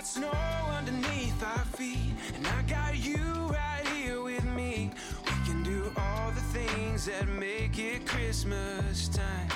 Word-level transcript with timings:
got 0.00 0.06
snow 0.06 0.30
underneath 0.78 1.42
our 1.44 1.64
feet, 1.76 2.14
and 2.34 2.46
I 2.46 2.62
got 2.62 2.96
you 2.96 3.18
right 3.50 3.86
here 3.94 4.22
with 4.22 4.44
me. 4.44 4.90
We 5.26 5.32
can 5.44 5.62
do 5.62 5.92
all 5.94 6.30
the 6.30 6.40
things 6.58 7.04
that 7.04 7.28
make 7.28 7.78
it 7.78 8.06
Christmas 8.06 9.08
time. 9.08 9.48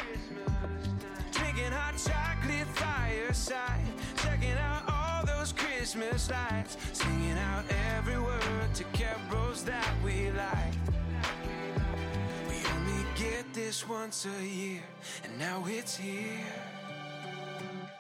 Drinking 1.33 1.73
hot 1.73 1.95
chocolate 1.97 2.67
fireside, 2.75 3.87
checking 4.19 4.59
out 4.59 4.83
all 4.87 5.25
those 5.25 5.53
Christmas 5.53 6.29
lights, 6.29 6.77
singing 6.93 7.39
out 7.39 7.65
every 7.97 8.19
word 8.19 8.75
to 8.75 8.85
carols 8.93 9.65
that 9.65 9.95
we 10.05 10.31
like. 10.33 10.75
We 12.51 12.57
only 12.75 13.07
get 13.17 13.51
this 13.55 13.89
once 13.89 14.27
a 14.27 14.47
year, 14.47 14.83
and 15.25 15.39
now 15.39 15.65
it's 15.67 15.97
here. 15.97 16.53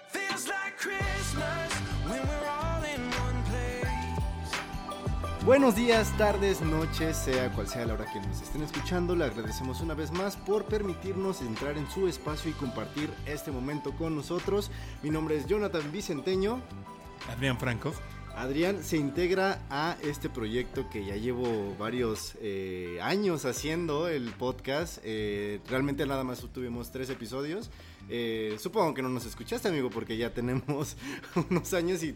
Feels 0.09 0.47
like 0.47 0.77
Christmas 0.77 1.73
Buenos 5.45 5.77
días, 5.77 6.11
tardes, 6.16 6.62
noches, 6.62 7.19
sea 7.19 7.53
cual 7.53 7.69
sea 7.69 7.84
la 7.84 7.93
hora 7.93 8.11
que 8.11 8.19
nos 8.19 8.41
estén 8.41 8.62
escuchando, 8.62 9.15
le 9.15 9.27
agradecemos 9.27 9.83
una 9.83 9.93
vez 9.93 10.11
más 10.11 10.39
por 10.39 10.65
permitirnos 10.65 11.43
entrar 11.43 11.77
en 11.77 11.87
su 11.91 12.09
espacio 12.09 12.51
y 12.51 12.55
compartir 12.55 13.11
este 13.27 13.51
momento 13.51 13.93
con 13.93 14.17
nosotros. 14.17 14.70
Mi 15.03 15.11
nombre 15.11 15.37
es 15.37 15.47
Jonathan 15.47 15.93
Vicenteño. 15.93 16.62
Adrián 17.29 17.59
Franco. 17.59 17.93
Adrián 18.34 18.83
se 18.83 18.97
integra 18.97 19.61
a 19.69 19.98
este 20.03 20.30
proyecto 20.30 20.89
que 20.89 21.05
ya 21.05 21.17
llevo 21.17 21.77
varios 21.79 22.37
eh, 22.41 22.98
años 23.03 23.45
haciendo, 23.45 24.09
el 24.09 24.31
podcast. 24.31 24.98
Eh, 25.05 25.61
realmente 25.69 26.06
nada 26.06 26.25
más 26.25 26.41
tuvimos 26.55 26.91
tres 26.91 27.11
episodios. 27.11 27.70
Eh, 28.09 28.56
supongo 28.59 28.95
que 28.95 29.03
no 29.03 29.11
nos 29.11 29.27
escuchaste, 29.27 29.69
amigo, 29.69 29.91
porque 29.91 30.17
ya 30.17 30.31
tenemos 30.31 30.97
unos 31.50 31.75
años 31.75 32.03
y 32.03 32.15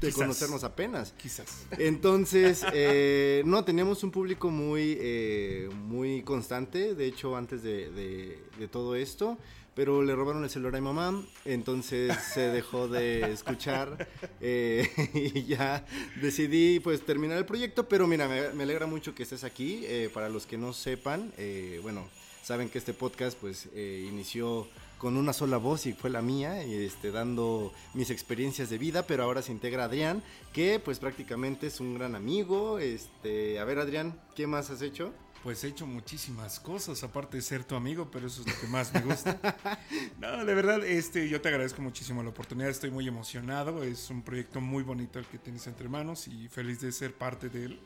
de 0.00 0.08
Quizás. 0.08 0.14
conocernos 0.20 0.64
apenas. 0.64 1.12
Quizás. 1.16 1.66
Entonces, 1.78 2.64
eh, 2.72 3.42
no, 3.46 3.64
teníamos 3.64 4.02
un 4.04 4.10
público 4.10 4.50
muy, 4.50 4.96
eh, 5.00 5.68
muy 5.86 6.22
constante, 6.22 6.94
de 6.94 7.06
hecho, 7.06 7.36
antes 7.36 7.62
de, 7.62 7.90
de- 7.90 8.38
de 8.58 8.68
todo 8.68 8.94
esto, 8.96 9.38
pero 9.74 10.02
le 10.02 10.14
robaron 10.14 10.42
el 10.42 10.48
celular 10.50 10.76
a 10.76 10.80
mi 10.80 10.84
mamá, 10.86 11.22
entonces 11.44 12.10
se 12.32 12.40
dejó 12.48 12.88
de 12.88 13.30
escuchar 13.32 14.08
eh, 14.40 14.88
y 15.34 15.44
ya 15.44 15.84
decidí 16.22 16.80
pues 16.80 17.04
terminar 17.04 17.36
el 17.36 17.44
proyecto, 17.44 17.86
pero 17.88 18.06
mira, 18.06 18.26
me, 18.26 18.50
me 18.54 18.62
alegra 18.62 18.86
mucho 18.86 19.14
que 19.14 19.22
estés 19.22 19.44
aquí, 19.44 19.82
eh, 19.84 20.08
para 20.14 20.28
los 20.30 20.46
que 20.46 20.56
no 20.56 20.72
sepan, 20.72 21.30
eh, 21.36 21.78
bueno, 21.82 22.08
saben 22.42 22.68
que 22.70 22.78
este 22.78 22.94
podcast 22.94 23.36
pues 23.38 23.68
eh, 23.74 24.06
inició 24.08 24.66
con 24.98 25.16
una 25.16 25.32
sola 25.32 25.58
voz 25.58 25.86
y 25.86 25.92
fue 25.92 26.10
la 26.10 26.22
mía, 26.22 26.62
este, 26.62 27.10
dando 27.10 27.72
mis 27.94 28.10
experiencias 28.10 28.70
de 28.70 28.78
vida, 28.78 29.06
pero 29.06 29.24
ahora 29.24 29.42
se 29.42 29.52
integra 29.52 29.84
Adrián, 29.84 30.22
que 30.52 30.80
pues 30.82 30.98
prácticamente 30.98 31.66
es 31.66 31.80
un 31.80 31.94
gran 31.94 32.14
amigo. 32.14 32.78
Este, 32.78 33.58
a 33.58 33.64
ver 33.64 33.78
Adrián, 33.78 34.18
¿qué 34.34 34.46
más 34.46 34.70
has 34.70 34.82
hecho? 34.82 35.12
Pues 35.42 35.62
he 35.62 35.68
hecho 35.68 35.86
muchísimas 35.86 36.58
cosas, 36.58 37.04
aparte 37.04 37.36
de 37.36 37.42
ser 37.42 37.62
tu 37.62 37.76
amigo, 37.76 38.08
pero 38.10 38.26
eso 38.26 38.40
es 38.40 38.48
lo 38.48 38.60
que 38.60 38.66
más 38.66 38.92
me 38.92 39.00
gusta. 39.00 39.38
No, 40.18 40.44
de 40.44 40.54
verdad, 40.54 40.84
este, 40.84 41.28
yo 41.28 41.40
te 41.40 41.48
agradezco 41.48 41.82
muchísimo 41.82 42.22
la 42.22 42.30
oportunidad, 42.30 42.70
estoy 42.70 42.90
muy 42.90 43.06
emocionado, 43.06 43.84
es 43.84 44.10
un 44.10 44.22
proyecto 44.22 44.60
muy 44.60 44.82
bonito 44.82 45.18
el 45.18 45.26
que 45.26 45.38
tienes 45.38 45.66
entre 45.66 45.88
manos 45.88 46.26
y 46.26 46.48
feliz 46.48 46.80
de 46.80 46.90
ser 46.90 47.14
parte 47.14 47.48
de 47.48 47.66
él. 47.66 47.80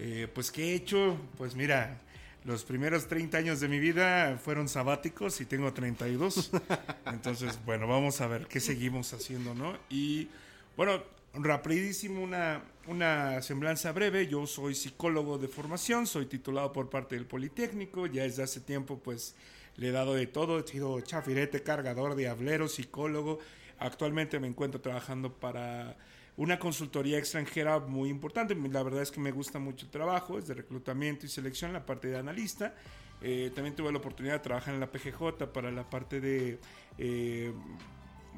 Eh, 0.00 0.28
pues, 0.34 0.50
¿qué 0.50 0.72
he 0.72 0.74
hecho? 0.74 1.16
Pues 1.38 1.54
mira, 1.54 2.00
los 2.48 2.64
primeros 2.64 3.06
30 3.08 3.36
años 3.36 3.60
de 3.60 3.68
mi 3.68 3.78
vida 3.78 4.38
fueron 4.42 4.70
sabáticos 4.70 5.38
y 5.42 5.44
tengo 5.44 5.74
32. 5.74 6.50
Entonces, 7.04 7.58
bueno, 7.66 7.86
vamos 7.86 8.22
a 8.22 8.26
ver 8.26 8.46
qué 8.46 8.58
seguimos 8.58 9.12
haciendo, 9.12 9.54
¿no? 9.54 9.76
Y 9.90 10.28
bueno, 10.74 11.02
rapidísimo 11.34 12.22
una, 12.22 12.62
una 12.86 13.42
semblanza 13.42 13.92
breve. 13.92 14.28
Yo 14.28 14.46
soy 14.46 14.74
psicólogo 14.74 15.36
de 15.36 15.46
formación, 15.46 16.06
soy 16.06 16.24
titulado 16.24 16.72
por 16.72 16.88
parte 16.88 17.16
del 17.16 17.26
Politécnico. 17.26 18.06
Ya 18.06 18.22
desde 18.22 18.44
hace 18.44 18.60
tiempo, 18.60 18.98
pues, 18.98 19.34
le 19.76 19.88
he 19.88 19.92
dado 19.92 20.14
de 20.14 20.26
todo. 20.26 20.58
He 20.58 20.66
sido 20.66 20.98
chafirete, 21.02 21.62
cargador, 21.62 22.16
diablero, 22.16 22.66
psicólogo. 22.66 23.40
Actualmente 23.78 24.40
me 24.40 24.48
encuentro 24.48 24.80
trabajando 24.80 25.34
para 25.34 25.98
una 26.38 26.58
consultoría 26.58 27.18
extranjera 27.18 27.80
muy 27.80 28.08
importante. 28.08 28.54
La 28.54 28.82
verdad 28.82 29.02
es 29.02 29.10
que 29.10 29.20
me 29.20 29.32
gusta 29.32 29.58
mucho 29.58 29.86
el 29.86 29.90
trabajo, 29.90 30.38
es 30.38 30.46
de 30.46 30.54
reclutamiento 30.54 31.26
y 31.26 31.28
selección, 31.28 31.72
la 31.72 31.84
parte 31.84 32.08
de 32.08 32.16
analista. 32.16 32.74
Eh, 33.20 33.50
también 33.54 33.74
tuve 33.74 33.90
la 33.90 33.98
oportunidad 33.98 34.34
de 34.34 34.38
trabajar 34.38 34.72
en 34.72 34.80
la 34.80 34.90
PGJ 34.90 35.46
para 35.52 35.72
la 35.72 35.90
parte 35.90 36.20
de 36.20 36.60
eh, 36.96 37.52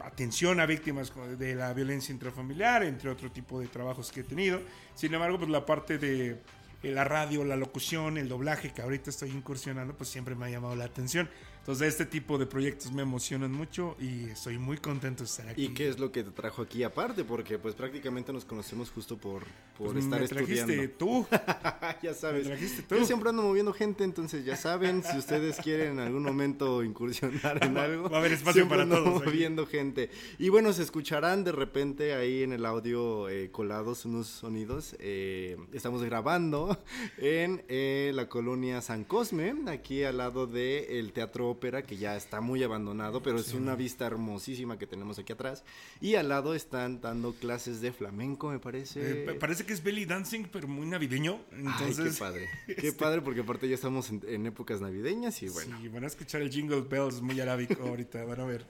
atención 0.00 0.60
a 0.60 0.66
víctimas 0.66 1.12
de 1.38 1.54
la 1.54 1.74
violencia 1.74 2.10
intrafamiliar, 2.10 2.84
entre 2.84 3.10
otro 3.10 3.30
tipo 3.30 3.60
de 3.60 3.68
trabajos 3.68 4.10
que 4.10 4.20
he 4.20 4.24
tenido. 4.24 4.62
Sin 4.94 5.12
embargo, 5.12 5.38
pues 5.38 5.50
la 5.50 5.66
parte 5.66 5.98
de 5.98 6.40
eh, 6.82 6.92
la 6.92 7.04
radio, 7.04 7.44
la 7.44 7.56
locución, 7.56 8.16
el 8.16 8.30
doblaje, 8.30 8.72
que 8.72 8.80
ahorita 8.80 9.10
estoy 9.10 9.28
incursionando, 9.30 9.94
pues 9.94 10.08
siempre 10.08 10.34
me 10.34 10.46
ha 10.46 10.48
llamado 10.48 10.74
la 10.74 10.86
atención. 10.86 11.28
Entonces, 11.60 11.88
este 11.88 12.06
tipo 12.06 12.38
de 12.38 12.46
proyectos 12.46 12.90
me 12.90 13.02
emocionan 13.02 13.52
mucho 13.52 13.94
y 14.00 14.24
estoy 14.30 14.58
muy 14.58 14.78
contento 14.78 15.22
de 15.22 15.26
estar 15.28 15.48
aquí. 15.48 15.66
¿Y 15.66 15.68
qué 15.68 15.88
es 15.88 15.98
lo 16.00 16.10
que 16.10 16.24
te 16.24 16.30
trajo 16.30 16.62
aquí 16.62 16.82
aparte? 16.82 17.22
Porque 17.22 17.58
pues 17.58 17.74
prácticamente 17.74 18.32
nos 18.32 18.44
conocemos 18.46 18.90
justo 18.90 19.18
por, 19.18 19.44
por 19.76 19.92
Pues 19.92 20.04
estar 20.04 20.20
me 20.20 20.26
trajiste 20.26 20.60
estudiando. 20.60 20.94
tú. 20.98 21.26
ya 22.02 22.14
sabes. 22.14 22.44
Me 22.44 22.50
trajiste 22.50 22.82
tú. 22.82 22.96
Yo 22.96 23.04
siempre 23.04 23.28
ando 23.28 23.42
moviendo 23.42 23.72
gente, 23.74 24.04
entonces 24.04 24.44
ya 24.44 24.56
saben, 24.56 25.04
si 25.04 25.18
ustedes 25.18 25.58
quieren 25.58 25.92
en 25.92 25.98
algún 26.00 26.22
momento 26.22 26.82
incursionar 26.82 27.62
en 27.62 27.76
algo, 27.76 28.08
va 28.08 28.16
a 28.16 28.20
haber 28.20 28.32
espacio 28.32 28.66
para 28.66 28.82
ando 28.82 28.96
todos 29.04 29.20
aquí. 29.20 29.26
moviendo 29.30 29.66
gente. 29.66 30.10
Y 30.38 30.48
bueno, 30.48 30.72
se 30.72 30.82
escucharán 30.82 31.44
de 31.44 31.52
repente 31.52 32.14
ahí 32.14 32.42
en 32.42 32.52
el 32.54 32.64
audio 32.64 33.28
eh, 33.28 33.50
colados 33.50 34.06
unos 34.06 34.26
sonidos. 34.28 34.96
Eh, 34.98 35.56
estamos 35.74 36.02
grabando 36.02 36.76
en 37.18 37.62
eh, 37.68 38.12
la 38.14 38.28
colonia 38.30 38.80
San 38.80 39.04
Cosme, 39.04 39.54
aquí 39.68 40.02
al 40.04 40.16
lado 40.16 40.46
del 40.46 41.12
Teatro 41.12 41.49
Ópera, 41.50 41.82
que 41.82 41.96
ya 41.96 42.16
está 42.16 42.40
muy 42.40 42.62
abandonado, 42.62 43.22
pero 43.22 43.38
es 43.38 43.52
una 43.54 43.74
vista 43.74 44.06
hermosísima 44.06 44.78
que 44.78 44.86
tenemos 44.86 45.18
aquí 45.18 45.32
atrás. 45.32 45.64
Y 46.00 46.14
al 46.14 46.28
lado 46.28 46.54
están 46.54 47.00
dando 47.00 47.32
clases 47.34 47.80
de 47.80 47.92
flamenco, 47.92 48.50
me 48.50 48.58
parece. 48.58 49.00
Eh, 49.22 49.24
pa- 49.26 49.38
parece 49.38 49.64
que 49.66 49.72
es 49.72 49.82
belly 49.82 50.04
dancing, 50.04 50.44
pero 50.52 50.68
muy 50.68 50.86
navideño. 50.86 51.40
Entonces, 51.52 51.98
Ay, 51.98 52.10
qué 52.12 52.18
padre. 52.18 52.48
Qué 52.80 52.92
padre, 52.92 53.20
porque 53.22 53.40
aparte 53.40 53.68
ya 53.68 53.74
estamos 53.74 54.10
en, 54.10 54.22
en 54.26 54.46
épocas 54.46 54.80
navideñas 54.80 55.42
y 55.42 55.48
bueno. 55.48 55.76
Sí, 55.80 55.88
van 55.88 56.04
a 56.04 56.06
escuchar 56.06 56.40
el 56.42 56.50
Jingle 56.50 56.82
Bells 56.82 57.20
muy 57.20 57.40
arábico 57.40 57.82
ahorita, 57.82 58.24
van 58.24 58.40
a 58.40 58.44
ver. 58.44 58.64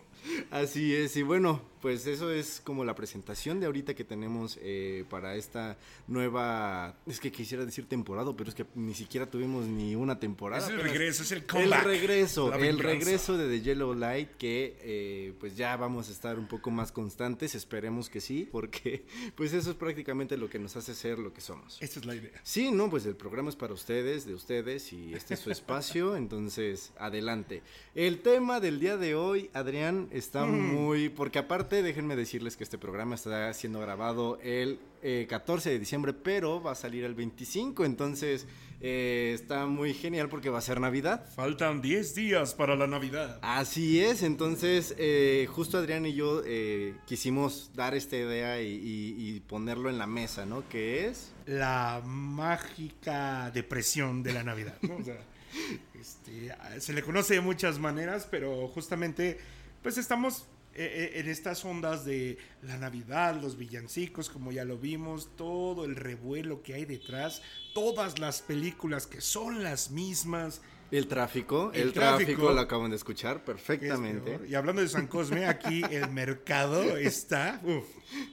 Así 0.50 0.94
es, 0.94 1.16
y 1.16 1.22
bueno, 1.22 1.62
pues 1.80 2.06
eso 2.06 2.30
es 2.30 2.60
como 2.62 2.84
la 2.84 2.94
presentación 2.94 3.58
de 3.60 3.66
ahorita 3.66 3.94
que 3.94 4.04
tenemos 4.04 4.58
eh, 4.60 5.04
para 5.08 5.36
esta 5.36 5.78
nueva, 6.08 6.96
es 7.06 7.20
que 7.20 7.32
quisiera 7.32 7.64
decir 7.64 7.86
temporada, 7.86 8.34
pero 8.36 8.50
es 8.50 8.54
que 8.54 8.66
ni 8.74 8.94
siquiera 8.94 9.30
tuvimos 9.30 9.66
ni 9.66 9.94
una 9.94 10.18
temporada. 10.20 10.62
Es 10.66 10.70
el 10.70 10.80
regreso, 10.80 11.22
es 11.22 11.32
el 11.32 11.38
El 11.38 11.46
comeback. 11.46 11.84
regreso, 11.84 12.50
La 12.50 12.56
el 12.58 12.78
regreso 12.78 13.38
de 13.38 13.48
The 13.48 13.62
Yellow 13.64 13.94
Light 13.94 14.30
que 14.36 14.76
eh, 14.82 15.32
pues 15.40 15.56
ya 15.56 15.76
vamos 15.76 16.08
a 16.08 16.12
estar 16.12 16.38
un 16.38 16.48
poco 16.48 16.70
más 16.70 16.92
constantes, 16.92 17.54
esperemos 17.54 18.10
que 18.10 18.20
sí, 18.20 18.46
porque 18.50 19.04
pues 19.36 19.52
eso 19.54 19.70
es 19.70 19.76
prácticamente 19.76 20.36
lo 20.36 20.50
que 20.50 20.58
nos 20.58 20.76
hace 20.76 20.94
ser 20.94 21.18
lo 21.18 21.32
que 21.32 21.40
somos. 21.40 21.78
Esta 21.80 22.00
es 22.00 22.04
la 22.04 22.14
idea. 22.14 22.38
Sí, 22.42 22.70
no, 22.70 22.90
pues 22.90 23.06
el 23.06 23.16
programa 23.16 23.48
es 23.48 23.56
para 23.56 23.72
ustedes, 23.72 24.26
de 24.26 24.34
ustedes, 24.34 24.92
y 24.92 25.14
este 25.14 25.34
es 25.34 25.40
su 25.40 25.50
espacio, 25.50 26.16
entonces 26.16 26.92
adelante. 26.98 27.62
El 27.94 28.20
tema 28.20 28.60
del 28.60 28.80
día 28.80 28.96
de 28.98 29.14
hoy, 29.14 29.48
Adrián, 29.54 30.08
está 30.10 30.44
muy... 30.46 31.08
Porque 31.08 31.38
aparte, 31.38 31.82
déjenme 31.82 32.16
decirles 32.16 32.56
que 32.56 32.64
este 32.64 32.78
programa 32.78 33.14
está 33.14 33.52
siendo 33.54 33.80
grabado 33.80 34.38
el 34.42 34.78
eh, 35.02 35.26
14 35.28 35.70
de 35.70 35.78
diciembre, 35.78 36.12
pero 36.12 36.62
va 36.62 36.72
a 36.72 36.74
salir 36.74 37.04
el 37.04 37.14
25, 37.14 37.84
entonces 37.84 38.46
eh, 38.82 39.32
está 39.34 39.66
muy 39.66 39.92
genial 39.94 40.28
porque 40.28 40.50
va 40.50 40.58
a 40.58 40.62
ser 40.62 40.80
Navidad. 40.80 41.26
Faltan 41.34 41.80
10 41.82 42.14
días 42.14 42.54
para 42.54 42.76
la 42.76 42.86
Navidad. 42.86 43.38
Así 43.42 44.00
es, 44.00 44.22
entonces 44.22 44.94
eh, 44.98 45.46
justo 45.50 45.78
Adrián 45.78 46.04
y 46.06 46.14
yo 46.14 46.42
eh, 46.46 46.94
quisimos 47.06 47.70
dar 47.74 47.94
esta 47.94 48.16
idea 48.16 48.60
y, 48.62 48.68
y- 48.72 49.14
y 49.36 49.40
ponerlo 49.40 49.88
en 49.90 49.98
la 49.98 50.06
mesa, 50.06 50.46
¿no? 50.46 50.68
Que 50.68 51.06
es... 51.08 51.32
La 51.46 52.00
mágica 52.04 53.50
depresión 53.52 54.22
de 54.22 54.32
la 54.32 54.42
Navidad. 54.44 54.76
¿no? 54.82 54.96
O 54.96 55.02
sea, 55.04 55.18
este, 56.00 56.52
se 56.80 56.92
le 56.92 57.02
conoce 57.02 57.34
de 57.34 57.40
muchas 57.40 57.78
maneras, 57.78 58.26
pero 58.30 58.68
justamente, 58.68 59.38
pues 59.82 59.98
estamos 59.98 60.46
eh, 60.74 61.12
eh, 61.14 61.20
en 61.20 61.28
estas 61.28 61.64
ondas 61.64 62.04
de 62.04 62.38
la 62.62 62.76
Navidad, 62.76 63.40
los 63.40 63.56
villancicos, 63.56 64.30
como 64.30 64.52
ya 64.52 64.64
lo 64.64 64.78
vimos, 64.78 65.36
todo 65.36 65.84
el 65.84 65.96
revuelo 65.96 66.62
que 66.62 66.74
hay 66.74 66.84
detrás, 66.84 67.42
todas 67.74 68.18
las 68.18 68.40
películas 68.42 69.06
que 69.06 69.20
son 69.20 69.64
las 69.64 69.90
mismas, 69.90 70.62
El 70.90 71.06
tráfico, 71.06 71.70
el, 71.72 71.82
El 71.82 71.92
tráfico, 71.92 72.26
tráfico. 72.32 72.52
lo 72.52 72.60
acaban 72.60 72.90
de 72.90 72.96
escuchar 72.96 73.36
Es 73.36 73.42
perfectamente. 73.42 74.40
Y 74.48 74.54
hablando 74.54 74.82
de 74.82 74.88
San 74.88 75.06
Cosme, 75.06 75.46
aquí 75.46 75.82
el 75.90 76.10
mercado 76.10 76.96
está. 76.96 77.60
uf. 77.64 77.84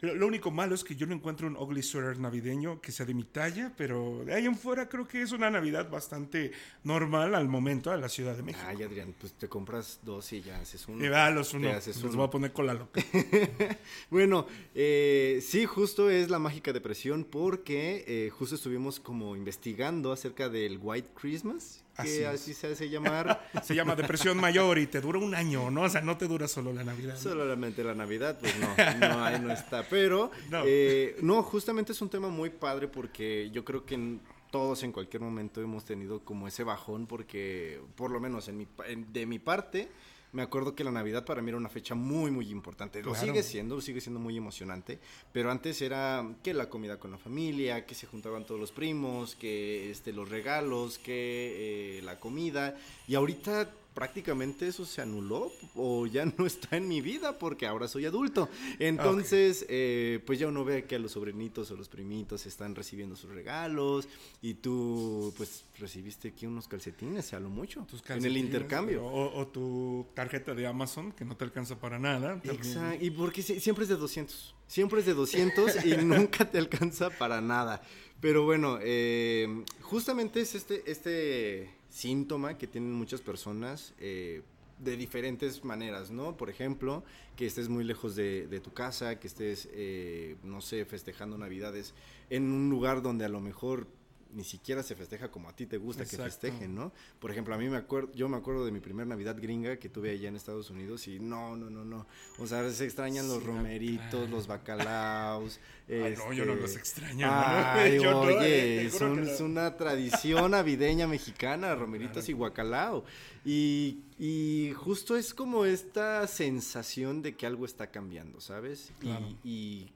Lo, 0.01 0.25
único 0.25 0.49
malo 0.49 0.73
es 0.73 0.83
que 0.83 0.95
yo 0.95 1.05
no 1.05 1.13
encuentro 1.13 1.47
un 1.47 1.55
ugly 1.55 1.83
sweater 1.83 2.19
navideño 2.19 2.81
que 2.81 2.91
sea 2.91 3.05
de 3.05 3.13
mi 3.13 3.23
talla, 3.25 3.71
pero 3.77 4.23
de 4.25 4.33
ahí 4.33 4.45
en 4.45 4.55
fuera 4.55 4.89
creo 4.89 5.07
que 5.07 5.21
es 5.21 5.31
una 5.31 5.51
Navidad 5.51 5.89
bastante 5.89 6.51
normal 6.83 7.35
al 7.35 7.47
momento 7.47 7.91
a 7.91 7.97
la 7.97 8.09
Ciudad 8.09 8.35
de 8.35 8.43
México. 8.43 8.65
Ay, 8.67 8.81
Adrián, 8.81 9.13
pues 9.19 9.33
te 9.33 9.47
compras 9.47 9.99
dos 10.03 10.33
y 10.33 10.41
ya 10.41 10.59
haces 10.59 10.87
uno. 10.87 11.09
Va, 11.11 11.29
los 11.29 11.53
uno. 11.53 11.69
Te 11.69 11.75
haces 11.75 11.97
Los 11.97 12.05
uno. 12.13 12.17
voy 12.17 12.27
a 12.27 12.31
poner 12.31 12.53
con 12.53 12.65
la 12.65 12.73
loca. 12.73 13.01
Bueno, 14.09 14.47
eh, 14.73 15.39
sí, 15.45 15.65
justo 15.65 16.09
es 16.09 16.29
la 16.29 16.39
mágica 16.39 16.73
depresión 16.73 17.23
porque 17.23 18.03
eh, 18.07 18.29
justo 18.31 18.55
estuvimos 18.55 18.99
como 18.99 19.35
investigando 19.35 20.11
acerca 20.11 20.49
del 20.49 20.79
White 20.81 21.09
Christmas, 21.19 21.83
que 22.01 22.25
Así 22.27 22.53
se 22.53 22.67
hace 22.67 22.89
llamar. 22.89 23.41
Se 23.63 23.75
llama 23.75 23.95
depresión 23.95 24.37
mayor 24.37 24.77
y 24.77 24.87
te 24.87 25.01
dura 25.01 25.19
un 25.19 25.33
año, 25.35 25.69
¿no? 25.71 25.81
O 25.83 25.89
sea, 25.89 26.01
no 26.01 26.17
te 26.17 26.27
dura 26.27 26.47
solo 26.47 26.71
la 26.73 26.83
Navidad. 26.83 27.13
¿no? 27.15 27.19
Solamente 27.19 27.83
la 27.83 27.95
Navidad, 27.95 28.37
pues 28.39 28.53
no, 28.59 28.67
no, 29.09 29.25
ahí 29.25 29.39
no 29.39 29.51
está. 29.51 29.83
Pero, 29.89 30.31
No. 30.49 30.61
eh, 30.65 31.15
no, 31.21 31.41
justamente 31.43 31.91
es 31.91 32.01
un 32.01 32.09
tema 32.09 32.29
muy 32.29 32.49
padre 32.49 32.87
porque 32.87 33.49
yo 33.51 33.65
creo 33.65 33.85
que 33.85 33.95
en- 33.95 34.21
todos 34.51 34.83
en 34.83 34.93
cualquier 34.93 35.21
momento 35.21 35.61
hemos 35.61 35.83
tenido 35.83 36.21
como 36.21 36.47
ese 36.47 36.63
bajón 36.63 37.05
porque, 37.05 37.81
por 37.95 38.11
lo 38.11 38.19
menos 38.21 38.47
en 38.47 38.57
mi, 38.57 38.67
en- 38.87 39.11
de 39.11 39.25
mi 39.25 39.39
parte, 39.39 39.89
me 40.33 40.41
acuerdo 40.41 40.75
que 40.75 40.83
la 40.83 40.91
Navidad 40.91 41.25
para 41.25 41.41
mí 41.41 41.49
era 41.49 41.57
una 41.57 41.69
fecha 41.69 41.95
muy, 41.95 42.31
muy 42.31 42.49
importante. 42.49 43.01
Lo 43.01 43.11
Claro. 43.11 43.25
sigue 43.27 43.43
siendo, 43.43 43.79
sigue 43.81 44.01
siendo 44.01 44.19
muy 44.19 44.37
emocionante, 44.37 44.99
pero 45.31 45.49
antes 45.51 45.81
era 45.81 46.27
que 46.43 46.53
la 46.53 46.69
comida 46.69 46.99
con 46.99 47.11
la 47.11 47.17
familia, 47.17 47.85
que 47.85 47.95
se 47.95 48.07
juntaban 48.07 48.45
todos 48.45 48.59
los 48.59 48.71
primos, 48.71 49.35
que 49.35 49.89
este, 49.89 50.11
los 50.13 50.29
regalos, 50.29 50.97
que 50.99 51.99
eh, 51.99 52.01
la 52.03 52.19
comida, 52.19 52.77
y 53.07 53.15
ahorita 53.15 53.71
prácticamente 53.97 54.67
eso 54.67 54.85
se 54.85 55.01
anuló 55.01 55.51
o 55.73 56.05
ya 56.05 56.23
no 56.37 56.45
está 56.45 56.77
en 56.77 56.87
mi 56.87 57.01
vida 57.01 57.39
porque 57.39 57.65
ahora 57.65 57.87
soy 57.87 58.05
adulto. 58.05 58.47
Entonces, 58.77 59.65
eh, 59.69 60.19
pues 60.23 60.37
ya 60.37 60.45
uno 60.47 60.63
ve 60.63 60.85
que 60.85 60.97
a 60.97 60.99
los 60.99 61.13
sobrinitos 61.13 61.71
o 61.71 61.75
los 61.75 61.89
primitos 61.89 62.45
están 62.45 62.75
recibiendo 62.75 63.15
sus 63.15 63.31
regalos 63.31 64.07
y 64.39 64.53
tú 64.53 65.33
pues 65.35 65.65
recibiste 65.79 66.27
aquí 66.27 66.45
unos 66.45 66.67
calcetines, 66.67 67.33
a 67.33 67.39
lo 67.39 67.49
mucho, 67.49 67.87
Tus 67.89 68.07
en 68.11 68.23
el 68.23 68.37
intercambio. 68.37 69.03
O, 69.03 69.35
o 69.39 69.47
tu 69.47 70.05
tarjeta 70.13 70.53
de 70.53 70.67
Amazon 70.67 71.11
que 71.11 71.25
no 71.25 71.35
te 71.35 71.43
alcanza 71.45 71.79
para 71.79 71.97
nada. 71.97 72.39
Exacto. 72.43 73.03
Y 73.03 73.09
porque 73.09 73.41
sie- 73.41 73.59
siempre 73.59 73.81
es 73.81 73.89
de 73.89 73.95
200. 73.95 74.53
Siempre 74.67 74.99
es 74.99 75.07
de 75.07 75.15
200 75.15 75.85
y 75.85 75.97
nunca 76.05 76.47
te 76.51 76.59
alcanza 76.59 77.09
para 77.09 77.41
nada. 77.41 77.81
Pero 78.21 78.45
bueno, 78.45 78.77
eh, 78.79 79.63
justamente 79.81 80.41
es 80.41 80.53
este, 80.53 80.83
este 80.91 81.71
síntoma 81.97 82.59
que 82.59 82.67
tienen 82.67 82.93
muchas 82.93 83.21
personas 83.21 83.95
eh, 83.99 84.43
de 84.77 84.95
diferentes 84.95 85.65
maneras, 85.65 86.11
¿no? 86.11 86.37
Por 86.37 86.51
ejemplo, 86.51 87.03
que 87.35 87.47
estés 87.47 87.69
muy 87.69 87.83
lejos 87.83 88.15
de, 88.15 88.47
de 88.47 88.59
tu 88.59 88.71
casa, 88.71 89.19
que 89.19 89.25
estés, 89.25 89.67
eh, 89.71 90.35
no 90.43 90.61
sé, 90.61 90.85
festejando 90.85 91.39
Navidades 91.39 91.95
en 92.29 92.51
un 92.51 92.69
lugar 92.69 93.01
donde 93.01 93.25
a 93.25 93.29
lo 93.29 93.41
mejor 93.41 93.87
ni 94.37 94.43
siquiera 94.43 94.83
se 94.83 94.95
festeja 94.95 95.31
como 95.31 95.49
a 95.49 95.55
ti 95.55 95.65
te 95.65 95.77
gusta 95.77 96.05
que 96.05 96.15
festejen, 96.15 96.75
¿no? 96.75 96.93
Por 97.19 97.31
ejemplo, 97.31 97.55
a 97.55 97.57
mí 97.57 97.67
me 97.67 97.77
acuerdo, 97.77 98.11
yo 98.13 98.29
me 98.29 98.37
acuerdo 98.37 98.63
de 98.65 98.71
mi 98.71 98.79
primer 98.79 99.07
Navidad 99.07 99.35
gringa 99.41 99.77
que 99.77 99.89
tuve 99.89 100.11
allá 100.11 100.29
en 100.29 100.35
Estados 100.35 100.69
Unidos 100.69 101.07
y 101.07 101.19
no, 101.19 101.55
no, 101.57 101.71
no, 101.71 101.83
no. 101.83 102.05
O 102.37 102.45
sea, 102.45 102.69
se 102.69 102.85
extrañan 102.85 103.27
los 103.27 103.43
romeritos, 103.43 104.09
claro. 104.11 104.27
los 104.27 104.45
bacalaos. 104.45 105.59
Ay, 105.89 106.13
no, 106.17 106.31
yo 106.33 106.45
no 106.45 106.53
este, 106.53 106.61
los 106.61 106.75
extraño. 106.75 107.27
Ay, 107.29 107.97
no, 108.03 108.29
eh, 108.29 108.37
oye, 108.37 108.85
es, 108.85 109.01
un- 109.01 109.15
que 109.15 109.21
no. 109.21 109.27
es 109.31 109.41
una 109.41 109.75
tradición 109.75 110.51
navideña 110.51 111.07
mexicana, 111.07 111.73
romeritos 111.73 112.29
y 112.29 112.33
guacalao. 112.33 113.05
Y, 113.43 114.03
y 114.19 114.71
justo 114.75 115.15
es 115.17 115.33
como 115.33 115.65
esta 115.65 116.27
sensación 116.27 117.23
de 117.23 117.35
que 117.35 117.47
algo 117.47 117.65
está 117.65 117.89
cambiando, 117.89 118.39
¿sabes? 118.39 118.91
Y- 119.01 119.05
Claro. 119.07 119.27
Y, 119.43 119.91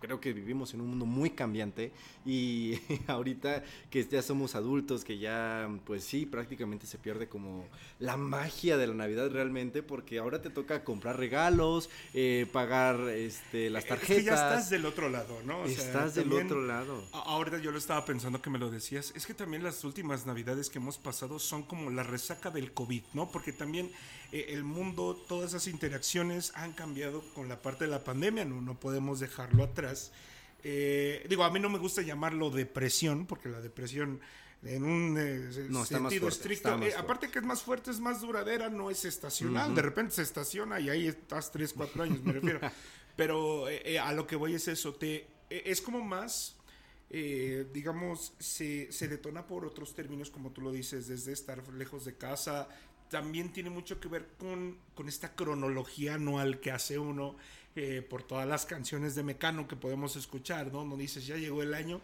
creo 0.00 0.20
que 0.20 0.32
vivimos 0.32 0.74
en 0.74 0.80
un 0.80 0.88
mundo 0.88 1.06
muy 1.06 1.30
cambiante 1.30 1.92
y 2.24 2.78
ahorita 3.06 3.64
que 3.90 4.04
ya 4.04 4.22
somos 4.22 4.54
adultos, 4.54 5.04
que 5.04 5.18
ya, 5.18 5.68
pues 5.84 6.04
sí, 6.04 6.26
prácticamente 6.26 6.86
se 6.86 6.98
pierde 6.98 7.28
como 7.28 7.66
la 7.98 8.16
magia 8.16 8.76
de 8.76 8.86
la 8.86 8.94
Navidad 8.94 9.30
realmente, 9.30 9.82
porque 9.82 10.18
ahora 10.18 10.40
te 10.42 10.50
toca 10.50 10.84
comprar 10.84 11.18
regalos, 11.18 11.90
eh, 12.14 12.46
pagar 12.52 13.00
este, 13.08 13.70
las 13.70 13.84
Es 13.84 13.88
tarjetas. 13.88 14.16
que 14.16 14.24
ya 14.24 14.34
estás 14.34 14.70
del 14.70 14.86
otro 14.86 15.08
lado, 15.08 15.42
¿no? 15.44 15.60
O 15.60 15.68
sea, 15.68 15.84
Estás 15.84 16.14
del 16.14 16.32
otro 16.32 16.62
lado. 16.64 17.04
Ahorita 17.12 17.58
yo 17.58 17.70
lo 17.70 17.78
estaba 17.78 18.04
pensando 18.04 18.40
que 18.42 18.50
me 18.50 18.58
lo 18.58 18.70
decías. 18.70 19.12
Es 19.16 19.26
que 19.26 19.34
también 19.34 19.62
las 19.62 19.84
últimas 19.84 20.26
navidades 20.26 20.70
que 20.70 20.78
hemos 20.78 20.98
pasado 20.98 21.38
son 21.38 21.62
como 21.62 21.90
la 21.90 22.02
resaca 22.02 22.50
del 22.50 22.72
COVID, 22.72 23.02
¿no? 23.14 23.30
Porque 23.30 23.52
también 23.52 23.90
eh, 24.32 24.46
el 24.50 24.64
mundo, 24.64 25.14
todas 25.28 25.50
esas 25.50 25.66
interacciones 25.66 26.52
han 26.54 26.72
cambiado 26.72 27.22
con 27.34 27.48
la 27.48 27.62
parte 27.62 27.84
de 27.84 27.90
la 27.90 28.04
pandemia, 28.04 28.44
no, 28.44 28.60
no 28.60 28.78
podemos 28.78 29.20
dejarlo 29.20 29.64
atrás. 29.64 30.12
Eh, 30.64 31.24
digo, 31.28 31.44
a 31.44 31.50
mí 31.50 31.60
no 31.60 31.70
me 31.70 31.78
gusta 31.78 32.02
llamarlo 32.02 32.50
depresión, 32.50 33.26
porque 33.26 33.48
la 33.48 33.60
depresión 33.60 34.20
en 34.64 34.84
un 34.84 35.16
eh, 35.18 35.66
No, 35.68 35.84
sentido 35.84 36.22
fuerte, 36.22 36.28
estricto, 36.28 36.82
eh, 36.82 36.94
aparte 36.96 37.30
que 37.30 37.38
es 37.38 37.44
más 37.44 37.62
fuerte, 37.62 37.90
es 37.90 38.00
más 38.00 38.20
duradera, 38.20 38.68
no 38.68 38.90
es 38.90 39.04
estacional. 39.04 39.74
De 39.74 39.82
repente 39.82 40.14
se 40.14 40.22
estaciona 40.22 40.80
y 40.80 40.90
ahí 40.90 41.06
estás 41.06 41.52
3, 41.52 41.72
4 41.74 42.02
años, 42.02 42.22
me 42.22 42.32
refiero. 42.32 42.60
Pero 43.18 43.68
eh, 43.68 43.82
eh, 43.84 43.98
a 43.98 44.12
lo 44.12 44.28
que 44.28 44.36
voy 44.36 44.54
es 44.54 44.68
eso, 44.68 44.94
te, 44.94 45.26
eh, 45.50 45.62
es 45.66 45.80
como 45.80 46.00
más, 46.00 46.54
digamos, 47.10 48.32
se, 48.38 48.92
se 48.92 49.08
detona 49.08 49.44
por 49.44 49.64
otros 49.64 49.92
términos, 49.92 50.30
como 50.30 50.52
tú 50.52 50.60
lo 50.60 50.70
dices, 50.70 51.08
desde 51.08 51.32
estar 51.32 51.66
lejos 51.72 52.04
de 52.04 52.16
casa. 52.16 52.68
También 53.10 53.52
tiene 53.52 53.70
mucho 53.70 54.00
que 54.00 54.08
ver 54.08 54.28
con, 54.38 54.76
con 54.94 55.08
esta 55.08 55.34
cronología 55.34 56.14
anual 56.14 56.60
que 56.60 56.70
hace 56.70 56.98
uno 56.98 57.36
eh, 57.76 58.02
por 58.02 58.22
todas 58.22 58.46
las 58.46 58.66
canciones 58.66 59.14
de 59.14 59.22
Mecano 59.22 59.68
que 59.68 59.76
podemos 59.76 60.16
escuchar, 60.16 60.72
¿no? 60.72 60.84
No 60.84 60.96
dices, 60.96 61.26
ya 61.26 61.36
llegó 61.36 61.62
el 61.62 61.74
año, 61.74 62.00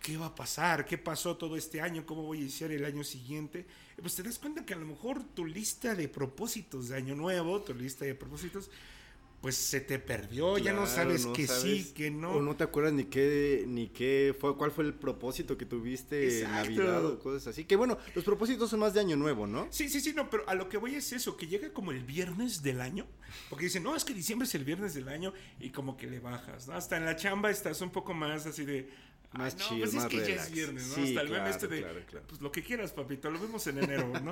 ¿qué 0.00 0.16
va 0.16 0.26
a 0.26 0.34
pasar? 0.34 0.84
¿Qué 0.84 0.98
pasó 0.98 1.36
todo 1.36 1.56
este 1.56 1.80
año? 1.80 2.04
¿Cómo 2.04 2.22
voy 2.22 2.38
a 2.38 2.40
iniciar 2.42 2.72
el 2.72 2.84
año 2.84 3.04
siguiente? 3.04 3.66
Pues 4.00 4.14
te 4.14 4.22
das 4.22 4.38
cuenta 4.38 4.64
que 4.64 4.74
a 4.74 4.78
lo 4.78 4.86
mejor 4.86 5.22
tu 5.22 5.46
lista 5.46 5.94
de 5.94 6.08
propósitos 6.08 6.88
de 6.88 6.96
año 6.96 7.14
nuevo, 7.14 7.60
tu 7.60 7.72
lista 7.72 8.04
de 8.04 8.14
propósitos, 8.14 8.68
pues 9.40 9.56
se 9.56 9.80
te 9.80 9.98
perdió, 9.98 10.58
ya 10.58 10.72
no 10.72 10.86
sabes 10.86 11.26
no 11.26 11.32
que 11.32 11.46
sí, 11.46 11.92
que 11.94 12.10
no. 12.10 12.32
O 12.32 12.42
no 12.42 12.56
te 12.56 12.64
acuerdas 12.64 12.92
ni 12.94 13.04
qué, 13.04 13.64
ni 13.66 13.88
qué 13.88 14.34
fue, 14.38 14.56
cuál 14.56 14.70
fue 14.70 14.84
el 14.84 14.94
propósito 14.94 15.56
que 15.56 15.66
tuviste 15.66 16.42
en. 16.42 16.50
Navidad 16.50 17.04
o 17.04 17.18
cosas 17.18 17.48
así. 17.48 17.64
Que 17.64 17.76
bueno, 17.76 17.98
los 18.14 18.24
propósitos 18.24 18.70
son 18.70 18.80
más 18.80 18.94
de 18.94 19.00
año 19.00 19.16
nuevo, 19.16 19.46
¿no? 19.46 19.68
Sí, 19.70 19.88
sí, 19.88 20.00
sí, 20.00 20.12
no, 20.14 20.30
pero 20.30 20.48
a 20.48 20.54
lo 20.54 20.68
que 20.68 20.78
voy 20.78 20.94
es 20.94 21.12
eso, 21.12 21.36
que 21.36 21.46
llega 21.46 21.72
como 21.72 21.92
el 21.92 22.04
viernes 22.04 22.62
del 22.62 22.80
año, 22.80 23.06
porque 23.50 23.66
dicen, 23.66 23.82
no, 23.82 23.94
es 23.94 24.04
que 24.04 24.14
diciembre 24.14 24.48
es 24.48 24.54
el 24.54 24.64
viernes 24.64 24.94
del 24.94 25.08
año 25.08 25.32
y 25.60 25.70
como 25.70 25.96
que 25.96 26.06
le 26.06 26.18
bajas, 26.18 26.66
¿no? 26.66 26.74
Hasta 26.74 26.96
en 26.96 27.04
la 27.04 27.16
chamba 27.16 27.50
estás 27.50 27.80
un 27.80 27.90
poco 27.90 28.14
más 28.14 28.46
así 28.46 28.64
de... 28.64 28.88
"Ay, 29.32 29.38
Más 29.38 29.56
no, 29.56 29.68
chill, 29.68 29.78
pues 29.80 29.94
más 29.94 30.04
es 30.04 30.10
que 30.10 30.16
ya 30.18 30.24
relax". 30.26 30.46
es 30.46 30.52
viernes, 30.52 30.86
¿no? 30.88 30.94
Sí, 30.94 31.02
Hasta 31.08 31.20
el 31.22 31.28
claro, 31.28 31.50
este 31.50 31.68
de, 31.68 31.78
claro, 31.80 32.00
claro. 32.10 32.26
pues 32.28 32.40
lo 32.40 32.52
que 32.52 32.62
quieras, 32.62 32.92
papito, 32.92 33.30
lo 33.30 33.38
vemos 33.40 33.66
en 33.66 33.78
enero, 33.82 34.08
¿no? 34.20 34.30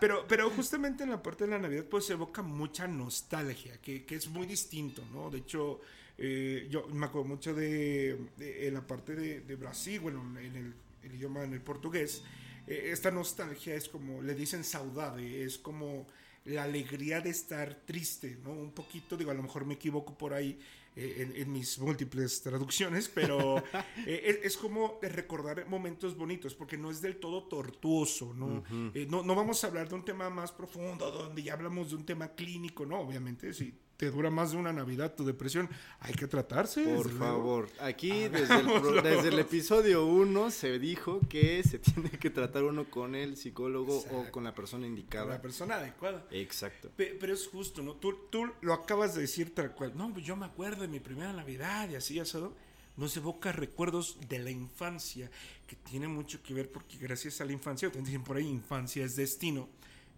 pero, 0.00 0.24
pero 0.28 0.50
justamente 0.50 1.04
en 1.04 1.10
la 1.10 1.22
parte 1.22 1.44
de 1.44 1.50
la 1.50 1.58
Navidad, 1.58 1.84
pues 1.84 2.06
se 2.06 2.14
evoca 2.14 2.42
mucha 2.42 2.86
nostalgia, 2.88 3.80
que, 3.80 4.04
que 4.04 4.14
es 4.16 4.28
muy 4.28 4.46
distinto, 4.46 5.04
¿no? 5.12 5.30
De 5.30 5.38
hecho, 5.38 5.80
eh, 6.18 6.66
yo 6.70 6.86
me 6.88 7.06
acuerdo 7.06 7.28
mucho 7.28 7.54
de, 7.54 8.18
de- 8.36 8.68
en 8.68 8.74
la 8.74 8.86
parte 8.86 9.14
de, 9.14 9.40
de 9.40 9.56
Brasil, 9.56 10.00
bueno, 10.00 10.22
en 10.38 10.56
el, 10.56 10.74
el 11.02 11.14
idioma, 11.14 11.44
en 11.44 11.52
el 11.54 11.60
portugués, 11.60 12.22
eh, 12.66 12.90
esta 12.92 13.10
nostalgia 13.10 13.74
es 13.74 13.88
como, 13.88 14.22
le 14.22 14.34
dicen 14.34 14.64
saudade, 14.64 15.44
es 15.44 15.58
como 15.58 16.06
la 16.44 16.62
alegría 16.64 17.20
de 17.20 17.30
estar 17.30 17.74
triste, 17.84 18.38
¿no? 18.42 18.50
Un 18.52 18.72
poquito, 18.72 19.16
digo, 19.16 19.30
a 19.30 19.34
lo 19.34 19.42
mejor 19.42 19.66
me 19.66 19.74
equivoco 19.74 20.16
por 20.16 20.32
ahí 20.32 20.58
en, 20.96 21.34
en 21.36 21.52
mis 21.52 21.78
múltiples 21.78 22.42
traducciones, 22.42 23.08
pero 23.08 23.58
eh, 24.06 24.40
es, 24.42 24.56
como 24.56 24.98
recordar 25.02 25.66
momentos 25.68 26.16
bonitos, 26.16 26.54
porque 26.54 26.76
no 26.76 26.90
es 26.90 27.00
del 27.00 27.16
todo 27.16 27.44
tortuoso, 27.44 28.34
¿no? 28.34 28.62
Eh, 28.94 29.06
no, 29.08 29.22
no 29.22 29.34
vamos 29.34 29.62
a 29.62 29.68
hablar 29.68 29.88
de 29.88 29.94
un 29.94 30.04
tema 30.04 30.30
más 30.30 30.52
profundo, 30.52 31.10
donde 31.10 31.42
ya 31.42 31.54
hablamos 31.54 31.90
de 31.90 31.96
un 31.96 32.04
tema 32.04 32.34
clínico, 32.34 32.84
¿no? 32.84 33.00
Obviamente, 33.00 33.52
si 33.54 33.74
te 34.00 34.10
dura 34.10 34.30
más 34.30 34.52
de 34.52 34.56
una 34.56 34.72
Navidad 34.72 35.14
tu 35.14 35.26
depresión, 35.26 35.68
hay 36.00 36.14
que 36.14 36.26
tratarse. 36.26 36.82
Por 36.84 37.12
luego. 37.12 37.18
favor, 37.18 37.68
aquí 37.80 38.08
desde 38.28 38.54
el, 38.60 38.64
pro- 38.64 38.74
Hagámoslo. 38.78 39.02
desde 39.02 39.28
el 39.28 39.38
episodio 39.40 40.06
1 40.06 40.50
se 40.50 40.78
dijo 40.78 41.20
que 41.28 41.62
se 41.62 41.78
tiene 41.80 42.08
que 42.08 42.30
tratar 42.30 42.64
uno 42.64 42.86
con 42.88 43.14
el 43.14 43.36
psicólogo 43.36 43.98
o 44.10 44.30
con 44.32 44.42
la 44.44 44.54
persona 44.54 44.84
Con 44.84 44.88
indicada. 44.88 45.26
la 45.26 45.42
persona 45.42 45.74
adecuada. 45.76 46.26
Exacto. 46.30 46.88
Pe- 46.96 47.14
Pero 47.20 47.34
es 47.34 47.46
justo, 47.46 47.82
¿no? 47.82 47.92
Tú, 47.96 48.14
tú 48.30 48.50
lo 48.62 48.72
acabas 48.72 49.14
de 49.14 49.20
decir 49.20 49.54
tal 49.54 49.74
cual. 49.74 49.92
No, 49.94 50.10
pues 50.14 50.24
yo 50.24 50.34
me 50.34 50.46
acuerdo 50.46 50.80
de 50.80 50.88
mi 50.88 51.00
primera 51.00 51.34
Navidad 51.34 51.90
y 51.90 51.96
así, 51.96 52.18
asado. 52.18 52.56
Nos 52.96 53.14
evoca 53.18 53.52
recuerdos 53.52 54.16
de 54.30 54.38
la 54.38 54.50
infancia, 54.50 55.30
que 55.66 55.76
tiene 55.76 56.08
mucho 56.08 56.42
que 56.42 56.54
ver 56.54 56.72
porque 56.72 56.96
gracias 56.96 57.40
a 57.42 57.44
la 57.44 57.52
infancia, 57.52 57.92
te 57.92 58.00
dicen 58.00 58.24
por 58.24 58.38
ahí, 58.38 58.46
infancia 58.48 59.04
es 59.04 59.14
destino. 59.14 59.68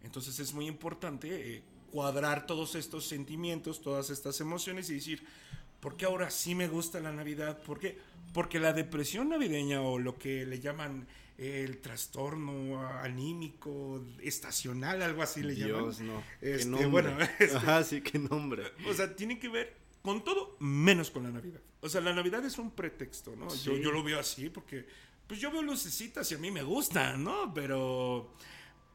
Entonces 0.05 0.39
es 0.39 0.53
muy 0.55 0.67
importante 0.69 1.57
eh, 1.57 1.63
cuadrar 1.93 2.47
todos 2.47 2.75
estos 2.75 3.07
sentimientos, 3.07 3.83
todas 3.83 4.11
estas 4.11 4.41
emociones 4.41 4.89
y 4.91 4.95
decir, 4.95 5.23
¿por 5.81 5.97
qué 5.97 6.07
ahora 6.07 6.31
sí 6.31 6.55
me 6.55 6.67
gusta 6.67 7.01
la 7.01 7.13
Navidad? 7.13 7.63
¿Por 7.63 7.79
qué? 7.79 7.99
Porque 8.33 8.59
la 8.59 8.73
depresión 8.73 9.29
navideña 9.29 9.83
o 9.83 9.99
lo 9.99 10.19
que 10.19 10.47
le 10.47 10.59
llaman 10.59 11.07
el 11.37 11.79
trastorno 11.79 12.89
anímico 12.99 14.03
estacional, 14.21 15.03
algo 15.03 15.23
así 15.23 15.43
le 15.43 15.55
llaman. 15.55 15.83
Dios, 15.83 16.01
no. 16.01 16.23
Este, 16.41 16.65
qué 16.65 16.71
nombre. 16.71 16.89
bueno, 16.89 17.19
este, 17.39 17.57
Ajá, 17.57 17.85
sí, 17.85 18.01
qué 18.01 18.19
nombre. 18.19 18.65
o 18.89 18.95
sea, 18.95 19.15
tiene 19.15 19.39
que 19.39 19.49
ver 19.49 19.77
con 20.03 20.25
todo 20.25 20.57
menos 20.61 21.11
con 21.11 21.25
la 21.25 21.31
Navidad. 21.31 21.61
O 21.81 21.89
sea, 21.89 22.01
la 22.01 22.15
Navidad 22.15 22.45
es 22.45 22.59
un 22.59 22.71
pretexto, 22.71 23.35
¿no? 23.37 23.55
Yo, 23.57 23.77
yo 23.77 23.91
lo 23.93 24.03
veo 24.03 24.19
así 24.19 24.49
porque, 24.49 24.87
pues 25.27 25.41
yo 25.41 25.51
veo 25.51 25.63
lucecitas 25.63 26.31
y 26.33 26.37
a 26.37 26.39
mí 26.39 26.51
me 26.51 26.63
gustan, 26.63 27.23
¿no? 27.23 27.53
Pero, 27.53 28.33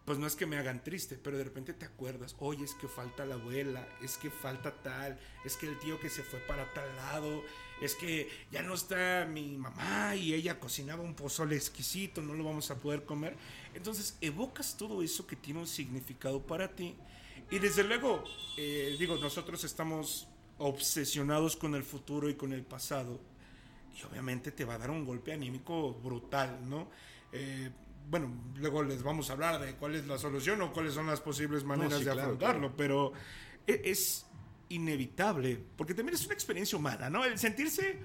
pues 0.07 0.19
no 0.19 0.25
es 0.25 0.37
que 0.37 0.45
me 0.45 0.57
hagan 0.57 0.81
triste, 0.81 1.19
pero 1.21 1.37
de 1.37 1.43
repente 1.43 1.73
te 1.73 1.83
acuerdas, 1.83 2.33
oye, 2.39 2.63
es 2.63 2.73
que 2.75 2.87
falta 2.87 3.25
la 3.25 3.35
abuela, 3.35 3.85
es 4.01 4.17
que 4.17 4.29
falta 4.29 4.71
tal, 4.81 5.19
es 5.43 5.57
que 5.57 5.67
el 5.67 5.77
tío 5.79 5.99
que 5.99 6.09
se 6.09 6.23
fue 6.23 6.39
para 6.39 6.71
tal 6.73 6.95
lado, 6.95 7.43
es 7.81 7.93
que 7.93 8.29
ya 8.49 8.61
no 8.61 8.75
está 8.75 9.27
mi 9.29 9.57
mamá 9.57 10.15
y 10.15 10.33
ella 10.33 10.61
cocinaba 10.61 11.03
un 11.03 11.13
pozole 11.13 11.57
exquisito, 11.57 12.21
no 12.21 12.35
lo 12.35 12.45
vamos 12.45 12.71
a 12.71 12.77
poder 12.77 13.03
comer. 13.03 13.35
Entonces, 13.73 14.17
evocas 14.21 14.77
todo 14.77 15.03
eso 15.03 15.27
que 15.27 15.35
tiene 15.35 15.59
un 15.59 15.67
significado 15.67 16.41
para 16.41 16.73
ti. 16.73 16.95
Y 17.51 17.59
desde 17.59 17.83
luego, 17.83 18.23
eh, 18.55 18.95
digo, 18.97 19.17
nosotros 19.17 19.65
estamos 19.65 20.29
obsesionados 20.57 21.57
con 21.57 21.75
el 21.75 21.83
futuro 21.83 22.29
y 22.29 22.35
con 22.35 22.53
el 22.53 22.63
pasado. 22.63 23.19
Y 23.93 24.05
obviamente 24.05 24.53
te 24.53 24.63
va 24.63 24.75
a 24.75 24.77
dar 24.77 24.89
un 24.89 25.03
golpe 25.03 25.33
anímico 25.33 25.95
brutal, 25.95 26.57
¿no? 26.69 26.87
Eh, 27.33 27.71
bueno, 28.09 28.31
luego 28.55 28.83
les 28.83 29.03
vamos 29.03 29.29
a 29.29 29.33
hablar 29.33 29.59
de 29.59 29.73
cuál 29.75 29.95
es 29.95 30.07
la 30.07 30.17
solución 30.17 30.61
o 30.61 30.71
cuáles 30.71 30.93
son 30.93 31.07
las 31.07 31.19
posibles 31.21 31.63
maneras 31.63 31.99
sí, 31.99 32.05
de 32.05 32.11
claro, 32.11 32.21
afrontarlo, 32.21 32.75
pero 32.75 33.13
e- 33.65 33.81
es 33.85 34.25
inevitable, 34.69 35.59
porque 35.75 35.93
también 35.93 36.15
es 36.15 36.25
una 36.25 36.33
experiencia 36.33 36.77
humana, 36.77 37.09
¿no? 37.09 37.25
El 37.25 37.37
sentirse... 37.37 37.99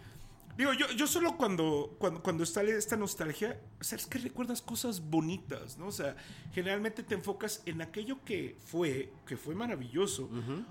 Digo, 0.57 0.73
yo, 0.75 0.91
yo 0.93 1.07
solo 1.07 1.37
cuando, 1.37 1.97
cuando, 1.99 2.23
cuando 2.23 2.45
está 2.45 2.63
esta 2.63 2.97
nostalgia, 2.97 3.61
o 3.81 3.85
sea, 3.85 3.97
es 3.97 4.07
que 4.07 4.19
recuerdas 4.19 4.61
cosas 4.63 5.01
bonitas, 5.01 5.79
¿no? 5.79 5.87
O 5.87 5.93
sea, 5.93 6.17
generalmente 6.53 7.03
te 7.03 7.15
enfocas 7.15 7.63
en 7.67 7.81
aquello 7.83 8.23
que 8.25 8.57
fue, 8.65 9.13
que 9.27 9.37
fue 9.37 9.55
maravilloso. 9.55 10.29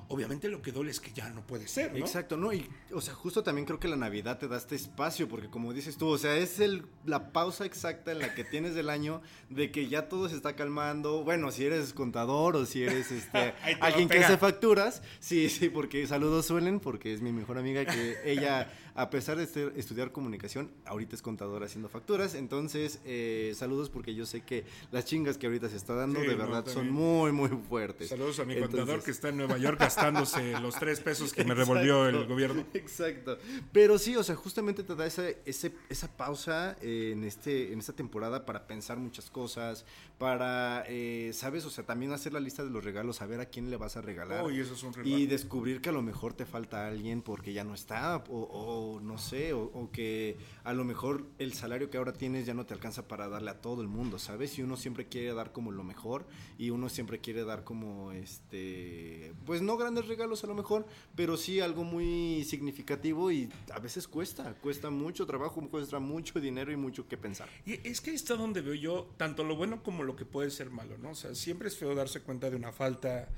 Obviamente 0.07 0.49
lo 0.49 0.61
que 0.61 0.71
duele 0.71 0.91
es 0.91 0.99
que 0.99 1.11
ya 1.11 1.29
no 1.29 1.45
puede 1.45 1.67
ser, 1.67 1.91
¿no? 1.93 1.97
Exacto, 1.97 2.37
¿no? 2.37 2.53
Y, 2.53 2.69
o 2.93 3.01
sea, 3.01 3.13
justo 3.13 3.43
también 3.43 3.65
creo 3.65 3.79
que 3.79 3.87
la 3.87 3.95
Navidad 3.95 4.37
te 4.37 4.47
da 4.47 4.57
este 4.57 4.75
espacio, 4.75 5.27
porque 5.27 5.49
como 5.49 5.73
dices 5.73 5.97
tú, 5.97 6.07
o 6.07 6.17
sea, 6.17 6.35
es 6.37 6.59
el, 6.59 6.85
la 7.05 7.31
pausa 7.31 7.65
exacta 7.65 8.11
en 8.11 8.19
la 8.19 8.35
que 8.35 8.43
tienes 8.43 8.75
del 8.75 8.89
año 8.89 9.21
de 9.49 9.71
que 9.71 9.87
ya 9.87 10.07
todo 10.07 10.29
se 10.29 10.35
está 10.35 10.55
calmando. 10.55 11.23
Bueno, 11.23 11.51
si 11.51 11.65
eres 11.65 11.93
contador 11.93 12.55
o 12.55 12.65
si 12.65 12.83
eres 12.83 13.11
este, 13.11 13.53
alguien 13.81 14.09
que 14.09 14.19
hace 14.19 14.37
facturas, 14.37 15.01
sí, 15.19 15.49
sí, 15.49 15.69
porque 15.69 16.05
saludos 16.07 16.45
suelen, 16.45 16.79
porque 16.79 17.13
es 17.13 17.21
mi 17.21 17.31
mejor 17.31 17.57
amiga 17.57 17.85
que 17.85 18.17
ella, 18.25 18.71
a 18.95 19.09
pesar 19.09 19.37
de 19.37 19.43
estudiar 19.75 20.11
comunicación, 20.11 20.71
ahorita 20.85 21.15
es 21.15 21.21
contadora 21.21 21.65
haciendo 21.65 21.89
facturas. 21.89 22.35
Entonces, 22.35 22.99
eh, 23.05 23.53
saludos 23.55 23.89
porque 23.89 24.13
yo 24.15 24.25
sé 24.25 24.41
que 24.41 24.65
las 24.91 25.05
chingas 25.05 25.37
que 25.37 25.47
ahorita 25.47 25.69
se 25.69 25.77
está 25.77 25.93
dando 25.95 26.19
Sí, 26.21 26.27
de 26.27 26.35
no, 26.35 26.43
verdad 26.43 26.65
son 26.67 26.89
muy, 26.91 27.31
muy 27.31 27.49
fuertes. 27.49 28.09
Saludos 28.09 28.39
a 28.39 28.45
mi 28.45 28.53
Entonces- 28.53 28.79
contador 28.79 29.03
que 29.03 29.11
está 29.11 29.29
en 29.29 29.37
Nueva 29.37 29.57
York 29.57 29.79
gastándose 29.79 30.51
los 30.61 30.75
tres 30.75 30.99
pesos 30.99 31.33
que 31.33 31.43
me 31.45 31.53
revolvió 31.53 32.07
el 32.07 32.25
gobierno. 32.27 32.65
Exacto. 32.73 33.37
Pero 33.71 33.97
sí, 33.97 34.15
o 34.15 34.23
sea, 34.23 34.35
justamente 34.35 34.83
te 34.83 34.95
da 34.95 35.05
esa, 35.05 35.23
ese- 35.45 35.73
esa 35.89 36.07
pausa 36.15 36.75
eh, 36.81 37.11
en, 37.13 37.23
este, 37.23 37.73
en 37.73 37.79
esta 37.79 37.93
temporada 37.93 38.45
para 38.45 38.67
pensar 38.67 38.97
muchas 38.97 39.29
cosas, 39.29 39.85
para, 40.17 40.83
eh, 40.87 41.31
¿sabes? 41.33 41.65
O 41.65 41.69
sea, 41.69 41.83
también 41.85 42.11
hacer 42.11 42.33
la 42.33 42.39
lista 42.39 42.63
de 42.63 42.69
los 42.69 42.83
regalos, 42.83 43.17
saber 43.17 43.39
a 43.39 43.45
quién 43.45 43.69
le 43.71 43.77
vas 43.77 43.97
a 43.97 44.01
regalar. 44.01 44.45
Uy, 44.45 44.59
eso 44.59 44.73
es 44.73 44.83
un 44.83 44.91
y 45.03 45.25
descubrir 45.25 45.81
que 45.81 45.89
a 45.89 45.91
lo 45.91 46.01
mejor 46.01 46.33
te 46.33 46.45
falta 46.45 46.87
alguien 46.87 47.21
porque 47.21 47.53
ya 47.53 47.63
no 47.63 47.73
está, 47.73 48.17
o, 48.29 48.41
o 48.41 48.80
no 49.01 49.17
sé, 49.17 49.53
o, 49.53 49.89
que 49.91 50.37
a 50.63 50.73
lo 50.73 50.83
mejor 50.83 51.25
el 51.39 51.53
salario 51.53 51.89
que 51.89 51.97
ahora 51.97 52.13
tienes 52.13 52.45
ya 52.45 52.53
no 52.53 52.65
te 52.65 52.73
alcanza 52.73 53.07
para 53.07 53.27
darle 53.27 53.51
a 53.51 53.61
todo 53.61 53.81
el 53.81 53.87
mundo, 53.87 54.19
¿sabes? 54.19 54.57
Y 54.57 54.63
uno 54.63 54.77
siempre 54.77 55.07
quiere 55.07 55.33
dar 55.33 55.51
como 55.51 55.71
lo 55.71 55.83
mejor 55.83 56.25
y 56.57 56.69
uno 56.69 56.89
siempre 56.89 57.19
quiere 57.19 57.43
dar 57.43 57.63
como, 57.63 58.11
este, 58.11 59.33
pues 59.45 59.61
no 59.61 59.77
grandes 59.77 60.07
regalos 60.07 60.43
a 60.43 60.47
lo 60.47 60.55
mejor, 60.55 60.85
pero 61.15 61.37
sí 61.37 61.59
algo 61.59 61.83
muy 61.83 62.43
significativo 62.45 63.31
y 63.31 63.49
a 63.73 63.79
veces 63.79 64.07
cuesta, 64.07 64.53
cuesta 64.61 64.89
mucho 64.89 65.25
trabajo, 65.25 65.61
cuesta 65.69 65.99
mucho 65.99 66.39
dinero 66.39 66.71
y 66.71 66.75
mucho 66.75 67.07
que 67.07 67.17
pensar. 67.17 67.49
Y 67.65 67.87
es 67.87 68.01
que 68.01 68.11
ahí 68.11 68.15
está 68.15 68.35
donde 68.35 68.61
veo 68.61 68.73
yo 68.73 69.09
tanto 69.17 69.43
lo 69.43 69.55
bueno 69.55 69.83
como 69.83 70.03
lo 70.03 70.15
que 70.15 70.25
puede 70.25 70.51
ser 70.51 70.69
malo, 70.69 70.97
¿no? 70.97 71.11
O 71.11 71.15
sea, 71.15 71.35
siempre 71.35 71.67
es 71.67 71.77
feo 71.77 71.95
darse 71.95 72.21
cuenta 72.21 72.49
de 72.49 72.55
una 72.55 72.71
falta, 72.71 73.29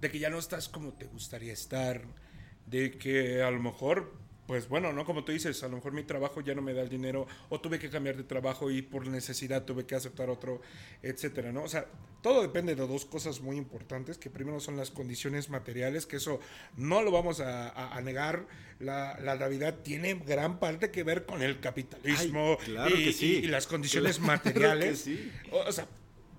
de 0.00 0.10
que 0.10 0.18
ya 0.18 0.30
no 0.30 0.38
estás 0.38 0.68
como 0.68 0.92
te 0.92 1.06
gustaría 1.06 1.52
estar, 1.52 2.02
de 2.66 2.98
que 2.98 3.42
a 3.42 3.50
lo 3.50 3.60
mejor, 3.60 4.12
pues 4.46 4.68
bueno, 4.68 4.92
¿no? 4.92 5.04
Como 5.04 5.24
tú 5.24 5.32
dices, 5.32 5.62
a 5.62 5.68
lo 5.68 5.76
mejor 5.76 5.92
mi 5.92 6.02
trabajo 6.02 6.40
ya 6.40 6.54
no 6.54 6.62
me 6.62 6.74
da 6.74 6.82
el 6.82 6.88
dinero, 6.88 7.26
o 7.48 7.60
tuve 7.60 7.78
que 7.78 7.88
cambiar 7.90 8.16
de 8.16 8.24
trabajo 8.24 8.70
y 8.70 8.82
por 8.82 9.06
necesidad 9.06 9.64
tuve 9.64 9.86
que 9.86 9.94
aceptar 9.94 10.28
otro, 10.30 10.60
etcétera, 11.02 11.52
¿no? 11.52 11.62
O 11.62 11.68
sea, 11.68 11.86
todo 12.22 12.42
depende 12.42 12.74
de 12.74 12.86
dos 12.86 13.04
cosas 13.04 13.40
muy 13.40 13.56
importantes, 13.56 14.18
que 14.18 14.30
primero 14.30 14.60
son 14.60 14.76
las 14.76 14.90
condiciones 14.90 15.48
materiales, 15.48 16.06
que 16.06 16.16
eso 16.16 16.40
no 16.76 17.02
lo 17.02 17.10
vamos 17.10 17.40
a, 17.40 17.68
a- 17.68 17.96
a 17.96 18.00
negar. 18.02 18.46
La, 18.80 19.16
la 19.20 19.36
Navidad 19.36 19.76
tiene 19.84 20.14
gran 20.14 20.58
parte 20.58 20.90
que 20.90 21.04
ver 21.04 21.24
con 21.24 21.40
el 21.42 21.60
capitalismo 21.60 22.56
Ay, 22.60 22.66
claro 22.66 22.96
y, 22.96 23.04
que 23.04 23.12
sí. 23.12 23.26
y- 23.42 23.44
y 23.44 23.48
las 23.48 23.66
condiciones 23.68 24.16
Claro 24.18 24.26
materiales. 24.32 25.02
que 25.02 25.16
sí. 25.16 25.32
O, 25.52 25.58
o 25.60 25.72
sea, 25.72 25.86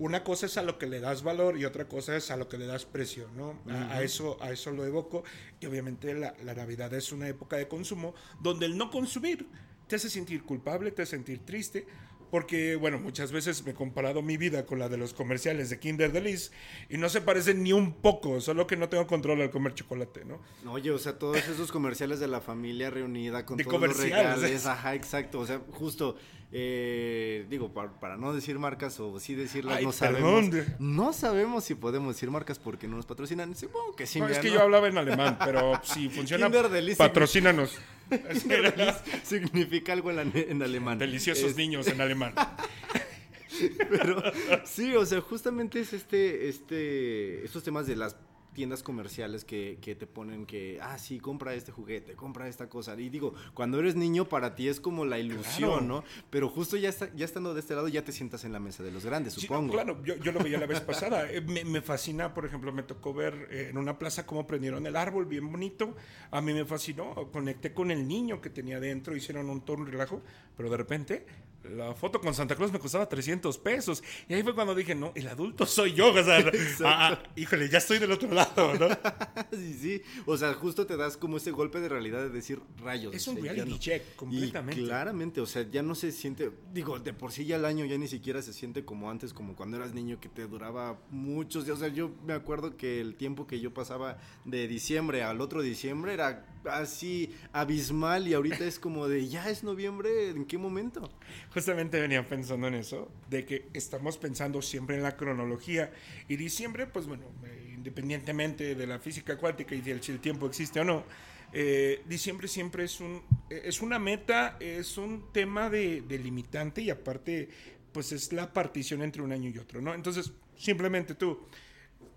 una 0.03 0.21
cosa 0.21 0.47
es 0.47 0.57
a 0.57 0.63
lo 0.63 0.77
que 0.77 0.85
le 0.85 0.99
das 0.99 1.23
valor 1.23 1.57
y 1.57 1.63
otra 1.63 1.87
cosa 1.87 2.17
es 2.17 2.29
a 2.29 2.35
lo 2.35 2.49
que 2.49 2.57
le 2.57 2.65
das 2.65 2.83
precio, 2.83 3.29
¿no? 3.37 3.61
A, 3.69 3.95
a 3.95 4.03
eso, 4.03 4.37
a 4.41 4.51
eso 4.51 4.71
lo 4.71 4.85
evoco. 4.85 5.23
Y 5.61 5.65
obviamente 5.65 6.13
la, 6.13 6.35
la 6.43 6.53
Navidad 6.53 6.93
es 6.93 7.13
una 7.13 7.29
época 7.29 7.55
de 7.55 7.69
consumo 7.69 8.13
donde 8.41 8.65
el 8.65 8.77
no 8.77 8.91
consumir 8.91 9.47
te 9.87 9.95
hace 9.95 10.09
sentir 10.09 10.43
culpable, 10.43 10.91
te 10.91 11.03
hace 11.03 11.15
sentir 11.15 11.45
triste. 11.45 11.87
Porque, 12.33 12.75
bueno, 12.75 12.97
muchas 12.97 13.31
veces 13.31 13.63
me 13.63 13.73
he 13.73 13.73
comparado 13.75 14.23
mi 14.23 14.37
vida 14.37 14.65
con 14.65 14.79
la 14.79 14.89
de 14.89 14.97
los 14.97 15.13
comerciales 15.13 15.69
de 15.69 15.77
Kinder 15.77 16.11
Delice 16.11 16.49
y 16.89 16.97
no 16.97 17.07
se 17.07 17.21
parecen 17.21 17.61
ni 17.61 17.73
un 17.73 17.93
poco, 17.93 18.41
solo 18.41 18.65
que 18.65 18.75
no 18.75 18.89
tengo 18.89 19.05
control 19.05 19.39
al 19.43 19.51
comer 19.51 19.75
chocolate, 19.75 20.25
¿no? 20.25 20.39
Oye, 20.67 20.89
o 20.89 20.97
sea, 20.97 21.19
todos 21.19 21.37
esos 21.37 21.71
comerciales 21.71 22.19
de 22.19 22.27
la 22.27 22.41
familia 22.41 22.89
reunida 22.89 23.45
con 23.45 23.57
De 23.57 23.63
todos 23.63 23.81
los 23.81 23.99
regales, 23.99 24.65
ajá, 24.65 24.95
exacto, 24.95 25.41
o 25.41 25.45
sea, 25.45 25.61
justo, 25.73 26.15
eh, 26.51 27.45
digo, 27.51 27.71
para, 27.71 27.99
para 27.99 28.17
no 28.17 28.33
decir 28.33 28.57
marcas 28.57 28.99
o 28.99 29.19
sí 29.19 29.35
decirlas, 29.35 29.77
Ay, 29.77 29.85
no 29.85 29.91
perdón. 29.91 30.51
sabemos, 30.51 30.79
no 30.79 31.13
sabemos 31.13 31.63
si 31.65 31.75
podemos 31.75 32.15
decir 32.15 32.31
marcas 32.31 32.57
porque 32.57 32.87
no 32.87 32.95
nos 32.95 33.05
patrocinan, 33.05 33.55
supongo 33.55 33.95
que 33.95 34.07
sí, 34.07 34.19
No, 34.19 34.27
es 34.27 34.39
que 34.39 34.47
¿no? 34.47 34.55
yo 34.55 34.61
hablaba 34.63 34.87
en 34.87 34.97
alemán, 34.97 35.37
pero 35.45 35.79
si 35.83 36.09
funciona, 36.09 36.47
Kinder 36.51 36.97
patrocínanos. 36.97 37.77
Significa 39.23 39.93
algo 39.93 40.09
en, 40.11 40.15
la- 40.17 40.23
en 40.23 40.61
alemán. 40.61 40.97
Deliciosos 40.99 41.51
Es- 41.51 41.55
niños 41.57 41.87
en 41.87 42.01
alemán. 42.01 42.33
Pero 43.89 44.21
sí, 44.65 44.95
o 44.95 45.05
sea, 45.05 45.21
justamente 45.21 45.79
es 45.79 45.93
este, 45.93 46.49
este, 46.49 47.45
estos 47.45 47.63
temas 47.63 47.85
de 47.87 47.95
las 47.95 48.15
tiendas 48.53 48.83
comerciales 48.83 49.43
que, 49.45 49.77
que 49.81 49.95
te 49.95 50.07
ponen 50.07 50.45
que, 50.45 50.79
ah, 50.81 50.97
sí, 50.97 51.19
compra 51.19 51.53
este 51.53 51.71
juguete, 51.71 52.13
compra 52.13 52.47
esta 52.47 52.69
cosa. 52.69 52.99
Y 52.99 53.09
digo, 53.09 53.33
cuando 53.53 53.79
eres 53.79 53.95
niño 53.95 54.29
para 54.29 54.55
ti 54.55 54.67
es 54.67 54.79
como 54.79 55.05
la 55.05 55.19
ilusión, 55.19 55.69
Claro. 55.71 55.81
¿no? 55.81 56.03
Pero 56.29 56.49
justo 56.49 56.77
ya, 56.77 56.89
está, 56.89 57.09
ya 57.15 57.25
estando 57.25 57.53
de 57.53 57.59
este 57.59 57.75
lado 57.75 57.87
ya 57.87 58.03
te 58.03 58.11
sientas 58.11 58.43
en 58.45 58.51
la 58.53 58.59
mesa 58.59 58.83
de 58.83 58.91
los 58.91 59.05
grandes, 59.05 59.33
Sí, 59.33 59.41
supongo. 59.41 59.73
claro, 59.73 60.03
yo, 60.03 60.15
yo 60.17 60.31
lo 60.31 60.39
veía 60.41 60.57
la 60.59 60.65
vez 60.67 60.79
pasada. 60.81 61.29
Eh, 61.31 61.41
Me, 61.41 61.63
me 61.65 61.81
fascina, 61.81 62.33
por 62.33 62.45
ejemplo, 62.45 62.71
me 62.71 62.83
tocó 62.83 63.13
ver 63.13 63.47
eh, 63.51 63.67
en 63.69 63.77
una 63.77 63.97
plaza 63.99 64.25
cómo 64.25 64.45
prendieron 64.47 64.85
el 64.85 64.95
árbol, 64.95 65.25
bien 65.25 65.51
bonito. 65.51 65.95
A 66.31 66.41
mí 66.41 66.53
me 66.53 66.65
fascinó. 66.65 67.29
Conecté 67.31 67.73
con 67.73 67.91
el 67.91 68.07
niño 68.07 68.41
que 68.41 68.49
tenía 68.49 68.79
dentro, 68.79 69.15
hicieron 69.15 69.49
un 69.49 69.61
tono 69.61 69.85
relajo, 69.85 70.21
pero 70.55 70.69
de 70.69 70.77
repente 70.77 71.25
la 71.63 71.93
foto 71.93 72.19
con 72.19 72.33
Santa 72.33 72.55
Claus 72.55 72.71
me 72.71 72.79
costaba 72.79 73.07
300 73.07 73.57
pesos. 73.57 74.03
Y 74.27 74.33
ahí 74.33 74.43
fue 74.43 74.53
cuando 74.53 74.75
dije, 74.75 74.95
no, 74.95 75.11
el 75.15 75.27
adulto 75.27 75.65
soy 75.65 75.93
yo. 75.93 76.13
O 76.13 76.23
sea, 76.23 76.43
ah, 76.85 77.23
híjole, 77.35 77.69
ya 77.69 77.77
estoy 77.77 77.99
del 77.99 78.11
otro 78.11 78.29
lado, 78.31 78.73
¿no? 78.75 78.87
sí, 79.51 79.73
sí. 79.73 80.01
O 80.25 80.37
sea, 80.37 80.53
justo 80.53 80.85
te 80.85 80.97
das 80.97 81.17
como 81.17 81.37
ese 81.37 81.51
golpe 81.51 81.79
de 81.79 81.89
realidad 81.89 82.21
de 82.21 82.29
decir 82.29 82.61
rayos. 82.77 83.13
Es 83.15 83.27
un 83.27 83.41
reality 83.41 83.69
no- 83.71 83.79
check, 83.79 84.15
completamente. 84.15 84.81
Y 84.81 84.85
claramente, 84.85 85.41
o 85.41 85.45
sea, 85.45 85.65
ya 85.69 85.81
no 85.81 85.95
se 85.95 86.11
siente, 86.11 86.51
digo, 86.73 86.99
de 86.99 87.13
por 87.13 87.31
sí 87.31 87.45
ya 87.45 87.55
el 87.55 87.65
año 87.65 87.85
ya 87.85 87.97
ni 87.97 88.07
siquiera 88.07 88.41
se 88.41 88.53
siente 88.53 88.85
como 88.85 89.09
antes, 89.09 89.33
como 89.33 89.55
cuando 89.55 89.77
eras 89.77 89.93
niño 89.93 90.19
que 90.19 90.29
te 90.29 90.47
duraba 90.47 90.99
muchos 91.09 91.65
días. 91.65 91.77
O 91.77 91.79
sea, 91.79 91.89
yo 91.89 92.11
me 92.25 92.33
acuerdo 92.33 92.77
que 92.77 92.99
el 92.99 93.15
tiempo 93.15 93.47
que 93.47 93.59
yo 93.59 93.73
pasaba 93.73 94.17
de 94.45 94.67
diciembre 94.67 95.23
al 95.23 95.41
otro 95.41 95.61
diciembre 95.61 96.13
era 96.13 96.45
así 96.69 97.33
abismal 97.51 98.27
y 98.27 98.33
ahorita 98.33 98.65
es 98.65 98.79
como 98.79 99.07
de, 99.07 99.27
ya 99.27 99.49
es 99.49 99.63
noviembre, 99.63 100.29
¿en 100.29 100.45
qué 100.45 100.57
momento? 100.57 101.09
Justamente 101.53 101.99
venía 101.99 102.27
pensando 102.27 102.67
en 102.67 102.75
eso, 102.75 103.11
de 103.29 103.45
que 103.45 103.67
estamos 103.73 104.17
pensando 104.17 104.61
siempre 104.61 104.95
en 104.95 105.03
la 105.03 105.15
cronología. 105.15 105.91
Y 106.27 106.35
diciembre, 106.35 106.87
pues 106.87 107.07
bueno, 107.07 107.25
eh, 107.45 107.73
independientemente 107.75 108.75
de 108.75 108.87
la 108.87 108.99
física 108.99 109.37
cuántica 109.37 109.75
y 109.75 109.81
si 110.01 110.11
el 110.11 110.19
tiempo 110.19 110.47
existe 110.47 110.79
o 110.79 110.83
no, 110.83 111.03
eh, 111.51 112.01
diciembre 112.07 112.47
siempre 112.47 112.85
es, 112.85 112.99
un, 112.99 113.21
es 113.49 113.81
una 113.81 113.99
meta, 113.99 114.57
es 114.59 114.97
un 114.97 115.31
tema 115.31 115.69
de, 115.69 116.01
de 116.01 116.17
limitante 116.17 116.81
y 116.81 116.89
aparte, 116.89 117.49
pues 117.91 118.11
es 118.11 118.33
la 118.33 118.51
partición 118.51 119.03
entre 119.03 119.21
un 119.21 119.31
año 119.31 119.49
y 119.49 119.57
otro, 119.59 119.79
¿no? 119.81 119.93
Entonces, 119.93 120.31
simplemente 120.57 121.13
tú, 121.13 121.39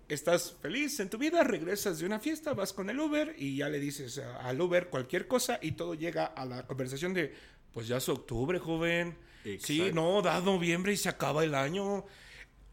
estás 0.09 0.55
feliz 0.61 0.99
en 0.99 1.09
tu 1.09 1.17
vida, 1.17 1.43
regresas 1.43 1.99
de 1.99 2.05
una 2.05 2.19
fiesta, 2.19 2.53
vas 2.53 2.73
con 2.73 2.89
el 2.89 2.99
Uber 2.99 3.35
y 3.37 3.57
ya 3.57 3.69
le 3.69 3.79
dices 3.79 4.19
al 4.19 4.59
Uber 4.59 4.87
cualquier 4.87 5.27
cosa 5.27 5.59
y 5.61 5.73
todo 5.73 5.95
llega 5.95 6.25
a 6.25 6.45
la 6.45 6.65
conversación 6.65 7.13
de, 7.13 7.33
pues 7.73 7.87
ya 7.87 7.97
es 7.97 8.09
octubre, 8.09 8.59
joven. 8.59 9.17
Sí, 9.59 9.91
no, 9.93 10.21
da 10.21 10.41
noviembre 10.41 10.91
y 10.93 10.97
se 10.97 11.09
acaba 11.09 11.43
el 11.43 11.55
año. 11.55 12.05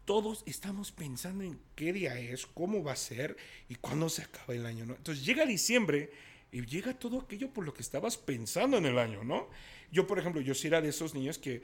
Todos 0.03 0.43
estamos 0.45 0.91
pensando 0.91 1.43
en 1.43 1.59
qué 1.75 1.93
día 1.93 2.19
es, 2.19 2.45
cómo 2.45 2.83
va 2.83 2.91
a 2.93 2.97
ser 2.97 3.37
y 3.69 3.75
cuándo 3.75 4.09
se 4.09 4.23
acaba 4.23 4.53
el 4.53 4.65
año, 4.65 4.85
¿no? 4.85 4.95
Entonces 4.95 5.25
llega 5.25 5.45
diciembre 5.45 6.11
y 6.51 6.65
llega 6.65 6.97
todo 6.97 7.21
aquello 7.21 7.51
por 7.51 7.65
lo 7.65 7.73
que 7.73 7.81
estabas 7.81 8.17
pensando 8.17 8.77
en 8.77 8.85
el 8.85 8.99
año, 8.99 9.23
¿no? 9.23 9.49
Yo, 9.91 10.05
por 10.05 10.19
ejemplo, 10.19 10.41
yo 10.41 10.53
sí 10.53 10.67
era 10.67 10.81
de 10.81 10.89
esos 10.89 11.13
niños 11.13 11.37
que 11.37 11.63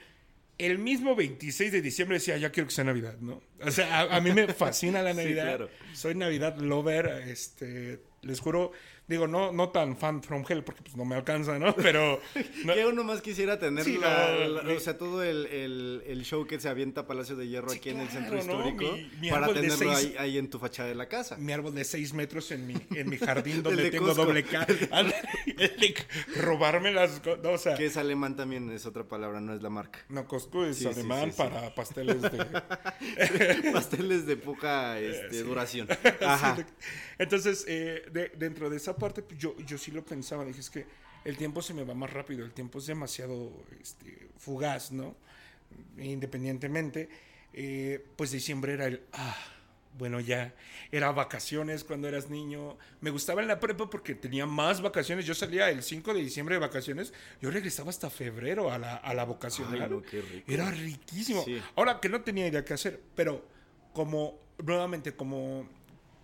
el 0.61 0.77
mismo 0.79 1.15
26 1.15 1.71
de 1.71 1.81
diciembre 1.81 2.17
decía, 2.17 2.37
ya 2.37 2.51
quiero 2.51 2.67
que 2.67 2.73
sea 2.75 2.83
Navidad, 2.83 3.17
¿no? 3.19 3.41
O 3.65 3.71
sea, 3.71 3.99
a, 4.01 4.15
a 4.17 4.21
mí 4.21 4.31
me 4.31 4.47
fascina 4.53 5.01
la 5.01 5.11
Sí, 5.13 5.17
Navidad. 5.17 5.43
claro. 5.43 5.69
Soy 5.93 6.15
Navidad 6.15 6.57
lover, 6.57 7.07
este, 7.27 7.99
les 8.21 8.39
juro, 8.39 8.71
digo, 9.11 9.27
no, 9.27 9.51
no 9.51 9.69
tan 9.69 9.95
fan 9.97 10.23
from 10.23 10.43
hell 10.47 10.63
porque 10.63 10.81
pues 10.81 10.95
no 10.95 11.05
me 11.05 11.15
alcanza, 11.15 11.59
¿no? 11.59 11.75
Pero... 11.75 12.19
no- 12.65 12.73
Que 12.73 12.85
uno 12.87 13.03
más 13.03 13.21
quisiera 13.21 13.59
tener 13.59 13.83
Sí, 13.85 13.97
la- 13.97 14.31
no, 14.31 14.47
la- 14.47 14.61
mi- 14.63 14.73
o 14.73 14.79
sea, 14.79 14.97
todo 14.97 15.23
el, 15.23 15.45
el- 15.47 16.03
el 16.07 16.23
show 16.25 16.47
que 16.47 16.59
se 16.59 16.67
avienta 16.69 17.05
Palacio 17.05 17.35
de 17.35 17.47
Hierro 17.47 17.69
Sí, 17.69 17.77
aquí 17.77 17.89
en 17.91 17.99
el 17.99 18.09
centro 18.09 18.35
¿no? 18.35 18.39
histórico 18.41 18.95
Mi- 18.95 19.11
mi 19.19 19.29
para 19.29 19.47
tenerlo 19.53 19.75
seis- 19.77 19.95
ahí, 19.97 20.15
ahí 20.17 20.37
en 20.37 20.49
tu 20.49 20.57
fachada 20.59 20.89
de 20.89 20.95
la 20.95 21.07
casa. 21.07 21.37
mi 21.37 21.51
árbol 21.51 21.75
de 21.75 21.83
6 21.83 22.13
metros 22.13 22.49
en 22.51 22.65
mi, 22.65 22.75
en 22.95 23.09
mi 23.09 23.17
jardín 23.17 23.61
donde 23.63 23.83
de 23.83 23.91
tengo 23.91 24.13
doble 24.13 24.41
de 25.45 25.95
robarme 26.37 26.91
las 26.91 27.19
cosas. 27.19 27.45
O 27.45 27.57
sea, 27.57 27.75
Que 27.75 27.85
es 27.85 27.97
alemán 27.97 28.35
también, 28.35 28.71
es 28.71 28.85
otra 28.85 29.03
palabra, 29.03 29.39
no 29.41 29.53
es 29.53 29.61
la 29.61 29.69
marca. 29.69 29.99
no, 30.09 30.25
Costco 30.27 30.65
es 30.65 30.77
Sí, 30.77 30.87
alemán 30.87 31.31
para 31.35 31.73
pasteles 31.75 32.21
de... 32.21 32.29
Pasteles 33.73 34.25
de 34.25 34.37
poca 34.37 34.99
este, 34.99 35.43
duración. 35.43 35.87
Ajá. 36.25 36.57
Entonces, 37.21 37.65
eh, 37.67 38.03
de- 38.11 38.29
dentro 38.35 38.69
de 38.69 38.77
esa 38.77 38.95
parte, 38.95 39.21
pues, 39.21 39.39
yo, 39.39 39.55
yo 39.59 39.77
sí 39.77 39.91
lo 39.91 40.03
pensaba. 40.03 40.43
Dije, 40.43 40.59
es 40.59 40.69
que 40.69 40.85
el 41.23 41.37
tiempo 41.37 41.61
se 41.61 41.73
me 41.73 41.83
va 41.83 41.93
más 41.93 42.11
rápido, 42.11 42.43
el 42.43 42.51
tiempo 42.51 42.79
es 42.79 42.87
demasiado 42.87 43.51
este, 43.79 44.29
fugaz, 44.37 44.91
¿no? 44.91 45.15
Independientemente, 45.97 47.09
eh, 47.53 48.03
pues 48.15 48.31
diciembre 48.31 48.73
era 48.73 48.87
el, 48.87 49.01
ah, 49.13 49.37
bueno, 49.97 50.19
ya, 50.19 50.53
era 50.91 51.11
vacaciones 51.11 51.83
cuando 51.83 52.07
eras 52.07 52.29
niño. 52.29 52.77
Me 53.01 53.09
gustaba 53.09 53.41
en 53.41 53.47
la 53.47 53.59
prepa 53.59 53.89
porque 53.89 54.15
tenía 54.15 54.45
más 54.45 54.81
vacaciones. 54.81 55.25
Yo 55.25 55.35
salía 55.35 55.69
el 55.69 55.83
5 55.83 56.13
de 56.13 56.21
diciembre 56.21 56.55
de 56.55 56.59
vacaciones, 56.61 57.13
yo 57.41 57.51
regresaba 57.51 57.89
hasta 57.89 58.09
febrero 58.09 58.71
a 58.71 58.77
la, 58.79 58.95
a 58.95 59.13
la 59.13 59.25
vocacional. 59.25 59.81
Ay, 59.83 59.89
no, 59.89 60.01
qué 60.01 60.21
rico. 60.21 60.51
Era 60.51 60.71
riquísimo. 60.71 61.43
Sí. 61.43 61.61
Ahora 61.75 61.99
que 61.99 62.09
no 62.09 62.21
tenía 62.21 62.47
idea 62.47 62.63
qué 62.65 62.73
hacer, 62.73 62.99
pero 63.15 63.45
como, 63.93 64.39
nuevamente, 64.63 65.13
como 65.13 65.69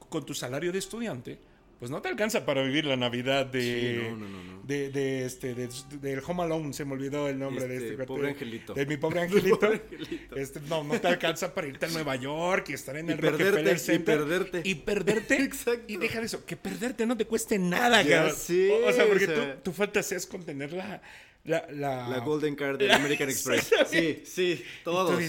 con 0.10 0.26
tu 0.26 0.34
salario 0.34 0.72
de 0.72 0.80
estudiante, 0.80 1.38
pues 1.80 1.92
no 1.92 2.02
te 2.02 2.10
alcanza 2.10 2.44
para 2.44 2.64
vivir 2.64 2.86
la 2.86 2.96
Navidad 2.96 3.46
de. 3.46 3.62
Sí, 3.62 4.10
no, 4.10 4.18
no, 4.18 4.28
no, 4.28 4.44
no. 4.44 4.64
De, 4.64 4.90
de 4.90 5.26
este, 5.26 5.54
de- 5.54 5.70
del 6.02 6.22
Home 6.26 6.42
Alone, 6.44 6.74
se 6.74 6.86
me 6.86 6.94
olvidó 6.94 7.30
el 7.30 7.38
nombre 7.38 7.68
de 7.68 7.76
Este, 7.78 7.92
este. 7.92 8.04
pobre 8.06 8.30
angelito. 8.30 8.74
De 8.74 8.86
mi 8.88 8.98
pobre 8.98 9.22
angelito. 9.24 9.60
Pobre 9.60 9.82
angelito. 9.92 10.36
Este, 10.36 10.60
no, 10.62 10.84
no 10.84 11.00
te 11.00 11.08
alcanza 11.08 11.54
para 11.54 11.68
irte 11.68 11.86
a 11.86 11.90
Nueva 11.90 12.16
York 12.16 12.66
y 12.70 12.74
estar 12.74 12.98
en 12.98 13.10
Y 13.10 13.12
el 13.12 13.20
perderte, 13.20 13.52
Rockefeller 13.62 13.96
y 13.96 14.00
perderte. 14.04 14.62
Y 14.64 14.76
perderte. 14.76 15.36
Exacto. 15.44 15.84
Y 15.88 15.98
deja 15.98 16.20
de 16.20 16.26
eso, 16.26 16.44
que 16.46 16.58
perderte 16.58 17.06
no 17.06 17.16
te 17.16 17.26
cueste 17.26 17.60
nada, 17.60 18.02
Ya 18.02 18.30
sé, 18.32 18.72
o, 18.72 18.88
o 18.90 18.92
sea, 18.94 19.06
porque 19.08 19.26
o 19.26 19.36
sea. 19.36 19.62
tu 19.62 19.72
fantasía 19.72 20.18
es 20.18 20.26
contener 20.26 20.74
la. 20.74 21.02
La, 21.48 21.66
la, 21.72 22.08
La 22.08 22.20
Golden 22.20 22.56
Card 22.56 22.77
de 22.77 22.88
La- 22.88 22.98
American 22.98 23.30
Express. 23.32 23.72
Sí, 23.89 24.22
sí, 24.25 24.63
todos. 24.84 25.20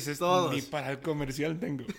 Ni 0.53 0.61
para 0.63 0.91
el 0.93 1.01
comercial 1.01 1.59
tengo. 1.59 1.85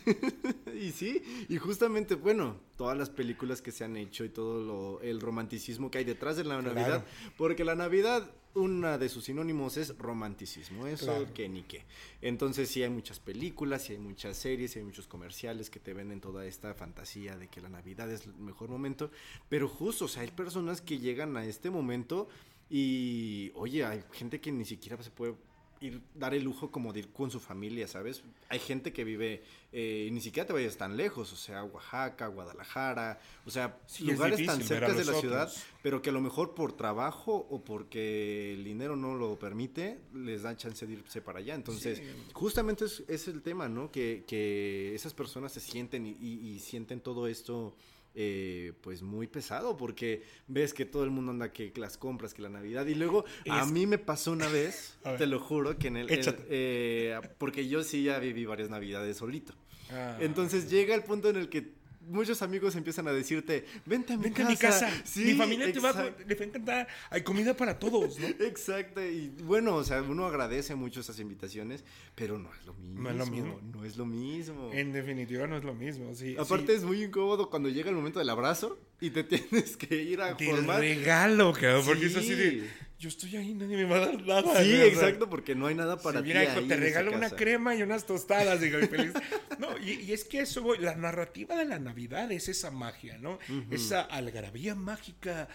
Y 0.80 0.92
sí, 0.92 1.22
y 1.50 1.58
justamente, 1.58 2.16
bueno, 2.16 2.56
todas 2.78 2.98
las 2.98 3.10
películas 3.10 3.62
que 3.62 3.70
se 3.74 3.84
han 3.84 3.98
hecho 3.98 4.24
y 4.24 4.30
todo 4.30 4.64
lo, 4.64 5.02
el 5.02 5.20
romanticismo 5.20 5.92
que 5.92 5.98
hay 5.98 6.04
detrás 6.06 6.38
de 6.38 6.46
la 6.46 6.58
Claro. 6.62 6.74
Navidad, 6.74 7.06
porque 7.38 7.66
la 7.66 7.76
Navidad, 7.76 8.32
una 8.54 8.98
de 8.98 9.10
sus 9.10 9.26
sinónimos 9.26 9.76
es 9.76 9.98
romanticismo, 9.98 10.88
eso 10.88 11.08
Claro. 11.08 11.34
que 11.34 11.50
ni 11.50 11.64
qué. 11.64 11.84
Entonces 12.22 12.70
sí 12.70 12.82
hay 12.82 12.90
muchas 12.90 13.20
películas, 13.20 13.84
sí 13.84 13.94
hay 13.94 14.00
muchas 14.00 14.38
series, 14.38 14.72
sí 14.72 14.80
hay 14.80 14.86
muchos 14.86 15.06
comerciales 15.08 15.70
que 15.70 15.82
te 15.82 15.94
venden 15.94 16.22
toda 16.22 16.46
esta 16.46 16.74
fantasía 16.74 17.36
de 17.38 17.50
que 17.50 17.60
la 17.60 17.68
Navidad 17.68 18.10
es 18.10 18.26
el 18.26 18.36
mejor 18.36 18.70
momento, 18.70 19.12
pero 19.50 19.68
justo, 19.68 20.06
o 20.06 20.08
sea, 20.08 20.22
hay 20.22 20.32
personas 20.32 20.80
que 20.80 20.98
llegan 21.00 21.36
a 21.36 21.44
este 21.44 21.70
momento 21.70 22.30
y, 22.70 23.52
oye, 23.56 23.84
hay 23.86 24.04
gente 24.12 24.40
que 24.40 24.52
ni 24.52 24.66
siquiera 24.66 25.02
se 25.02 25.10
puede 25.12 25.36
ir 25.82 26.02
dar 26.14 26.34
el 26.34 26.44
lujo 26.44 26.70
como 26.72 26.92
de 26.92 27.00
ir 27.00 27.08
con 27.14 27.32
su 27.32 27.40
familia, 27.40 27.88
¿sabes? 27.88 28.22
Hay 28.50 28.60
gente 28.60 28.92
que 28.92 29.06
vive, 29.06 29.42
eh, 29.72 30.08
y 30.10 30.12
ni 30.12 30.20
siquiera 30.20 30.46
te 30.46 30.52
vayas 30.52 30.76
tan 30.76 30.98
lejos, 30.98 31.32
o 31.32 31.38
sea, 31.38 31.64
Oaxaca, 31.64 32.28
Guadalajara, 32.28 33.18
o 33.46 33.50
sea, 33.50 33.80
Sí, 33.88 34.04
lugares 34.04 34.46
tan 34.46 34.62
cerca 34.62 34.94
de 34.94 35.06
la 35.06 35.14
ciudad, 35.14 35.50
pero 35.82 36.02
que 36.02 36.10
a 36.10 36.14
lo 36.14 36.20
mejor 36.20 36.54
por 36.54 36.74
trabajo 36.76 37.48
o 37.50 37.64
porque 37.64 38.54
el 38.56 38.66
dinero 38.66 38.98
no 38.98 39.16
lo 39.16 39.40
permite, 39.40 40.02
les 40.14 40.42
dan 40.44 40.58
chance 40.58 40.86
de 40.86 40.94
irse 40.94 41.22
para 41.22 41.40
allá. 41.40 41.56
Entonces, 41.56 42.00
Sí. 42.00 42.04
justamente 42.34 42.84
es, 42.84 43.02
es 43.08 43.30
el 43.30 43.42
tema, 43.42 43.70
¿no? 43.70 43.90
Que, 43.90 44.26
que 44.28 44.94
esas 44.94 45.14
personas 45.14 45.54
se 45.54 45.62
sienten 45.62 46.06
y, 46.06 46.10
y- 46.20 46.50
y 46.56 46.60
sienten 46.60 47.00
todo 47.00 47.26
esto. 47.26 47.74
Eh, 48.16 48.74
pues 48.82 49.02
muy 49.02 49.28
pesado 49.28 49.78
porque 49.78 50.24
ves 50.48 50.74
que 50.74 50.86
todo 50.86 51.04
el 51.04 51.10
mundo 51.12 51.32
anda 51.32 51.52
que 51.54 51.72
las 51.76 51.98
compras 51.98 52.34
que 52.34 52.42
la 52.42 52.50
navidad 52.50 52.86
y 52.88 52.96
luego 52.96 53.24
a 53.50 53.66
mí 53.66 53.86
me 53.86 53.98
pasó 53.98 54.32
una 54.32 54.48
vez 54.48 54.98
te 55.18 55.28
lo 55.28 55.40
juro 55.40 55.78
que 55.78 55.88
en 55.90 55.98
el, 55.98 56.10
Échate. 56.12 56.44
eh, 56.50 57.20
porque 57.38 57.68
yo 57.68 57.84
sí 57.84 58.04
ya 58.04 58.20
viví 58.20 58.46
varias 58.46 58.70
navidades 58.70 59.18
solito 59.18 59.54
Ah. 59.92 60.18
entonces 60.20 60.70
llega 60.70 60.94
el 60.94 61.02
punto 61.04 61.30
en 61.32 61.36
el 61.36 61.50
que 61.50 61.66
muchos 62.10 62.42
amigos 62.42 62.76
empiezan 62.76 63.08
a 63.08 63.14
decirte 63.14 63.66
vente 63.86 64.14
a 64.14 64.18
mi 64.18 64.24
Vente 64.24 64.42
casa 64.44 64.48
a 64.48 64.52
mi 64.52 64.58
casa. 64.58 65.04
Sí, 65.06 65.26
mi 65.26 65.34
familia 65.36 65.72
te 65.72 65.80
va, 65.80 65.94
le 65.94 66.36
va 66.36 66.42
a 66.42 66.48
encantar. 66.48 66.88
Hay 67.10 67.22
comida 67.24 67.56
para 67.56 67.80
todos, 67.80 68.20
¿no? 68.20 68.28
Exacto, 68.40 69.02
y 69.06 69.30
bueno, 69.44 69.76
o 69.76 69.84
sea, 69.84 70.02
uno 70.02 70.26
agradece 70.26 70.76
mucho 70.76 71.00
esas 71.00 71.20
invitaciones, 71.20 71.84
pero 72.16 72.38
no 72.38 72.50
es 72.54 72.66
lo 72.66 72.74
mismo. 72.74 73.02
No 73.02 73.10
es 73.10 73.16
lo 73.18 73.26
mismo. 73.26 73.60
No 73.74 73.86
es 73.86 73.98
lo 73.98 74.06
mismo. 74.06 74.70
En 74.74 74.92
definitiva 74.92 75.48
no 75.48 75.58
es 75.58 75.64
lo 75.64 75.74
mismo. 75.74 76.14
Sí, 76.16 76.36
Aparte 76.38 76.68
sí. 76.68 76.74
es 76.80 76.84
muy 76.84 77.04
incómodo 77.04 77.50
cuando 77.50 77.70
llega 77.70 77.90
el 77.90 77.96
momento 77.96 78.20
del 78.20 78.30
abrazo 78.30 78.80
y 79.00 79.12
te 79.12 79.24
tienes 79.26 79.78
que 79.78 79.96
ir 80.02 80.22
a 80.22 80.34
Del 80.34 80.50
formar. 80.56 80.80
regalo, 80.80 81.54
cabrón. 81.54 81.84
Porque 81.86 82.08
es 82.08 82.16
así 82.16 82.34
de. 82.36 82.89
Sí. 83.00 83.04
Yo 83.04 83.10
estoy 83.10 83.36
ahí, 83.38 83.54
nadie 83.54 83.78
me 83.78 83.86
va 83.86 83.98
a 83.98 84.00
dar 84.08 84.22
nada. 84.22 84.64
Sí, 84.64 84.76
güey, 84.76 84.82
o 84.90 85.00
sea, 85.00 85.08
exacto, 85.08 85.30
porque 85.30 85.56
no 85.56 85.68
hay 85.68 85.76
nada 85.76 85.98
para 85.98 86.20
si 86.20 86.24
ti. 86.24 86.28
mira, 86.30 86.44
hijo, 86.44 86.68
te 86.68 86.76
regalo 86.76 87.14
una 87.14 87.30
crema 87.30 87.76
y 87.76 87.82
unas 87.82 88.06
tostadas, 88.06 88.60
digo, 88.60 88.80
y 88.80 88.88
feliz. 88.88 89.14
No, 89.60 89.78
y, 89.78 89.92
y 90.02 90.14
es 90.14 90.24
que 90.24 90.40
eso, 90.42 90.62
voy, 90.62 90.78
la 90.78 90.96
narrativa 90.96 91.56
de 91.56 91.66
la 91.66 91.80
Navidad 91.80 92.32
es 92.32 92.48
esa 92.48 92.72
magia, 92.72 93.18
¿no? 93.18 93.40
Esa 93.72 94.02
algarabía 94.02 94.74
mágica. 94.76 95.50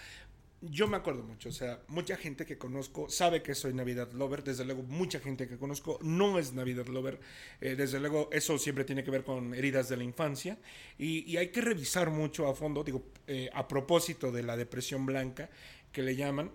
Yo 0.60 0.88
me 0.88 0.96
acuerdo 0.96 1.22
mucho, 1.22 1.50
o 1.50 1.52
sea, 1.52 1.80
mucha 1.88 2.16
gente 2.16 2.46
que 2.46 2.56
conozco 2.56 3.10
sabe 3.10 3.42
que 3.42 3.54
soy 3.54 3.74
Navidad 3.74 4.10
Lover, 4.12 4.42
desde 4.42 4.64
luego 4.64 4.82
mucha 4.82 5.20
gente 5.20 5.46
que 5.46 5.58
conozco 5.58 5.98
no 6.02 6.38
es 6.38 6.54
Navidad 6.54 6.86
Lover, 6.86 7.20
eh, 7.60 7.74
desde 7.76 8.00
luego 8.00 8.30
eso 8.32 8.56
siempre 8.58 8.84
tiene 8.84 9.04
que 9.04 9.10
ver 9.10 9.24
con 9.24 9.52
heridas 9.54 9.90
de 9.90 9.98
la 9.98 10.04
infancia 10.04 10.56
y, 10.96 11.30
y 11.30 11.36
hay 11.36 11.48
que 11.48 11.60
revisar 11.60 12.08
mucho 12.08 12.46
a 12.48 12.54
fondo, 12.54 12.82
digo, 12.82 13.04
eh, 13.26 13.50
a 13.52 13.68
propósito 13.68 14.32
de 14.32 14.42
la 14.42 14.56
depresión 14.56 15.04
blanca 15.04 15.50
que 15.92 16.00
le 16.02 16.16
llaman, 16.16 16.50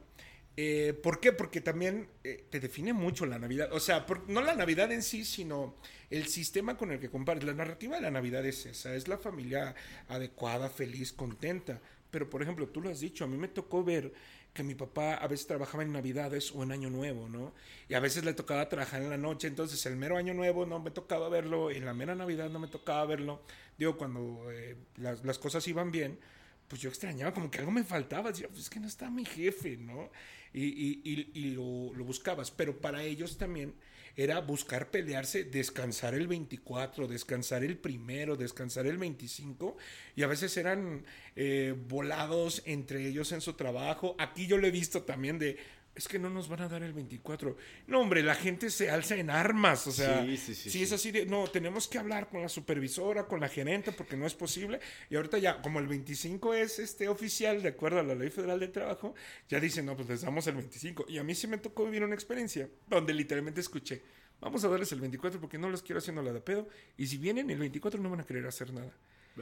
eh, 0.61 0.93
¿Por 0.93 1.19
qué? 1.21 1.31
Porque 1.31 1.61
también 1.61 2.09
eh, 2.23 2.45
te 2.49 2.59
define 2.59 2.91
mucho 2.93 3.25
la 3.25 3.39
Navidad. 3.39 3.69
O 3.71 3.79
sea, 3.79 4.05
por- 4.05 4.27
no 4.29 4.41
la 4.41 4.55
Navidad 4.55 4.91
en 4.91 5.01
sí, 5.03 5.23
sino 5.23 5.75
el 6.09 6.27
sistema 6.27 6.75
con 6.77 6.91
el 6.91 6.99
que 6.99 7.09
compares. 7.09 7.43
La 7.43 7.53
narrativa 7.53 7.95
de 7.95 8.01
la 8.01 8.11
Navidad 8.11 8.45
es 8.45 8.65
esa, 8.65 8.93
es 8.95 9.07
la 9.07 9.17
familia 9.17 9.73
adecuada, 10.09 10.69
feliz, 10.69 11.13
contenta. 11.13 11.79
Pero, 12.11 12.29
por 12.29 12.41
ejemplo, 12.41 12.67
tú 12.67 12.81
lo 12.81 12.89
has 12.89 12.99
dicho, 12.99 13.23
a 13.23 13.27
mí 13.27 13.37
me 13.37 13.47
tocó 13.47 13.83
ver 13.83 14.11
que 14.53 14.63
mi 14.63 14.73
papá 14.75 15.13
a 15.13 15.27
veces 15.27 15.45
trabajaba 15.47 15.83
en 15.83 15.93
Navidades 15.93 16.51
o 16.53 16.63
en 16.63 16.71
Año 16.71 16.89
Nuevo, 16.89 17.29
¿no? 17.29 17.53
Y 17.87 17.93
a 17.93 17.99
veces 17.99 18.25
le 18.25 18.33
tocaba 18.33 18.67
trabajar 18.67 19.01
en 19.01 19.09
la 19.11 19.17
noche, 19.17 19.47
entonces 19.47 19.85
el 19.85 19.95
mero 19.95 20.17
Año 20.17 20.33
Nuevo 20.33 20.65
no 20.65 20.79
me 20.79 20.89
tocaba 20.91 21.29
verlo, 21.29 21.69
en 21.71 21.85
la 21.85 21.93
mera 21.93 22.15
Navidad 22.15 22.49
no 22.49 22.59
me 22.59 22.67
tocaba 22.67 23.05
verlo. 23.05 23.43
Digo, 23.77 23.95
cuando 23.97 24.51
eh, 24.51 24.75
las, 24.97 25.23
las 25.23 25.37
cosas 25.37 25.67
iban 25.67 25.91
bien, 25.91 26.19
pues 26.67 26.81
yo 26.81 26.89
extrañaba, 26.89 27.33
como 27.33 27.49
que 27.51 27.59
algo 27.59 27.71
me 27.71 27.83
faltaba, 27.83 28.29
decía, 28.31 28.47
pues 28.47 28.61
es 28.61 28.69
que 28.69 28.79
no 28.79 28.87
está 28.87 29.09
mi 29.09 29.25
jefe, 29.25 29.77
¿no? 29.77 30.09
Y, 30.53 30.63
y, 30.63 31.01
y, 31.03 31.31
y 31.33 31.51
lo, 31.51 31.93
lo 31.93 32.03
buscabas, 32.05 32.51
pero 32.51 32.79
para 32.79 33.03
ellos 33.03 33.37
también 33.37 33.73
era 34.15 34.41
buscar 34.41 34.91
pelearse, 34.91 35.45
descansar 35.45 36.13
el 36.13 36.27
24, 36.27 37.07
descansar 37.07 37.63
el 37.63 37.77
primero, 37.77 38.35
descansar 38.35 38.85
el 38.85 38.97
25, 38.97 39.77
y 40.17 40.23
a 40.23 40.27
veces 40.27 40.57
eran 40.57 41.05
eh, 41.37 41.73
volados 41.87 42.61
entre 42.65 43.07
ellos 43.07 43.31
en 43.31 43.39
su 43.39 43.53
trabajo. 43.53 44.15
Aquí 44.19 44.45
yo 44.45 44.57
lo 44.57 44.67
he 44.67 44.71
visto 44.71 45.03
también 45.03 45.39
de, 45.39 45.57
es 45.99 46.07
que 46.07 46.17
no 46.17 46.29
nos 46.29 46.47
van 46.47 46.61
a 46.61 46.69
dar 46.69 46.81
el 46.81 46.93
24. 46.93 47.57
No, 47.87 47.99
hombre, 47.99 48.23
la 48.23 48.35
gente 48.35 48.69
se 48.69 48.89
alza 48.89 49.15
en 49.15 49.29
armas, 49.29 49.85
o 49.85 49.91
sea, 49.91 50.23
Sí, 50.23 50.37
sí, 50.37 50.55
sí, 50.55 50.69
si 50.69 50.83
es 50.83 50.91
así 50.93 51.11
de, 51.11 51.25
no, 51.25 51.47
tenemos 51.47 51.87
que 51.87 51.97
hablar 51.97 52.29
con 52.29 52.41
la 52.41 52.49
supervisora, 52.49 53.27
con 53.27 53.41
la 53.41 53.49
gerente, 53.49 53.91
porque 53.91 54.15
no 54.15 54.25
es 54.25 54.33
posible. 54.33 54.79
Y 55.09 55.17
ahorita 55.17 55.37
ya, 55.37 55.61
como 55.61 55.79
el 55.79 55.87
25 55.87 56.53
es 56.53 56.79
este 56.79 57.09
oficial, 57.09 57.61
de 57.61 57.69
acuerdo 57.69 57.99
a 57.99 58.03
la 58.03 58.15
Ley 58.15 58.29
Federal 58.29 58.59
de 58.59 58.69
Trabajo, 58.69 59.13
ya 59.49 59.59
dicen, 59.59 59.85
no, 59.85 59.95
pues 59.95 60.07
les 60.07 60.21
damos 60.21 60.47
el 60.47 60.55
25. 60.55 61.05
Y 61.09 61.17
a 61.17 61.23
mí 61.23 61.35
sí 61.35 61.47
me 61.47 61.57
tocó 61.57 61.83
vivir 61.83 62.03
una 62.03 62.15
experiencia 62.15 62.69
donde 62.87 63.13
literalmente 63.13 63.59
escuché, 63.59 64.01
vamos 64.39 64.63
a 64.63 64.69
darles 64.69 64.91
el 64.93 65.01
24 65.01 65.41
porque 65.41 65.57
no 65.57 65.69
los 65.69 65.81
quiero 65.83 65.99
haciendo 65.99 66.21
la 66.21 66.31
de 66.31 66.39
pedo. 66.39 66.69
Y 66.97 67.07
si 67.07 67.17
vienen 67.17 67.49
el 67.49 67.59
24 67.59 68.01
no 68.01 68.09
van 68.09 68.21
a 68.21 68.25
querer 68.25 68.47
hacer 68.47 68.71
nada. 68.73 68.93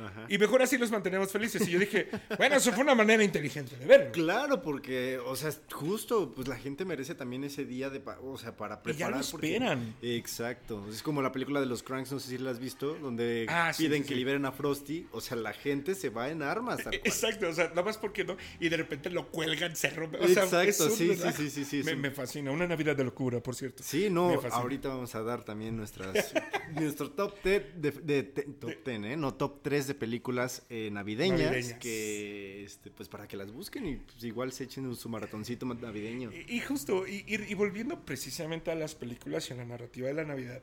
Ajá. 0.05 0.25
Y 0.29 0.37
mejor 0.37 0.61
así 0.61 0.77
los 0.77 0.91
mantenemos 0.91 1.31
felices. 1.31 1.67
Y 1.67 1.71
yo 1.71 1.79
dije, 1.79 2.09
bueno, 2.37 2.55
eso 2.55 2.71
fue 2.73 2.83
una 2.83 2.95
manera 2.95 3.23
inteligente 3.23 3.75
de 3.77 3.85
verlo. 3.85 4.11
Claro, 4.11 4.61
porque, 4.61 5.17
o 5.25 5.35
sea, 5.35 5.51
justo, 5.71 6.33
pues 6.35 6.47
la 6.47 6.55
gente 6.57 6.85
merece 6.85 7.15
también 7.15 7.43
ese 7.43 7.65
día 7.65 7.89
de, 7.89 8.01
o 8.23 8.37
sea, 8.37 8.55
para 8.55 8.75
Y 8.75 8.77
ya 8.77 8.81
preparar. 8.83 9.21
lo 9.25 9.31
porque- 9.31 9.47
esperan. 9.55 9.95
Exacto. 10.01 10.85
Es 10.91 11.01
como 11.01 11.21
la 11.21 11.31
película 11.31 11.59
de 11.59 11.65
los 11.65 11.83
Cranks, 11.83 12.11
no 12.11 12.19
sé 12.19 12.29
si 12.29 12.37
la 12.37 12.51
has 12.51 12.59
visto, 12.59 12.95
donde 12.95 13.45
Ah, 13.49 13.71
sí, 13.73 13.83
piden 13.85 14.01
sí, 14.03 14.07
que 14.09 14.13
sí. 14.13 14.19
liberen 14.19 14.45
a 14.45 14.51
Frosty. 14.51 15.07
O 15.11 15.21
sea, 15.21 15.37
la 15.37 15.53
gente 15.53 15.95
se 15.95 16.09
va 16.09 16.29
en 16.29 16.41
armas. 16.43 16.77
tal 16.77 16.85
cual. 16.85 17.01
Exacto, 17.03 17.47
o 17.49 17.53
sea, 17.53 17.69
nada 17.69 17.83
más 17.83 17.97
porque 17.97 18.23
no. 18.23 18.37
Y 18.59 18.69
de 18.69 18.77
repente 18.77 19.09
lo 19.09 19.27
cuelgan, 19.29 19.75
se 19.75 19.89
rompe. 19.91 20.17
O 20.17 20.27
sea, 20.27 20.43
Exacto, 20.43 20.69
es 20.69 20.79
un 20.79 20.91
sí, 20.91 21.15
sí, 21.15 21.31
sí, 21.35 21.49
sí, 21.49 21.65
sí, 21.65 21.77
Me, 21.83 21.91
sí. 21.91 21.95
me 21.97 22.11
fascina. 22.11 22.51
Una 22.51 22.67
Navidad 22.67 22.95
de 22.95 23.03
locura, 23.03 23.41
por 23.41 23.55
cierto. 23.55 23.83
Sí, 23.83 24.09
no, 24.09 24.39
ahorita 24.51 24.89
vamos 24.89 25.13
a 25.15 25.21
dar 25.23 25.43
también 25.43 25.75
nuestras 25.77 26.13
nuestro 26.73 27.11
top 27.11 27.33
10 27.43 27.63
de, 27.81 27.91
de- 27.91 28.23
de- 28.23 28.43
top 28.59 28.71
10, 28.85 29.03
¿eh? 29.03 29.17
No, 29.17 29.33
top 29.33 29.61
3 29.61 29.86
de 29.87 29.95
películas 29.95 30.63
eh, 30.69 30.89
navideñas, 30.91 31.39
Navideñas. 31.51 31.79
que 31.79 32.63
este 32.63 32.91
pues 32.91 33.09
para 33.09 33.27
que 33.27 33.37
las 33.37 33.51
busquen 33.51 33.85
y 33.87 33.95
pues, 33.97 34.23
igual 34.23 34.51
se 34.51 34.65
echen 34.65 34.95
su 34.95 35.09
maratoncito 35.09 35.65
navideño. 35.65 36.31
Y, 36.31 36.55
y 36.57 36.59
justo, 36.61 37.07
y, 37.07 37.23
y- 37.27 37.51
y 37.51 37.53
volviendo 37.53 38.05
precisamente 38.05 38.71
a 38.71 38.75
las 38.75 38.95
películas 38.95 39.49
y 39.49 39.53
a 39.53 39.57
la 39.57 39.65
narrativa 39.65 40.07
de 40.07 40.13
la 40.13 40.25
Navidad, 40.25 40.61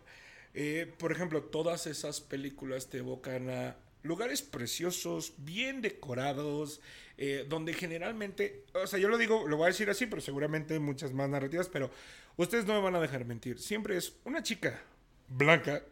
eh, 0.54 0.92
por 0.98 1.12
ejemplo, 1.12 1.42
todas 1.42 1.86
esas 1.86 2.20
películas 2.20 2.88
te 2.88 2.98
evocan 2.98 3.50
a 3.50 3.76
lugares 4.02 4.42
preciosos, 4.42 5.32
bien 5.38 5.80
decorados, 5.80 6.80
eh, 7.16 7.46
donde 7.48 7.72
generalmente, 7.72 8.64
o 8.74 8.86
sea, 8.86 8.98
yo 8.98 9.08
lo 9.08 9.16
digo, 9.18 9.48
lo 9.48 9.56
voy 9.56 9.64
a 9.64 9.68
decir 9.68 9.88
así, 9.88 10.06
pero 10.06 10.20
seguramente 10.20 10.74
hay 10.74 10.80
muchas 10.80 11.12
más 11.14 11.28
narrativas, 11.30 11.68
pero 11.68 11.90
ustedes 12.36 12.66
no 12.66 12.74
me 12.74 12.80
van 12.80 12.94
a 12.96 13.00
dejar 13.00 13.24
mentir. 13.24 13.58
Siempre 13.58 13.96
es 13.96 14.14
una 14.24 14.42
chica 14.42 14.80
blanca. 15.28 15.82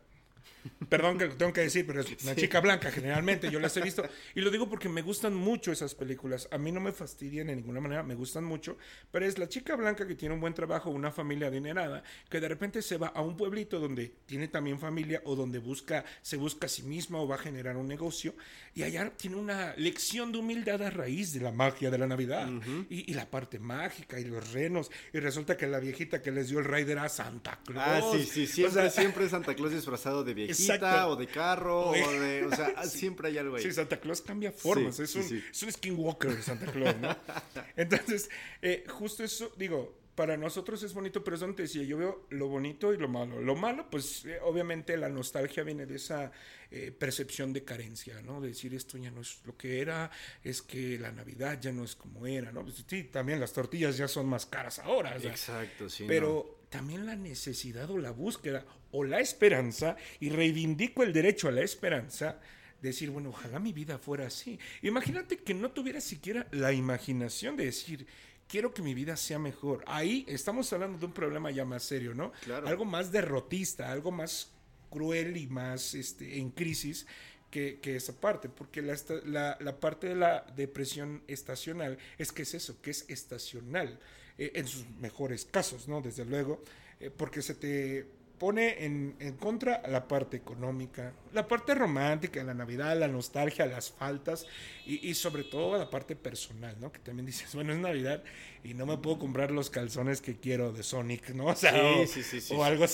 Perdón 0.88 1.18
que 1.18 1.26
lo 1.26 1.36
tengo 1.36 1.52
que 1.52 1.62
decir, 1.62 1.86
pero 1.86 2.00
es 2.00 2.22
una 2.22 2.34
chica 2.36 2.60
blanca 2.60 2.90
generalmente, 2.90 3.50
yo 3.50 3.58
las 3.58 3.76
he 3.76 3.80
visto. 3.80 4.04
Y 4.34 4.40
lo 4.40 4.50
digo 4.50 4.68
porque 4.68 4.88
me 4.88 5.02
gustan 5.02 5.34
mucho 5.34 5.72
esas 5.72 5.94
películas. 5.94 6.48
A 6.50 6.58
mí 6.58 6.70
no 6.70 6.80
me 6.80 6.92
fastidian 6.92 7.48
de 7.48 7.56
ninguna 7.56 7.80
manera, 7.80 8.02
me 8.02 8.14
gustan 8.14 8.44
mucho. 8.44 8.76
Pero 9.10 9.26
es 9.26 9.38
la 9.38 9.48
chica 9.48 9.74
blanca 9.76 10.06
que 10.06 10.14
tiene 10.14 10.34
un 10.34 10.40
buen 10.40 10.54
trabajo, 10.54 10.90
una 10.90 11.10
familia 11.10 11.48
adinerada, 11.48 12.02
que 12.28 12.40
de 12.40 12.48
repente 12.48 12.82
se 12.82 12.96
va 12.96 13.08
a 13.08 13.22
un 13.22 13.36
pueblito 13.36 13.80
donde 13.80 14.12
tiene 14.26 14.48
también 14.48 14.78
familia 14.78 15.22
o 15.24 15.34
donde 15.34 15.58
busca, 15.58 16.04
se 16.20 16.36
busca 16.36 16.66
a 16.66 16.68
sí 16.68 16.82
misma 16.82 17.18
o 17.20 17.26
va 17.26 17.36
a 17.36 17.38
generar 17.38 17.76
un 17.76 17.88
negocio. 17.88 18.34
Y 18.74 18.82
allá 18.82 19.10
tiene 19.16 19.36
una 19.36 19.74
lección 19.76 20.32
de 20.32 20.38
humildad 20.38 20.82
a 20.82 20.90
raíz 20.90 21.32
de 21.32 21.40
la 21.40 21.52
magia 21.52 21.90
de 21.90 21.98
la 21.98 22.06
Navidad. 22.06 22.48
y, 22.88 23.10
y 23.10 23.14
la 23.14 23.28
parte 23.30 23.58
mágica 23.58 24.20
y 24.20 24.24
los 24.24 24.52
renos. 24.52 24.90
Y 25.12 25.18
resulta 25.18 25.56
que 25.56 25.66
la 25.66 25.80
viejita 25.80 26.22
que 26.22 26.30
les 26.30 26.48
dio 26.48 26.58
el 26.58 26.64
ride 26.64 26.92
era 26.92 27.08
Santa 27.08 27.58
Claus. 27.64 28.04
Ah, 28.14 28.18
sí, 28.18 28.24
sí, 28.24 28.44
O 28.44 28.46
siempre, 28.46 28.82
sea, 28.82 28.90
siempre 28.90 29.28
Santa 29.28 29.54
Claus 29.54 29.72
disfrazado 29.72 30.24
de 30.24 30.34
viejita 30.34 30.51
Exacto. 30.52 31.08
o 31.08 31.16
de 31.16 31.26
carro 31.26 31.90
o 31.90 31.92
de, 31.92 32.46
o 32.46 32.54
sea, 32.54 32.82
siempre 32.86 33.28
hay 33.28 33.38
algo 33.38 33.56
ahí. 33.56 33.62
Sí, 33.62 33.72
Santa 33.72 33.98
Claus 34.00 34.22
cambia 34.22 34.52
formas. 34.52 34.96
Sí, 34.96 35.02
es, 35.02 35.10
sí, 35.10 35.18
un, 35.18 35.24
sí. 35.24 35.44
es 35.50 35.62
un 35.62 35.72
skinwalker 35.72 36.42
Santa 36.42 36.66
Claus, 36.70 36.96
¿no? 36.98 37.16
Entonces, 37.76 38.30
eh, 38.60 38.84
justo 38.88 39.24
eso, 39.24 39.52
digo, 39.56 40.02
para 40.14 40.36
nosotros 40.36 40.82
es 40.82 40.92
bonito, 40.92 41.24
pero 41.24 41.34
es 41.34 41.40
donde 41.40 41.56
te 41.56 41.62
decía, 41.62 41.82
yo 41.84 41.96
veo 41.96 42.26
lo 42.30 42.48
bonito 42.48 42.92
y 42.92 42.98
lo 42.98 43.08
malo. 43.08 43.40
Lo 43.40 43.56
malo, 43.56 43.88
pues 43.90 44.24
eh, 44.26 44.38
obviamente 44.42 44.96
la 44.96 45.08
nostalgia 45.08 45.62
viene 45.62 45.86
de 45.86 45.96
esa 45.96 46.30
eh, 46.70 46.92
percepción 46.92 47.52
de 47.52 47.64
carencia, 47.64 48.20
¿no? 48.20 48.40
De 48.40 48.48
decir 48.48 48.74
esto 48.74 48.98
ya 48.98 49.10
no 49.10 49.22
es 49.22 49.40
lo 49.46 49.56
que 49.56 49.80
era, 49.80 50.10
es 50.44 50.60
que 50.60 50.98
la 50.98 51.12
Navidad 51.12 51.58
ya 51.60 51.72
no 51.72 51.82
es 51.84 51.96
como 51.96 52.26
era, 52.26 52.52
¿no? 52.52 52.62
Pues 52.62 52.84
sí, 52.86 53.04
también 53.04 53.40
las 53.40 53.52
tortillas 53.52 53.96
ya 53.96 54.06
son 54.06 54.26
más 54.26 54.44
caras 54.44 54.78
ahora. 54.80 55.16
Exacto, 55.16 55.88
sí. 55.88 56.04
pero 56.06 56.61
también 56.72 57.04
la 57.04 57.16
necesidad 57.16 57.88
o 57.90 57.98
la 57.98 58.10
búsqueda 58.10 58.64
o 58.92 59.04
la 59.04 59.20
esperanza, 59.20 59.96
y 60.20 60.30
reivindico 60.30 61.02
el 61.02 61.12
derecho 61.12 61.48
a 61.48 61.52
la 61.52 61.60
esperanza, 61.62 62.40
decir, 62.80 63.10
bueno, 63.10 63.28
ojalá 63.28 63.58
mi 63.58 63.74
vida 63.74 63.98
fuera 63.98 64.26
así. 64.26 64.58
Imagínate 64.80 65.36
que 65.36 65.52
no 65.52 65.70
tuviera 65.70 66.00
siquiera 66.00 66.48
la 66.50 66.72
imaginación 66.72 67.56
de 67.56 67.66
decir, 67.66 68.06
quiero 68.48 68.72
que 68.72 68.80
mi 68.80 68.94
vida 68.94 69.16
sea 69.18 69.38
mejor. 69.38 69.84
Ahí 69.86 70.24
estamos 70.26 70.72
hablando 70.72 70.98
de 70.98 71.04
un 71.04 71.12
problema 71.12 71.50
ya 71.50 71.64
más 71.66 71.82
serio, 71.82 72.14
¿no? 72.14 72.32
Claro. 72.42 72.66
Algo 72.66 72.86
más 72.86 73.12
derrotista, 73.12 73.92
algo 73.92 74.10
más 74.10 74.50
cruel 74.88 75.36
y 75.36 75.46
más 75.46 75.94
este, 75.94 76.38
en 76.38 76.50
crisis. 76.50 77.06
Que, 77.50 77.80
que 77.82 77.96
esa 77.96 78.18
parte, 78.18 78.48
porque 78.48 78.80
la, 78.80 79.58
la 79.60 79.78
parte 79.78 80.06
de 80.06 80.14
la 80.14 80.40
depresión 80.56 81.22
estacional 81.28 81.98
es 82.16 82.32
que 82.32 82.44
es 82.44 82.54
eso, 82.54 82.80
que 82.80 82.92
es 82.92 83.04
estacional, 83.10 84.00
eh, 84.44 84.52
en 84.54 84.66
sus 84.66 84.88
mejores 85.00 85.44
casos, 85.44 85.88
¿no? 85.88 86.00
Desde 86.00 86.24
luego, 86.24 86.62
eh, 87.00 87.10
porque 87.10 87.42
se 87.42 87.54
te 87.54 88.06
pone 88.42 88.84
en, 88.84 89.14
en 89.20 89.36
contra 89.36 89.86
la 89.86 90.08
parte 90.08 90.36
económica, 90.36 91.12
la 91.32 91.46
parte 91.46 91.76
romántica, 91.76 92.42
la 92.42 92.54
Navidad, 92.54 92.98
la 92.98 93.06
nostalgia, 93.06 93.66
las 93.66 93.92
faltas 93.92 94.46
y, 94.84 95.08
y 95.08 95.14
sobre 95.14 95.44
todo 95.44 95.78
la 95.78 95.88
parte 95.88 96.16
personal, 96.16 96.74
¿no? 96.80 96.90
Que 96.90 96.98
también 96.98 97.24
dices, 97.24 97.54
bueno, 97.54 97.72
es 97.72 97.78
Navidad 97.78 98.24
y 98.64 98.74
no 98.74 98.84
me 98.84 98.98
puedo 98.98 99.20
comprar 99.20 99.52
los 99.52 99.70
calzones 99.70 100.20
que 100.20 100.38
quiero 100.38 100.72
de 100.72 100.82
Sonic, 100.82 101.30
¿no? 101.30 101.46
O 101.52 101.54
sea, 101.54 101.70
Sí, 101.70 101.78
o, 101.78 102.06
sí, 102.08 102.22
sí, 102.24 102.40
sí, 102.40 102.54
o 102.54 102.64
algo 102.64 102.84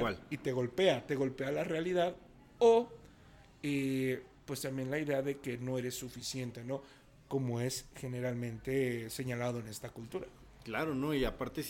cual. 0.00 0.20
Y 0.28 0.36
te 0.36 0.52
golpea, 0.52 1.06
te 1.06 1.14
golpea 1.14 1.52
la 1.52 1.64
realidad 1.64 2.14
o 2.58 2.92
eh, 3.62 4.22
pues 4.44 4.60
también 4.60 4.90
la 4.90 4.98
idea 4.98 5.22
de 5.22 5.38
que 5.38 5.56
no 5.56 5.78
eres 5.78 5.94
suficiente, 5.94 6.64
¿no? 6.64 6.82
Como 7.28 7.62
es 7.62 7.86
generalmente 7.96 9.08
señalado 9.08 9.60
en 9.60 9.68
esta 9.68 9.88
cultura. 9.88 10.26
Claro, 10.64 10.94
¿no? 10.94 11.14
Y 11.14 11.24
aparte, 11.24 11.62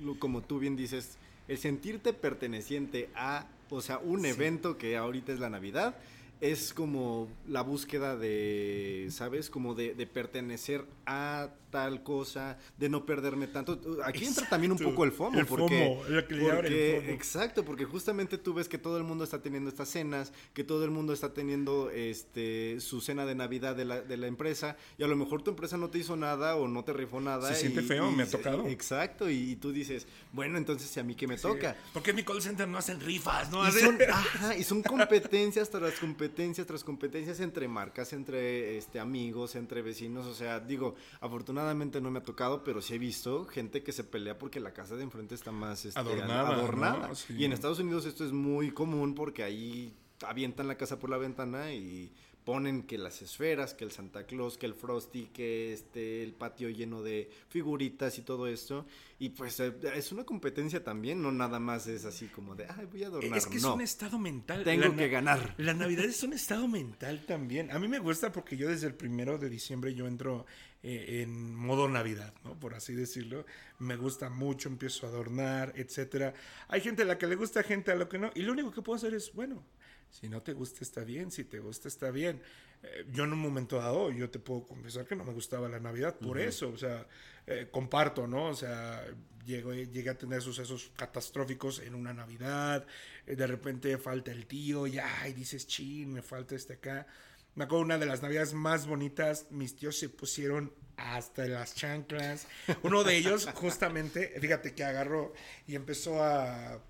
lo- 0.00 0.18
como 0.18 0.42
tú 0.42 0.58
bien 0.58 0.76
dices, 0.76 1.18
el 1.48 1.58
sentirte 1.58 2.12
perteneciente 2.12 3.08
a, 3.14 3.46
o 3.70 3.80
sea, 3.80 3.98
un 3.98 4.24
evento 4.26 4.78
que 4.78 4.96
ahorita 4.96 5.32
es 5.32 5.40
la 5.40 5.50
Navidad, 5.50 5.96
es 6.40 6.74
como 6.74 7.28
la 7.48 7.62
búsqueda 7.62 8.16
de, 8.16 9.08
¿sabes? 9.10 9.48
Como 9.50 9.74
de, 9.74 9.94
de 9.94 10.06
pertenecer 10.06 10.84
a 11.06 11.50
tal 11.76 12.02
cosa, 12.02 12.56
de 12.78 12.88
no 12.88 13.04
perderme 13.04 13.48
tanto. 13.48 13.78
Aquí 14.02 14.24
entra 14.24 14.48
también 14.48 14.72
un 14.72 14.78
poco 14.78 15.04
el 15.04 15.12
FOMO, 15.12 15.38
El 15.38 15.44
porque, 15.44 15.84
FOMO, 15.86 16.04
lo 16.08 16.26
que 16.26 16.34
le 16.34 16.40
llaman 16.42 16.56
el 16.56 16.62
porque- 16.62 16.96
FOMO. 17.00 17.12
exacto, 17.12 17.64
porque 17.66 17.84
justamente 17.84 18.38
tú 18.38 18.54
ves 18.54 18.66
que 18.66 18.78
todo 18.78 18.96
el 18.96 19.04
mundo 19.04 19.24
está 19.24 19.42
teniendo 19.42 19.68
estas 19.68 19.90
cenas, 19.90 20.32
que 20.54 20.64
todo 20.64 20.86
el 20.86 20.90
mundo 20.90 21.12
está 21.12 21.34
teniendo 21.34 21.90
este 21.90 22.80
su 22.80 23.02
cena 23.02 23.26
de 23.26 23.34
Navidad 23.34 23.76
de 23.76 23.84
la, 23.84 24.00
de 24.00 24.16
la 24.16 24.26
empresa, 24.26 24.78
y 24.96 25.02
a 25.02 25.06
lo 25.06 25.16
mejor 25.16 25.42
tu 25.42 25.50
empresa 25.50 25.76
no 25.76 25.90
te 25.90 25.98
hizo 25.98 26.16
nada 26.16 26.56
o 26.56 26.66
no 26.66 26.82
te 26.82 26.94
rifó 26.94 27.20
nada. 27.20 27.48
Se 27.52 27.60
siente 27.60 27.82
feo, 27.82 28.10
y 28.10 28.14
me 28.14 28.22
ha 28.22 28.30
tocado. 28.30 28.66
Exacto, 28.68 29.28
y, 29.28 29.34
y 29.50 29.56
tú 29.56 29.70
dices, 29.70 30.06
bueno, 30.32 30.56
entonces 30.56 30.96
a 30.96 31.02
mí 31.02 31.14
que 31.14 31.26
me 31.26 31.36
toca. 31.36 31.76
Porque 31.92 32.10
en 32.10 32.16
mi 32.16 32.22
call 32.22 32.40
center 32.40 32.66
no 32.66 32.78
hacen 32.78 33.00
rifas, 33.00 33.50
¿no? 33.50 33.70
Son, 33.70 33.98
ajá, 34.10 34.56
y 34.56 34.64
son 34.64 34.82
competencias 34.82 35.68
tras 35.68 35.92
competencias 35.98 36.66
tras 36.66 36.82
competencias 36.82 37.38
entre 37.40 37.68
marcas, 37.68 38.14
entre 38.14 38.78
este 38.78 38.98
amigos, 38.98 39.56
entre 39.56 39.82
vecinos. 39.82 40.24
O 40.26 40.34
sea, 40.34 40.58
digo, 40.58 40.94
afortunadamente 41.20 41.65
no 41.74 42.10
me 42.10 42.18
ha 42.18 42.22
tocado, 42.22 42.62
pero 42.64 42.80
sí 42.80 42.94
he 42.94 42.98
visto 42.98 43.46
gente 43.46 43.82
que 43.82 43.92
se 43.92 44.04
pelea 44.04 44.38
porque 44.38 44.60
la 44.60 44.72
casa 44.72 44.96
de 44.96 45.02
enfrente 45.02 45.34
está 45.34 45.52
más 45.52 45.84
este, 45.84 45.98
Adornada, 45.98 46.48
adornada. 46.48 47.08
¿no? 47.08 47.14
Sí. 47.14 47.34
Y 47.38 47.44
en 47.44 47.52
Estados 47.52 47.78
Unidos 47.78 48.06
esto 48.06 48.24
es 48.24 48.32
muy 48.32 48.70
común 48.70 49.14
porque 49.14 49.42
ahí 49.42 49.94
avientan 50.26 50.68
la 50.68 50.76
casa 50.76 50.98
por 50.98 51.10
la 51.10 51.18
ventana 51.18 51.72
y 51.72 52.12
ponen 52.46 52.84
que 52.84 52.96
las 52.96 53.22
esferas, 53.22 53.74
que 53.74 53.84
el 53.84 53.90
Santa 53.90 54.24
Claus, 54.24 54.56
que 54.56 54.66
el 54.66 54.74
Frosty, 54.74 55.26
que 55.32 55.72
este 55.72 56.22
el 56.22 56.32
patio 56.32 56.70
lleno 56.70 57.02
de 57.02 57.28
figuritas 57.48 58.16
y 58.18 58.22
todo 58.22 58.46
esto. 58.46 58.86
Y 59.18 59.30
pues 59.30 59.58
eh, 59.58 59.74
es 59.96 60.12
una 60.12 60.24
competencia 60.24 60.84
también, 60.84 61.20
no 61.20 61.32
nada 61.32 61.58
más 61.58 61.88
es 61.88 62.04
así 62.04 62.28
como 62.28 62.54
de, 62.54 62.66
ay, 62.68 62.86
voy 62.86 63.02
a 63.02 63.08
adornar. 63.08 63.36
Es 63.36 63.46
que 63.46 63.56
es 63.56 63.64
un 63.64 63.80
estado 63.80 64.18
mental. 64.20 64.62
Tengo 64.62 64.84
La 64.84 64.90
que 64.90 64.96
na- 64.96 65.06
ganar. 65.08 65.54
La 65.58 65.74
Navidad 65.74 66.04
es 66.04 66.22
un 66.22 66.32
estado 66.34 66.68
mental 66.68 67.24
también. 67.26 67.72
A 67.72 67.80
mí 67.80 67.88
me 67.88 67.98
gusta 67.98 68.30
porque 68.30 68.56
yo 68.56 68.68
desde 68.68 68.86
el 68.86 68.94
primero 68.94 69.38
de 69.38 69.50
diciembre 69.50 69.92
yo 69.92 70.06
entro 70.06 70.46
eh, 70.84 71.22
en 71.22 71.52
modo 71.52 71.88
Navidad, 71.88 72.32
¿no? 72.44 72.58
Por 72.60 72.74
así 72.74 72.94
decirlo. 72.94 73.44
Me 73.80 73.96
gusta 73.96 74.30
mucho, 74.30 74.68
empiezo 74.68 75.04
a 75.06 75.08
adornar, 75.08 75.72
etcétera. 75.74 76.32
Hay 76.68 76.80
gente 76.80 77.02
a 77.02 77.06
la 77.06 77.18
que 77.18 77.26
le 77.26 77.34
gusta, 77.34 77.64
gente 77.64 77.90
a 77.90 77.96
la 77.96 78.08
que 78.08 78.20
no. 78.20 78.30
Y 78.36 78.42
lo 78.42 78.52
único 78.52 78.70
que 78.70 78.82
puedo 78.82 78.96
hacer 78.96 79.14
es, 79.14 79.32
bueno, 79.34 79.64
si 80.10 80.28
no 80.28 80.42
te 80.42 80.52
gusta 80.52 80.78
está 80.82 81.04
bien, 81.04 81.30
si 81.30 81.44
te 81.44 81.58
gusta 81.58 81.88
está 81.88 82.10
bien. 82.10 82.40
Eh, 82.82 83.06
yo 83.10 83.24
en 83.24 83.32
un 83.32 83.38
momento 83.38 83.78
dado, 83.78 84.10
yo 84.10 84.30
te 84.30 84.38
puedo 84.38 84.66
confesar 84.66 85.06
que 85.06 85.16
no 85.16 85.24
me 85.24 85.32
gustaba 85.32 85.68
la 85.68 85.80
Navidad 85.80 86.16
por 86.18 86.38
eso, 86.38 86.70
o 86.70 86.76
sea, 86.76 87.06
eh, 87.46 87.68
comparto, 87.70 88.26
¿no? 88.26 88.46
O 88.46 88.54
sea, 88.54 89.04
llegué, 89.44 89.88
llegué 89.88 90.10
a 90.10 90.18
tener 90.18 90.42
sucesos 90.42 90.92
catastróficos 90.96 91.80
en 91.80 91.94
una 91.94 92.12
Navidad, 92.12 92.86
eh, 93.26 93.36
de 93.36 93.46
repente 93.46 93.96
falta 93.98 94.30
el 94.30 94.46
tío, 94.46 94.86
y 94.86 94.98
ay, 94.98 95.32
dices, 95.32 95.66
chin, 95.66 96.12
me 96.12 96.22
falta 96.22 96.54
este 96.54 96.74
acá. 96.74 97.06
Me 97.54 97.64
acuerdo 97.64 97.84
una 97.84 97.98
de 97.98 98.04
las 98.04 98.22
navidades 98.22 98.52
más 98.52 98.86
bonitas, 98.86 99.46
mis 99.50 99.76
tíos 99.76 99.98
se 99.98 100.10
pusieron 100.10 100.74
hasta 100.96 101.46
las 101.46 101.74
chanclas. 101.74 102.46
Uno 102.82 103.02
de 103.02 103.16
ellos, 103.16 103.48
justamente, 103.54 104.38
fíjate 104.40 104.74
que 104.74 104.84
agarró 104.84 105.32
y 105.66 105.74
empezó 105.74 106.22
a, 106.22 106.82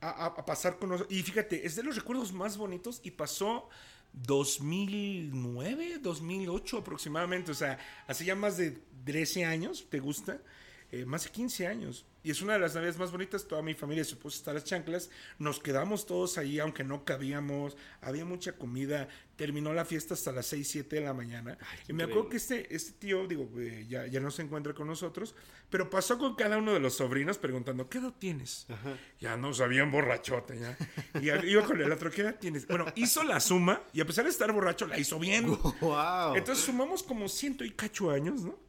a, 0.00 0.44
pasar 0.44 0.78
con 0.78 0.90
nosotros. 0.90 1.16
Y 1.16 1.22
fíjate, 1.22 1.66
es 1.66 1.76
de 1.76 1.82
los 1.82 1.96
recuerdos 1.96 2.32
más 2.32 2.56
bonitos 2.56 3.00
y 3.02 3.10
pasó 3.10 3.68
2009, 4.12 5.98
2008 6.00 6.78
aproximadamente. 6.78 7.50
O 7.52 7.54
sea, 7.54 7.78
hace 8.06 8.24
ya 8.24 8.34
más 8.34 8.56
de 8.56 8.78
13 9.04 9.44
años, 9.44 9.86
¿te 9.88 10.00
gusta? 10.00 10.40
Eh, 10.90 11.04
más 11.04 11.24
de 11.24 11.30
15 11.30 11.66
años. 11.66 12.06
Y 12.22 12.30
es 12.30 12.42
una 12.42 12.54
de 12.54 12.58
las 12.58 12.74
navidades 12.74 12.98
más 12.98 13.12
bonitas. 13.12 13.46
Toda 13.46 13.62
mi 13.62 13.74
familia 13.74 14.04
se 14.04 14.16
puso 14.16 14.38
hasta 14.38 14.52
las 14.52 14.64
chanclas. 14.64 15.10
Nos 15.38 15.60
quedamos 15.60 16.06
todos 16.06 16.36
ahí, 16.36 16.58
aunque 16.58 16.82
no 16.82 17.04
cabíamos. 17.04 17.76
Había 18.00 18.24
mucha 18.24 18.52
comida. 18.52 19.08
Terminó 19.36 19.72
la 19.72 19.84
fiesta 19.84 20.14
hasta 20.14 20.32
las 20.32 20.46
6, 20.46 20.68
7 20.68 20.96
de 20.96 21.02
la 21.02 21.14
mañana. 21.14 21.56
y 21.88 21.92
me 21.92 22.04
acuerdo 22.04 22.28
que 22.28 22.38
este, 22.38 22.74
este 22.74 22.92
tío, 22.92 23.26
digo, 23.26 23.48
eh, 23.58 23.86
ya, 23.88 24.06
ya 24.06 24.20
no 24.20 24.30
se 24.30 24.42
encuentra 24.42 24.74
con 24.74 24.88
nosotros, 24.88 25.34
pero 25.70 25.90
pasó 25.90 26.18
con 26.18 26.34
cada 26.34 26.58
uno 26.58 26.72
de 26.72 26.80
los 26.80 26.94
sobrinos 26.94 27.38
preguntando, 27.38 27.88
¿qué 27.88 27.98
edad 27.98 28.14
tienes? 28.18 28.66
Ya 29.20 29.36
no 29.36 29.54
sabían 29.54 29.90
borrachote, 29.90 30.58
ya. 30.58 30.76
Y 31.20 31.50
iba 31.50 31.64
con 31.64 31.80
el 31.80 31.92
otro, 31.92 32.10
¿qué 32.10 32.22
edad 32.22 32.36
tienes? 32.40 32.66
Bueno, 32.66 32.86
hizo 32.96 33.22
la 33.22 33.40
suma 33.40 33.82
y 33.92 34.00
a 34.00 34.06
pesar 34.06 34.24
de 34.24 34.30
estar 34.30 34.50
borracho, 34.52 34.86
la 34.86 34.98
hizo 34.98 35.18
bien. 35.18 35.56
Wow. 35.80 36.34
Entonces 36.34 36.64
sumamos 36.64 37.02
como 37.02 37.28
ciento 37.28 37.64
y 37.64 37.70
cacho 37.70 38.10
años, 38.10 38.42
¿no? 38.42 38.67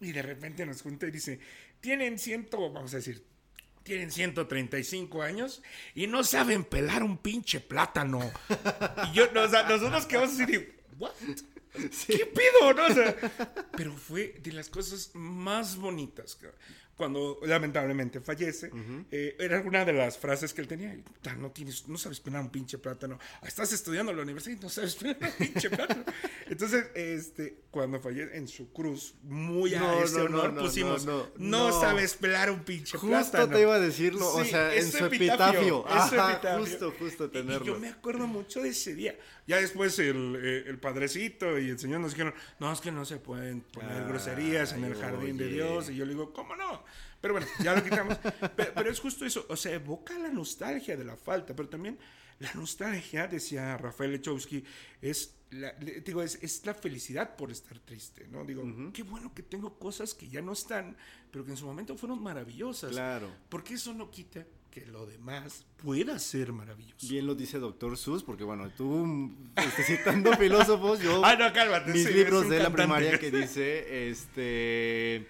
Y 0.00 0.12
de 0.12 0.22
repente 0.22 0.66
nos 0.66 0.82
junta 0.82 1.06
y 1.06 1.10
dice, 1.10 1.38
tienen 1.80 2.18
ciento, 2.18 2.70
vamos 2.72 2.92
a 2.94 2.96
decir, 2.96 3.24
tienen 3.82 4.10
135 4.10 5.22
años 5.22 5.62
y 5.94 6.06
no 6.06 6.24
saben 6.24 6.64
pelar 6.64 7.02
un 7.02 7.18
pinche 7.18 7.60
plátano. 7.60 8.20
Y 9.08 9.14
yo, 9.14 9.24
o 9.24 9.48
sea, 9.48 9.68
nosotros 9.68 10.06
que 10.06 10.16
vamos 10.16 10.34
a 10.34 10.46
decir, 10.46 10.80
¿what? 10.98 11.12
¿Qué 12.06 12.26
pido? 12.26 12.72
¿No? 12.74 12.86
O 12.86 12.94
sea, 12.94 13.16
pero 13.76 13.92
fue 13.96 14.36
de 14.42 14.52
las 14.52 14.68
cosas 14.68 15.10
más 15.14 15.76
bonitas. 15.76 16.36
cabrón. 16.36 16.58
Cuando 16.96 17.38
lamentablemente 17.42 18.20
fallece, 18.20 18.70
eh, 19.10 19.36
era 19.40 19.60
una 19.62 19.84
de 19.84 19.92
las 19.92 20.16
frases 20.16 20.54
que 20.54 20.60
él 20.60 20.68
tenía. 20.68 20.96
"Puta, 21.02 21.34
No, 21.34 21.50
tienes, 21.50 21.88
no 21.88 21.98
sabes 21.98 22.20
pelar 22.20 22.40
un 22.42 22.50
pinche 22.50 22.78
plátano. 22.78 23.18
Ah, 23.42 23.48
Estás 23.48 23.72
estudiando 23.72 24.12
en 24.12 24.16
la 24.18 24.22
universidad 24.22 24.56
y 24.56 24.60
no 24.62 24.68
sabes 24.68 24.94
pelar 24.94 25.16
un 25.20 25.32
pinche 25.46 25.70
plátano. 25.70 26.04
Entonces, 26.46 26.86
este, 26.94 27.64
cuando 27.70 28.00
fallece 28.00 28.36
en 28.36 28.46
su 28.46 28.72
cruz, 28.72 29.14
muy 29.22 29.74
a 29.74 30.02
ese 30.04 30.18
no, 30.18 30.28
no, 30.28 30.38
honor 30.40 30.52
no, 30.52 30.62
pusimos, 30.62 31.06
no, 31.36 31.80
sabes 31.80 32.14
pelar 32.14 32.50
un 32.50 32.60
pinche 32.62 32.96
Justo 32.96 33.08
plátano. 33.08 33.48
te 33.56 33.62
iba 33.62 33.74
a 33.74 33.80
decirlo, 33.80 34.28
o 34.32 34.44
sea, 34.44 34.72
en 34.74 34.90
su 34.92 35.04
epitafio. 35.06 35.84
Ajá, 35.88 36.32
epitafio. 36.34 36.60
justo, 36.64 36.94
justo 36.98 37.24
Y- 37.24 37.26
Y 37.26 37.30
tenerlo. 37.30 37.66
yo 37.66 37.78
me 37.80 37.88
acuerdo 37.88 38.26
mucho 38.28 38.62
de 38.62 38.68
ese 38.68 38.94
día. 38.94 39.18
Ya 39.46 39.56
después 39.60 39.98
el, 39.98 40.38
eh, 40.42 40.64
el 40.68 40.78
padrecito 40.78 41.58
y 41.58 41.70
el 41.70 41.78
señor 41.78 42.00
nos 42.00 42.12
dijeron, 42.12 42.34
no, 42.60 42.72
es 42.72 42.80
que 42.80 42.92
no 42.92 43.04
se 43.04 43.16
pueden 43.16 43.60
poner 43.62 44.04
groserías 44.06 44.72
en 44.74 44.84
el 44.84 44.94
jardín 44.94 45.36
de. 45.36 45.48
Dios. 45.48 45.90
Y 45.90 45.96
yo 45.96 46.04
le 46.04 46.12
digo, 46.12 46.32
¿cómo 46.32 46.54
no? 46.56 46.83
Pero 47.24 47.32
bueno, 47.32 47.46
ya 47.60 47.74
lo 47.74 47.82
quitamos. 47.82 48.18
pero, 48.54 48.74
pero 48.74 48.90
es 48.90 49.00
justo 49.00 49.24
eso, 49.24 49.46
o 49.48 49.56
sea, 49.56 49.72
evoca 49.72 50.18
la 50.18 50.28
nostalgia 50.28 50.94
de 50.94 51.06
la 51.06 51.16
falta, 51.16 51.56
pero 51.56 51.70
también 51.70 51.98
la 52.38 52.52
nostalgia, 52.52 53.26
decía 53.26 53.78
Rafael 53.78 54.12
Lechowski, 54.12 54.62
es 55.00 55.34
la, 55.48 55.72
digo, 55.72 56.20
es, 56.20 56.38
es 56.42 56.66
la 56.66 56.74
felicidad 56.74 57.34
por 57.34 57.50
estar 57.50 57.78
triste, 57.78 58.28
¿no? 58.30 58.44
Digo, 58.44 58.62
qué 58.92 59.04
bueno 59.04 59.32
que 59.32 59.42
tengo 59.42 59.78
cosas 59.78 60.12
que 60.12 60.28
ya 60.28 60.42
no 60.42 60.52
están, 60.52 60.98
pero 61.30 61.46
que 61.46 61.52
en 61.52 61.56
su 61.56 61.64
momento 61.64 61.96
fueron 61.96 62.22
maravillosas. 62.22 62.90
Claro. 62.90 63.30
Porque 63.48 63.72
eso 63.72 63.94
no 63.94 64.10
quita 64.10 64.46
que 64.70 64.84
lo 64.84 65.06
demás 65.06 65.64
pueda 65.78 66.18
ser 66.18 66.52
maravilloso. 66.52 67.08
Bien 67.08 67.26
lo 67.26 67.34
dice 67.34 67.58
Doctor 67.58 67.96
Sus, 67.96 68.22
porque 68.22 68.44
bueno, 68.44 68.68
tú 68.76 69.34
este, 69.56 69.82
citando 69.82 70.36
filósofos, 70.36 71.00
yo 71.00 71.22
Ah, 71.24 71.36
no, 71.36 71.50
cálmate. 71.54 71.90
mis 71.90 72.04
sí, 72.04 72.12
libros 72.12 72.50
de 72.50 72.58
la 72.58 72.70
primaria 72.70 73.18
que 73.18 73.30
dice, 73.30 74.10
este, 74.10 75.26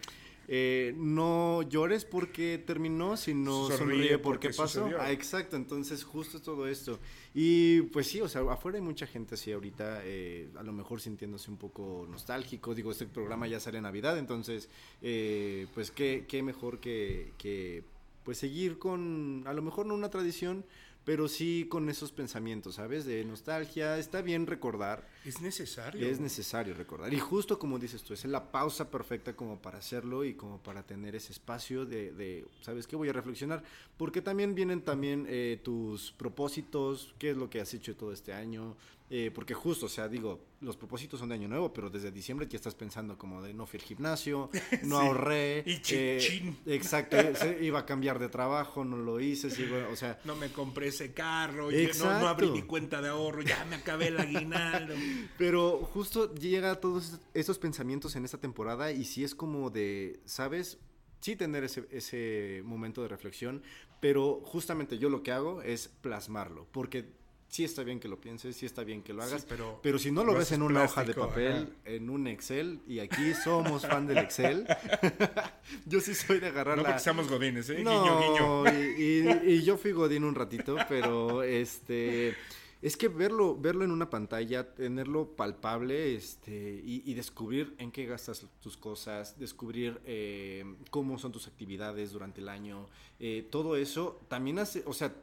eh, 0.48 0.94
no 0.96 1.62
llores 1.62 2.04
porque 2.04 2.62
terminó, 2.64 3.16
sino 3.16 3.68
Sonríe 3.68 3.78
sonríe, 3.78 4.18
porque 4.18 4.48
porque, 4.48 4.56
pasó. 4.56 4.80
sucedió. 4.80 5.00
Ah, 5.00 5.10
exacto, 5.12 5.56
entonces 5.56 6.04
justo 6.04 6.40
todo 6.40 6.66
esto. 6.66 6.98
Y 7.34 7.82
pues 7.82 8.06
sí, 8.06 8.20
o 8.20 8.28
sea, 8.28 8.42
afuera 8.50 8.78
hay 8.78 8.84
mucha 8.84 9.06
gente 9.06 9.34
así 9.34 9.52
ahorita, 9.52 10.00
eh, 10.04 10.48
a 10.56 10.62
lo 10.62 10.72
mejor 10.72 11.00
sintiéndose 11.00 11.50
un 11.50 11.56
poco 11.56 12.06
nostálgico. 12.10 12.74
Digo, 12.74 12.90
este 12.92 13.06
programa 13.06 13.46
ya 13.46 13.60
sale 13.60 13.78
en 13.78 13.84
Navidad, 13.84 14.18
entonces, 14.18 14.68
eh, 15.02 15.66
pues 15.74 15.90
qué, 15.90 16.24
qué 16.28 16.42
mejor 16.42 16.80
que, 16.80 17.32
que 17.38 17.84
pues 18.24 18.38
seguir 18.38 18.78
con, 18.78 19.44
a 19.46 19.52
lo 19.52 19.62
mejor 19.62 19.86
no 19.86 19.94
una 19.94 20.10
tradición, 20.10 20.64
pero 21.04 21.28
sí 21.28 21.66
con 21.68 21.88
esos 21.88 22.12
pensamientos, 22.12 22.76
¿sabes? 22.76 23.04
De 23.04 23.24
nostalgia, 23.24 23.98
está 23.98 24.22
bien 24.22 24.46
recordar. 24.46 25.06
Es 25.24 25.40
necesario. 25.40 26.06
Es 26.06 26.18
necesario 26.18 26.74
recordar. 26.74 27.12
Y 27.12 27.18
justo 27.18 27.58
como 27.58 27.78
dices 27.78 28.02
tú, 28.02 28.14
es 28.14 28.24
la 28.24 28.50
pausa 28.50 28.90
perfecta 28.90 29.34
como 29.34 29.60
para 29.60 29.78
hacerlo 29.78 30.24
y 30.24 30.34
como 30.34 30.58
para 30.62 30.82
tener 30.82 31.14
ese 31.14 31.32
espacio 31.32 31.84
de, 31.84 32.12
de, 32.12 32.46
¿sabes 32.62 32.86
qué? 32.86 32.96
Voy 32.96 33.08
a 33.08 33.12
reflexionar. 33.12 33.62
Porque 33.96 34.22
también 34.22 34.54
vienen 34.54 34.82
también 34.82 35.26
eh, 35.28 35.60
tus 35.62 36.12
propósitos, 36.12 37.14
qué 37.18 37.30
es 37.30 37.36
lo 37.36 37.50
que 37.50 37.60
has 37.60 37.72
hecho 37.74 37.94
todo 37.96 38.12
este 38.12 38.32
año. 38.32 38.76
Eh, 39.10 39.30
porque 39.34 39.52
justo, 39.52 39.84
o 39.84 39.88
sea, 39.90 40.08
digo, 40.08 40.40
los 40.62 40.78
propósitos 40.78 41.20
son 41.20 41.28
de 41.28 41.34
año 41.34 41.46
nuevo, 41.46 41.72
pero 41.74 41.90
desde 41.90 42.10
diciembre 42.10 42.48
ya 42.48 42.56
estás 42.56 42.74
pensando 42.74 43.18
como 43.18 43.42
de 43.42 43.52
no 43.52 43.66
fui 43.66 43.78
al 43.78 43.84
gimnasio, 43.84 44.48
no 44.82 44.98
Sí. 45.00 45.06
ahorré. 45.06 45.62
Y 45.66 45.82
chin, 45.82 45.98
eh, 45.98 46.18
chin. 46.20 46.58
Exacto, 46.66 47.16
se- 47.36 47.62
iba 47.62 47.80
a 47.80 47.86
cambiar 47.86 48.18
de 48.18 48.30
trabajo, 48.30 48.82
no 48.82 48.96
lo 48.96 49.20
hice, 49.20 49.50
sigo- 49.50 49.86
o 49.92 49.96
sea, 49.96 50.18
No 50.24 50.34
me 50.36 50.50
compré 50.50 50.88
ese 50.88 51.12
carro, 51.12 51.64
no, 51.64 51.70
no 51.72 51.76
Exacto. 51.78 52.28
abrí 52.28 52.50
mi 52.50 52.62
cuenta 52.62 53.02
de 53.02 53.08
ahorro, 53.10 53.42
ya 53.42 53.62
me 53.66 53.76
acabé 53.76 54.08
el 54.08 54.18
aguinaldo. 54.18 54.94
Pero 55.38 55.78
justo 55.92 56.34
llega 56.34 56.80
todos 56.80 57.20
esos 57.34 57.58
pensamientos 57.58 58.16
en 58.16 58.24
esta 58.24 58.38
temporada 58.38 58.90
y 58.90 59.04
sí 59.04 59.22
es 59.22 59.34
como 59.34 59.68
de, 59.68 60.20
¿sabes? 60.24 60.78
Sí 61.20 61.36
tener 61.36 61.62
ese, 61.64 61.86
ese 61.90 62.62
momento 62.64 63.02
de 63.02 63.08
reflexión, 63.08 63.62
pero 64.00 64.40
justamente 64.44 64.98
yo 64.98 65.08
lo 65.08 65.22
que 65.22 65.32
hago 65.32 65.62
es 65.62 65.88
plasmarlo, 65.88 66.66
porque 66.70 67.12
sí 67.54 67.62
está 67.62 67.84
bien 67.84 68.00
que 68.00 68.08
lo 68.08 68.20
pienses, 68.20 68.56
sí 68.56 68.66
está 68.66 68.82
bien 68.82 69.00
que 69.00 69.12
lo 69.12 69.22
hagas, 69.22 69.42
Sí, 69.42 69.46
pero 69.48 69.78
pero, 69.80 69.96
si 70.00 70.10
no 70.10 70.24
lo 70.24 70.34
ves 70.34 70.50
en 70.50 70.60
una 70.62 70.82
hoja 70.82 71.04
de 71.04 71.14
papel, 71.14 71.72
en 71.84 72.10
un 72.10 72.26
Excel, 72.26 72.80
y 72.88 72.98
aquí 72.98 73.32
somos 73.44 73.86
fan 73.86 74.08
del 74.08 74.18
Excel, 74.18 74.66
yo 75.86 76.00
sí 76.00 76.14
soy 76.16 76.40
de 76.40 76.48
agarrar 76.48 76.76
No 76.76 76.82
la... 76.82 76.88
porque 76.88 77.02
seamos 77.04 77.28
godines, 77.28 77.70
¿eh? 77.70 77.82
No, 77.84 78.02
Guiño, 78.02 78.64
guiño. 78.64 78.80
Y, 78.98 79.48
y- 79.48 79.52
y 79.54 79.62
yo 79.62 79.76
fui 79.76 79.92
Godín 79.92 80.24
un 80.24 80.34
ratito, 80.34 80.76
pero 80.88 81.44
este 81.44 82.34
es 82.82 82.96
que 82.96 83.06
verlo, 83.06 83.56
verlo 83.56 83.84
en 83.84 83.92
una 83.92 84.10
pantalla, 84.10 84.74
tenerlo 84.74 85.28
palpable, 85.36 86.16
este, 86.16 86.82
y, 86.84 87.02
y 87.08 87.14
descubrir 87.14 87.74
en 87.78 87.92
qué 87.92 88.04
gastas 88.04 88.44
tus 88.60 88.76
cosas, 88.76 89.38
descubrir 89.38 90.00
eh, 90.04 90.64
cómo 90.90 91.18
son 91.18 91.30
tus 91.30 91.46
actividades 91.46 92.10
durante 92.10 92.40
el 92.40 92.48
año, 92.48 92.88
eh, 93.20 93.46
todo 93.48 93.76
eso 93.76 94.20
también 94.28 94.58
hace, 94.58 94.82
o 94.86 94.92
sea, 94.92 95.14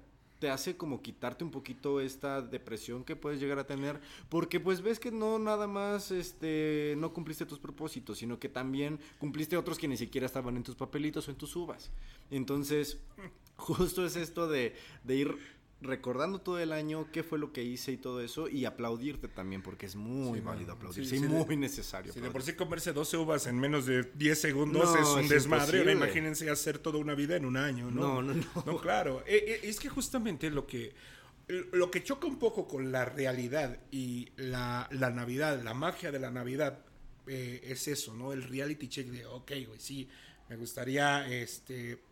te 0.42 0.50
hace 0.50 0.76
como 0.76 1.04
quitarte 1.04 1.44
un 1.44 1.52
poquito 1.52 2.02
esta 2.02 2.42
depresión 2.42 3.04
que 3.04 3.16
puedes 3.16 3.40
llegar 3.40 3.60
a 3.60 3.68
tener, 3.68 4.02
porque 4.28 4.60
pues 4.60 4.82
ves 4.82 5.00
que 5.00 5.12
no 5.12 5.38
nada 5.38 5.68
más 5.68 6.10
este 6.10 6.96
no 6.98 7.14
cumpliste 7.14 7.46
tus 7.46 7.60
propósitos, 7.60 8.18
sino 8.18 8.40
que 8.40 8.50
también 8.50 9.00
cumpliste 9.20 9.56
otros 9.56 9.78
que 9.78 9.88
ni 9.88 9.98
siquiera 9.98 10.26
estaban 10.26 10.58
en 10.58 10.64
tus 10.64 10.74
papelitos 10.74 11.28
o 11.28 11.32
en 11.32 11.38
tus 11.38 11.56
uvas. 11.56 11.92
Entonces, 12.32 12.98
justo 13.56 14.04
es 14.04 14.16
esto 14.16 14.48
de, 14.48 14.76
de 15.04 15.16
ir 15.16 15.38
recordando 15.82 16.40
todo 16.42 16.60
el 16.60 16.72
año 16.72 17.08
qué 17.12 17.24
fue 17.24 17.40
lo 17.40 17.52
que 17.52 17.64
hice 17.64 17.92
y 17.92 17.98
todo 17.98 18.22
eso 18.22 18.48
y 18.48 18.66
aplaudirte 18.66 19.28
también 19.28 19.62
porque 19.64 19.88
es 19.88 19.96
muy 19.96 20.40
Sí, 20.40 20.46
válido 20.46 20.74
aplaudirse 20.74 21.18
sí, 21.18 21.24
y 21.24 21.28
muy 21.28 21.44
de- 21.46 21.58
necesario. 21.58 22.14
Si 22.14 22.20
de 22.20 22.30
por 22.30 22.44
sí 22.44 22.54
comerse 22.54 22.94
12 22.94 23.18
uvas 23.18 23.48
en 23.48 23.58
menos 23.60 23.88
de 23.88 24.04
10 24.16 24.40
segundos 24.40 24.94
No, 24.94 25.02
es 25.02 25.08
un 25.08 25.20
es 25.22 25.30
desmadre, 25.30 25.80
ahora 25.80 25.92
imagínense 25.94 26.50
hacer 26.50 26.78
toda 26.78 27.00
una 27.00 27.16
vida 27.16 27.36
en 27.36 27.46
un 27.46 27.58
año, 27.58 27.90
¿no? 27.90 28.22
No, 28.22 28.22
no, 28.22 28.34
no. 28.36 28.64
No, 28.66 28.78
claro. 28.78 29.24
Eh, 29.26 29.44
eh, 29.48 29.60
es 29.64 29.80
que 29.80 29.90
justamente 29.90 30.52
lo 30.52 30.68
que, 30.68 30.94
lo 31.74 31.90
que 31.90 32.04
choca 32.04 32.28
un 32.28 32.38
poco 32.38 32.68
con 32.68 32.92
la 32.92 33.06
realidad 33.06 33.80
y 33.92 34.30
la, 34.38 34.88
la 34.92 35.10
Navidad, 35.10 35.62
la 35.64 35.74
magia 35.74 36.12
de 36.12 36.20
la 36.20 36.30
Navidad, 36.30 36.86
eh, 37.28 37.60
es 37.64 37.88
eso, 37.88 38.14
¿no? 38.14 38.34
El 38.34 38.44
reality 38.44 38.88
check 38.88 39.08
de, 39.08 39.26
ok, 39.26 39.52
güey, 39.68 39.80
sí, 39.80 40.08
me 40.48 40.58
gustaría, 40.58 41.28
este, 41.28 42.04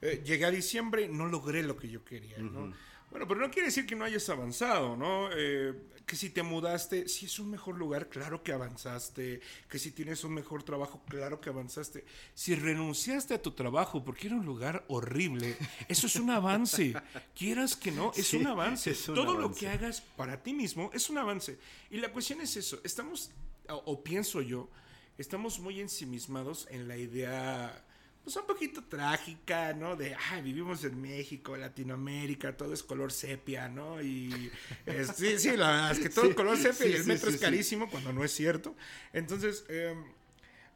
eh, 0.00 0.22
llegué 0.24 0.44
a 0.46 0.50
diciembre, 0.50 1.08
no 1.08 1.26
logré 1.26 1.62
lo 1.62 1.76
que 1.76 1.88
yo 1.90 2.04
quería, 2.04 2.38
¿no? 2.38 2.72
Bueno, 3.10 3.26
pero 3.26 3.40
no 3.40 3.50
quiere 3.50 3.66
decir 3.68 3.86
que 3.86 3.96
no 3.96 4.04
hayas 4.04 4.28
avanzado, 4.28 4.94
¿no? 4.96 5.30
Eh, 5.32 5.74
que 6.04 6.14
si 6.16 6.30
te 6.30 6.42
mudaste, 6.42 7.08
si 7.08 7.26
es 7.26 7.38
un 7.38 7.50
mejor 7.50 7.76
lugar, 7.76 8.08
claro 8.08 8.42
que 8.42 8.52
avanzaste. 8.52 9.40
Que 9.68 9.78
si 9.78 9.92
tienes 9.92 10.24
un 10.24 10.34
mejor 10.34 10.62
trabajo, 10.62 11.02
claro 11.08 11.40
que 11.40 11.48
avanzaste. 11.50 12.04
Si 12.34 12.54
renunciaste 12.54 13.34
a 13.34 13.42
tu 13.42 13.52
trabajo 13.52 14.04
porque 14.04 14.26
era 14.26 14.36
un 14.36 14.44
lugar 14.46 14.84
horrible, 14.88 15.56
eso 15.88 16.06
es 16.06 16.16
un 16.16 16.30
avance. 16.30 16.94
Quieras 17.34 17.76
que 17.76 17.92
no, 17.92 18.12
es 18.14 18.26
Sí, 18.26 18.36
un 18.36 18.46
avance. 18.46 18.90
es 18.90 19.08
un 19.08 19.14
Todo 19.14 19.36
lo 19.36 19.54
que 19.54 19.68
hagas 19.68 20.00
para 20.00 20.42
ti 20.42 20.52
mismo 20.52 20.90
es 20.92 21.08
un 21.10 21.18
avance. 21.18 21.58
Y 21.90 21.98
la 21.98 22.10
cuestión 22.12 22.40
es 22.42 22.56
eso. 22.56 22.78
Estamos, 22.84 23.30
o, 23.68 23.74
o 23.74 24.02
pienso 24.04 24.42
yo, 24.42 24.68
estamos 25.16 25.58
muy 25.60 25.80
ensimismados 25.80 26.66
en 26.70 26.88
la 26.88 26.96
idea 26.96 27.84
pues 28.28 28.36
un 28.36 28.46
poquito 28.46 28.84
trágica, 28.84 29.72
¿no? 29.72 29.96
De, 29.96 30.14
ay, 30.14 30.42
vivimos 30.42 30.84
en 30.84 31.00
México, 31.00 31.56
Latinoamérica, 31.56 32.56
todo 32.56 32.72
es 32.74 32.82
color 32.82 33.10
sepia, 33.12 33.68
¿no? 33.68 34.02
Y 34.02 34.50
eh, 34.86 35.06
sí, 35.16 35.38
sí, 35.38 35.56
la 35.56 35.68
verdad 35.70 35.90
es 35.92 36.00
que 36.00 36.10
todo 36.10 36.26
Sí, 36.26 36.30
es 36.30 36.34
color 36.34 36.56
sepia 36.58 36.86
sí, 36.86 36.88
y 36.88 36.92
el 36.94 37.04
metro 37.04 37.30
sí, 37.30 37.36
es 37.36 37.38
carísimo 37.38 37.88
cuando 37.90 38.12
no 38.12 38.24
es 38.24 38.32
cierto. 38.32 38.76
Entonces, 39.12 39.64
eh, 39.68 39.94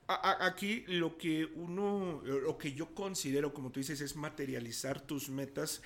a- 0.09 0.15
a- 0.15 0.47
aquí 0.47 0.85
lo 0.89 1.17
que 1.19 1.45
uno, 1.55 2.23
lo 2.25 2.59
que 2.59 2.73
yo 2.73 2.95
considero, 2.95 3.53
como 3.55 3.71
tú 3.71 3.81
dices, 3.81 4.01
es 4.01 4.17
materializar 4.17 5.01
tus 5.01 5.29
metas 5.29 5.83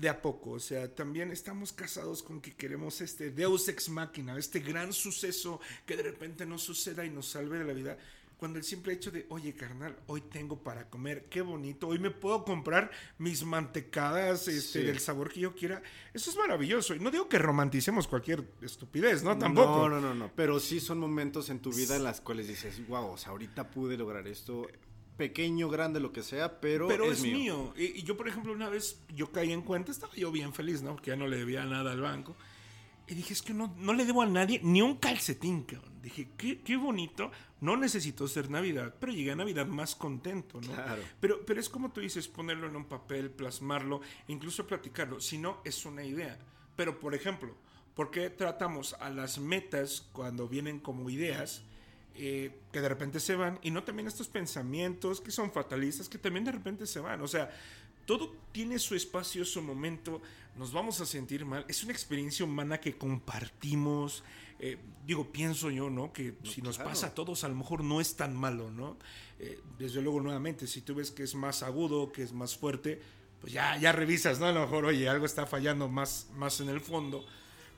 de 0.00 0.08
a 0.08 0.22
poco, 0.22 0.52
o 0.52 0.60
sea, 0.60 0.94
también 0.94 1.30
estamos 1.30 1.72
casados 1.74 2.22
con 2.22 2.40
que 2.40 2.54
queremos 2.54 3.02
este 3.02 3.30
Deus 3.30 3.68
ex 3.68 3.90
machina, 3.90 4.38
este 4.38 4.60
gran 4.60 4.92
suceso 4.94 5.60
que 5.84 5.96
de 5.96 6.02
repente 6.04 6.46
nos 6.46 6.62
suceda 6.62 7.04
y 7.04 7.10
nos 7.10 7.26
salve 7.26 7.58
de 7.58 7.64
la 7.64 7.72
vida. 7.74 7.98
Cuando 8.40 8.58
el 8.58 8.64
simple 8.64 8.94
hecho 8.94 9.10
de, 9.10 9.26
oye, 9.28 9.52
carnal, 9.54 9.94
hoy 10.06 10.22
tengo 10.22 10.62
para 10.62 10.88
comer, 10.88 11.26
qué 11.28 11.42
bonito, 11.42 11.86
hoy 11.88 11.98
me 11.98 12.10
puedo 12.10 12.42
comprar 12.44 12.90
mis 13.18 13.44
mantecadas 13.44 14.48
este, 14.48 14.80
Sí. 14.80 14.86
del 14.86 14.98
sabor 14.98 15.30
que 15.30 15.40
yo 15.40 15.54
quiera, 15.54 15.82
eso 16.14 16.30
es 16.30 16.36
maravilloso. 16.38 16.94
Y 16.94 17.00
no 17.00 17.10
digo 17.10 17.28
que 17.28 17.38
romanticemos 17.38 18.08
cualquier 18.08 18.42
estupidez, 18.62 19.22
¿no? 19.22 19.36
Tampoco. 19.38 19.88
No, 19.88 19.88
no, 19.90 20.00
no, 20.00 20.14
no. 20.14 20.32
Pero 20.34 20.58
sí 20.58 20.80
son 20.80 20.98
momentos 20.98 21.50
en 21.50 21.60
tu 21.60 21.70
vida 21.70 21.96
en 21.96 22.02
las 22.02 22.22
cuales 22.22 22.48
dices, 22.48 22.80
wow, 22.88 23.10
o 23.12 23.18
sea, 23.18 23.32
ahorita 23.32 23.70
pude 23.70 23.96
lograr 23.98 24.26
esto. 24.26 24.66
Pequeño, 25.18 25.68
grande, 25.68 26.00
lo 26.00 26.12
que 26.12 26.22
sea, 26.22 26.60
pero, 26.62 26.88
Pero 26.88 27.04
es, 27.04 27.18
es, 27.18 27.22
mío. 27.24 27.34
mío. 27.34 27.74
Y, 27.76 27.98
y 28.00 28.02
yo, 28.04 28.16
por 28.16 28.26
ejemplo, 28.26 28.54
una 28.54 28.70
vez 28.70 29.02
yo 29.14 29.30
caí 29.30 29.52
en 29.52 29.60
cuenta, 29.60 29.92
estaba 29.92 30.14
yo 30.14 30.32
bien 30.32 30.54
feliz, 30.54 30.80
¿no? 30.80 30.92
Porque 30.94 31.10
ya 31.10 31.16
no 31.16 31.26
le 31.28 31.36
debía 31.36 31.62
nada 31.66 31.92
al 31.92 32.00
banco. 32.00 32.34
Y 33.10 33.14
dije, 33.14 33.32
es 33.32 33.42
que 33.42 33.52
no, 33.52 33.74
no 33.76 33.92
le 33.92 34.04
debo 34.04 34.22
a 34.22 34.26
nadie 34.26 34.60
ni 34.62 34.80
un 34.80 34.96
calcetín, 34.96 35.64
cabrón. 35.64 36.00
Dije, 36.00 36.28
qué, 36.38 36.60
qué 36.60 36.76
bonito. 36.76 37.30
No 37.60 37.76
necesito 37.76 38.28
ser 38.28 38.48
Navidad, 38.48 38.94
pero 39.00 39.12
llegué 39.12 39.32
a 39.32 39.36
Navidad 39.36 39.66
más 39.66 39.96
contento, 39.96 40.60
¿no? 40.60 40.72
Claro. 40.72 41.02
Pero, 41.18 41.44
pero 41.44 41.58
es 41.58 41.68
como 41.68 41.90
tú 41.90 42.00
dices, 42.00 42.28
ponerlo 42.28 42.68
en 42.68 42.76
un 42.76 42.84
papel, 42.84 43.30
plasmarlo, 43.30 44.00
e 44.28 44.32
incluso 44.32 44.64
platicarlo. 44.64 45.20
Si 45.20 45.38
no, 45.38 45.60
es 45.64 45.84
una 45.84 46.04
idea. 46.04 46.38
Pero, 46.76 47.00
por 47.00 47.14
ejemplo, 47.14 47.56
¿por 47.94 48.12
qué 48.12 48.30
tratamos 48.30 48.94
a 49.00 49.10
las 49.10 49.38
metas 49.38 50.08
cuando 50.12 50.48
vienen 50.48 50.78
como 50.78 51.10
ideas? 51.10 51.64
eh, 52.14 52.50
que 52.72 52.80
de 52.80 52.88
repente 52.88 53.20
se 53.20 53.34
van 53.34 53.58
y 53.62 53.70
no 53.70 53.82
también 53.84 54.08
estos 54.08 54.28
pensamientos 54.28 55.20
que 55.20 55.30
son 55.30 55.52
fatalistas 55.52 56.08
que 56.08 56.18
también 56.18 56.44
de 56.44 56.52
repente 56.52 56.86
se 56.86 57.00
van. 57.00 57.22
O 57.22 57.28
sea, 57.28 57.50
todo 58.10 58.34
tiene 58.50 58.80
su 58.80 58.96
espacio, 58.96 59.44
su 59.44 59.62
momento, 59.62 60.20
nos 60.56 60.72
vamos 60.72 61.00
a 61.00 61.06
sentir 61.06 61.44
mal. 61.44 61.64
Es 61.68 61.84
una 61.84 61.92
experiencia 61.92 62.44
humana 62.44 62.80
que 62.80 62.98
compartimos. 62.98 64.24
eh, 64.58 64.78
digo, 65.06 65.30
pienso 65.30 65.70
yo, 65.70 65.88
¿no? 65.90 66.12
Que 66.12 66.34
si 66.42 66.60
nos 66.60 66.74
claro. 66.74 66.90
pasa 66.90 67.06
a 67.06 67.14
todos, 67.14 67.44
a 67.44 67.48
lo 67.48 67.54
mejor 67.54 67.84
no 67.84 68.00
es 68.00 68.16
tan 68.16 68.34
malo, 68.34 68.68
¿no? 68.68 68.96
Eh, 69.38 69.60
desde 69.78 70.02
luego, 70.02 70.20
nuevamente, 70.20 70.66
si 70.66 70.80
tú 70.80 70.96
ves 70.96 71.12
que 71.12 71.22
es 71.22 71.36
más 71.36 71.62
agudo, 71.62 72.10
que 72.10 72.24
es 72.24 72.32
más 72.32 72.56
fuerte, 72.56 73.00
pues 73.40 73.52
ya, 73.52 73.76
ya 73.76 73.92
revisas, 73.92 74.40
¿no? 74.40 74.46
A 74.46 74.52
lo 74.52 74.62
mejor, 74.62 74.86
oye, 74.86 75.08
algo 75.08 75.24
está 75.24 75.46
fallando 75.46 75.88
más, 75.88 76.30
más 76.34 76.60
en 76.60 76.68
el 76.68 76.80
fondo. 76.80 77.24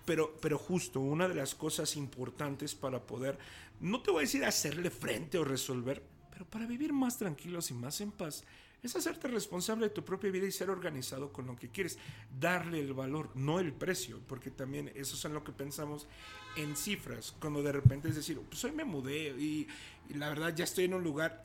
Pero, 0.07 0.35
pero 0.41 0.57
justo, 0.57 1.01
una 1.01 1.29
de 1.29 1.35
las 1.35 1.55
cosas 1.55 1.95
importantes 1.95 2.75
para 2.75 3.03
poder, 3.03 3.39
no 3.81 4.01
te 4.01 4.11
voy 4.11 4.21
a 4.21 4.23
decir 4.23 4.47
hacerle 4.47 4.89
frente 4.89 5.37
o 5.37 5.45
resolver, 5.45 6.03
pero 6.31 6.47
para 6.47 6.65
vivir 6.65 6.95
más 6.95 7.19
tranquilos 7.19 7.71
y 7.71 7.75
más 7.75 8.01
en 8.01 8.13
paz, 8.13 8.45
es 8.83 8.97
hacerte 8.97 9.29
responsable 9.29 9.87
de 9.87 9.95
tu 9.95 10.05
propia 10.05 10.31
vida 10.31 10.47
y 10.47 10.53
ser 10.53 10.69
organizado 10.69 11.33
con 11.33 11.47
lo 11.47 11.57
que 11.57 11.69
quieres. 11.69 11.99
Darle 12.39 12.81
el 12.81 12.95
valor, 12.95 13.31
no 13.35 13.61
el 13.61 13.73
precio, 13.73 14.21
porque 14.27 14.51
también 14.51 14.91
eso 14.95 15.15
es 15.15 15.25
en 15.25 15.35
lo 15.35 15.45
que 15.45 15.53
pensamos 15.53 16.09
en 16.57 16.77
cifras. 16.77 17.35
Cuando 17.41 17.63
de 17.63 17.73
repente 17.73 18.09
es 18.09 18.17
decir, 18.17 18.41
pues 18.41 18.63
hoy 18.65 18.73
me 18.73 18.85
mudé 18.85 19.29
y, 19.39 19.69
la 20.15 20.29
verdad 20.29 20.55
ya 20.55 20.65
estoy 20.65 20.85
en 20.85 20.95
un 20.95 21.05
lugar, 21.05 21.45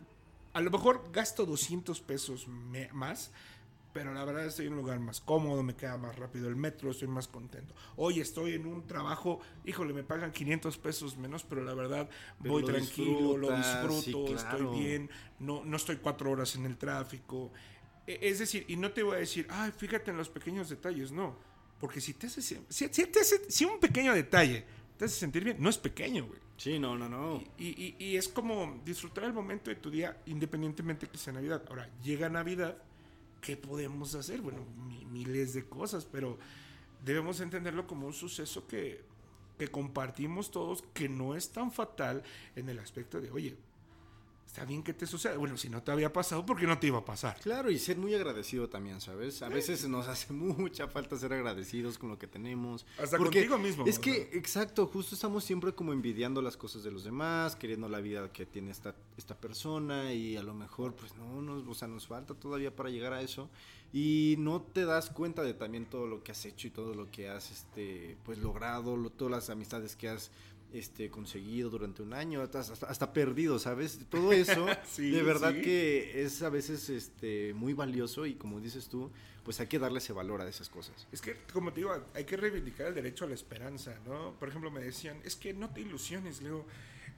a 0.53 0.61
lo 0.61 0.71
mejor 0.71 1.11
gasto 1.13 1.45
200 1.45 2.01
pesos 2.01 2.47
más, 2.91 3.31
pero 3.93 4.13
la 4.13 4.23
verdad 4.25 4.45
estoy 4.45 4.67
en 4.67 4.73
un 4.73 4.79
lugar 4.79 4.99
más 4.99 5.21
cómodo, 5.21 5.63
me 5.63 5.75
queda 5.75 5.97
más 5.97 6.15
rápido 6.17 6.47
el 6.49 6.55
metro, 6.55 6.91
estoy 6.91 7.07
más 7.07 7.27
contento. 7.27 7.73
Hoy 7.95 8.19
estoy 8.19 8.53
en 8.53 8.65
un 8.65 8.85
trabajo, 8.85 9.39
híjole, 9.65 9.93
me 9.93 10.03
pagan 10.03 10.31
500 10.31 10.77
pesos 10.77 11.17
menos, 11.17 11.43
pero 11.43 11.63
la 11.63 11.73
verdad 11.73 12.09
Pero 12.41 12.53
voy 12.53 12.61
lo 12.61 12.67
tranquilo, 12.67 13.37
lo 13.37 13.55
disfruto, 13.57 14.27
sí, 14.27 14.33
estoy 14.33 14.65
bien, 14.79 15.09
no, 15.39 15.63
no 15.65 15.77
estoy 15.77 15.97
cuatro 15.97 16.31
horas 16.31 16.55
en 16.55 16.65
el 16.65 16.77
tráfico. 16.77 17.51
E- 18.05 18.19
Es 18.21 18.39
decir, 18.39 18.65
y 18.67 18.75
no 18.75 18.91
te 18.91 19.03
voy 19.03 19.15
a 19.15 19.19
decir, 19.19 19.47
ay, 19.49 19.71
fíjate 19.75 20.11
en 20.11 20.17
los 20.17 20.29
pequeños 20.29 20.69
detalles, 20.69 21.11
no. 21.11 21.35
Porque 21.79 22.01
si 22.01 22.13
te 22.13 22.27
hace, 22.27 22.41
si, 22.41 22.57
si 22.69 22.87
te 22.89 23.19
hace- 23.19 23.49
si 23.51 23.65
un 23.65 23.79
pequeño 23.79 24.13
detalle 24.13 24.65
te 24.97 25.05
hace 25.05 25.15
sentir 25.15 25.43
bien, 25.43 25.57
no 25.59 25.69
es 25.69 25.77
pequeño, 25.77 26.25
güey. 26.25 26.39
Sí, 26.57 26.79
no, 26.79 26.97
no, 26.97 27.07
no. 27.07 27.43
Y, 27.59 27.67
y- 27.67 27.95
y 27.99 28.15
es 28.17 28.27
como 28.27 28.81
disfrutar 28.83 29.25
el 29.25 29.33
momento 29.33 29.69
de 29.69 29.75
tu 29.75 29.91
día 29.91 30.17
independientemente 30.25 31.07
que 31.07 31.17
sea 31.19 31.33
Navidad. 31.33 31.63
Ahora, 31.69 31.87
llega 32.01 32.29
Navidad, 32.29 32.77
¿qué 33.41 33.57
podemos 33.57 34.15
hacer? 34.15 34.41
Bueno, 34.41 34.65
mi- 34.87 35.05
miles 35.05 35.53
de 35.53 35.65
cosas, 35.65 36.05
pero 36.05 36.37
debemos 37.03 37.39
entenderlo 37.39 37.87
como 37.87 38.07
un 38.07 38.13
suceso 38.13 38.67
que, 38.67 39.01
que 39.57 39.67
compartimos 39.69 40.51
todos, 40.51 40.83
que 40.93 41.09
no 41.09 41.35
es 41.35 41.49
tan 41.49 41.71
fatal 41.71 42.23
en 42.55 42.69
el 42.69 42.79
aspecto 42.79 43.21
de, 43.21 43.31
oye, 43.31 43.55
está 44.47 44.65
bien 44.65 44.81
que 44.81 44.93
te 44.93 45.05
suceda. 45.05 45.37
Bueno, 45.37 45.55
si 45.57 45.69
no 45.69 45.83
te 45.83 45.91
había 45.91 46.11
pasado, 46.11 46.43
¿por 46.45 46.57
qué 46.57 46.65
no 46.65 46.79
te 46.79 46.87
iba 46.87 46.97
a 46.97 47.05
pasar? 47.05 47.37
Claro, 47.41 47.69
y 47.69 47.77
ser 47.77 47.97
muy 47.97 48.15
agradecido 48.15 48.67
también, 48.69 48.99
¿sabes? 49.01 49.41
A 49.43 49.49
veces 49.49 49.87
nos 49.87 50.07
hace 50.07 50.33
mucha 50.33 50.87
falta 50.87 51.15
ser 51.17 51.33
agradecidos 51.33 51.97
con 51.99 52.09
lo 52.09 52.17
que 52.17 52.25
tenemos. 52.27 52.85
Hasta 52.99 53.17
Porque 53.17 53.39
contigo 53.41 53.57
mismo, 53.59 53.85
Es 53.85 53.99
que, 53.99 54.29
exacto, 54.33 54.87
justo 54.87 55.13
estamos 55.13 55.43
siempre 55.43 55.73
como 55.73 55.93
envidiando 55.93 56.41
las 56.41 56.57
cosas 56.57 56.81
de 56.83 56.89
los 56.91 57.03
demás, 57.03 57.55
queriendo 57.55 57.87
la 57.89 57.99
vida 57.99 58.31
que 58.31 58.45
tiene 58.47 58.71
esta, 58.71 58.95
esta 59.17 59.35
persona 59.35 60.13
y 60.13 60.37
a 60.37 60.43
lo 60.43 60.53
mejor, 60.55 60.95
pues 60.95 61.15
no, 61.15 61.41
nos, 61.41 61.67
o 61.67 61.73
sea, 61.75 61.87
nos 61.87 62.07
falta 62.07 62.33
todavía 62.33 62.75
para 62.75 62.89
llegar 62.89 63.13
a 63.13 63.21
eso. 63.21 63.49
Y 63.93 64.35
no 64.39 64.61
te 64.61 64.83
das 64.85 65.09
cuenta 65.09 65.43
de 65.43 65.53
también 65.53 65.85
todo 65.85 66.07
lo 66.07 66.21
que 66.23 66.31
has 66.33 66.43
hecho 66.45 66.67
y 66.67 66.71
todo 66.71 66.93
lo 66.93 67.09
que 67.09 67.29
has, 67.29 67.51
este, 67.51 68.17
pues 68.25 68.37
logrado, 68.39 68.97
lo- 68.97 69.09
todas 69.09 69.31
las 69.31 69.49
amistades 69.49 69.95
que 69.95 70.09
has 70.09 70.29
este 70.73 71.09
conseguido 71.09 71.69
durante 71.69 72.01
un 72.01 72.13
año 72.13 72.41
hasta, 72.41 72.59
hasta- 72.59 73.13
perdido 73.13 73.57
sabes 73.57 73.99
todo 74.09 74.33
eso 74.33 74.67
Sí, 74.89 75.11
de 75.11 75.23
verdad 75.23 75.53
sí. 75.55 75.61
que 75.61 76.23
es 76.23 76.41
a 76.41 76.49
veces 76.49 76.89
este 76.89 77.53
muy 77.53 77.73
valioso 77.73 78.25
y 78.25 78.35
como 78.35 78.59
dices 78.59 78.87
tú, 78.89 79.09
pues 79.43 79.59
hay 79.61 79.67
que 79.67 79.79
darle 79.79 79.99
ese 79.99 80.11
valor 80.11 80.41
a 80.41 80.49
esas 80.49 80.67
cosas. 80.67 81.07
Es 81.11 81.21
que, 81.21 81.37
como 81.53 81.71
te 81.71 81.79
digo, 81.79 81.95
hay 82.13 82.25
que 82.25 82.35
reivindicar 82.35 82.87
el 82.87 82.93
derecho 82.95 83.23
a 83.23 83.29
la 83.29 83.33
esperanza, 83.35 83.97
¿no? 84.05 84.33
Por 84.39 84.49
ejemplo, 84.49 84.69
me 84.69 84.81
decían, 84.81 85.21
es 85.23 85.37
que 85.37 85.53
no 85.53 85.69
te 85.69 85.79
ilusiones, 85.81 86.41
Leo. 86.41 86.65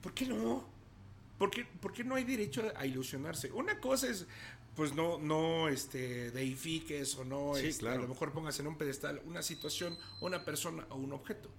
¿Por 0.00 0.14
qué 0.14 0.26
no? 0.26 0.64
¿Por 1.38 1.50
qué, 1.50 1.64
por 1.80 1.92
qué 1.92 2.04
no 2.04 2.14
hay 2.14 2.22
derecho 2.24 2.62
a 2.76 2.86
ilusionarse? 2.86 3.50
Una 3.50 3.80
cosa 3.80 4.08
es, 4.08 4.26
pues 4.76 4.94
no, 4.94 5.18
no 5.18 5.68
este, 5.68 6.30
deifiques 6.30 7.16
o 7.16 7.24
no, 7.24 7.54
Sí, 7.56 7.66
este, 7.66 7.80
claro. 7.80 7.98
a 7.98 8.02
lo 8.02 8.08
mejor 8.08 8.30
pongas 8.32 8.60
en 8.60 8.68
un 8.68 8.78
pedestal 8.78 9.20
una 9.26 9.42
situación, 9.42 9.98
una 10.20 10.44
persona 10.44 10.86
o 10.90 10.96
un 10.96 11.12
objeto. 11.12 11.50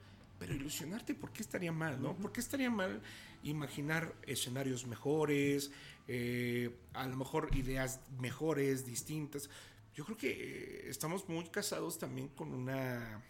Pero 0.41 0.56
ilusionarte, 0.56 1.13
¿por 1.13 1.32
qué 1.32 1.43
estaría 1.43 1.71
mal, 1.71 2.01
no? 2.01 2.15
¿Por 2.17 2.32
qué 2.32 2.39
estaría 2.39 2.71
mal 2.71 2.99
imaginar 3.43 4.15
escenarios 4.25 4.88
mejores, 4.88 5.69
eh, 6.08 6.75
a 6.93 7.06
lo 7.06 7.15
mejor 7.15 7.56
ideas 7.56 7.99
mejores, 8.17 8.84
distintas? 8.84 9.51
Yo 9.93 10.04
creo 10.04 10.17
que 10.17 10.32
eh, 10.32 10.89
estamos 10.89 11.30
muy 11.30 11.47
casados 11.49 11.99
también 11.99 12.30
con 12.30 12.56
una 12.56 13.23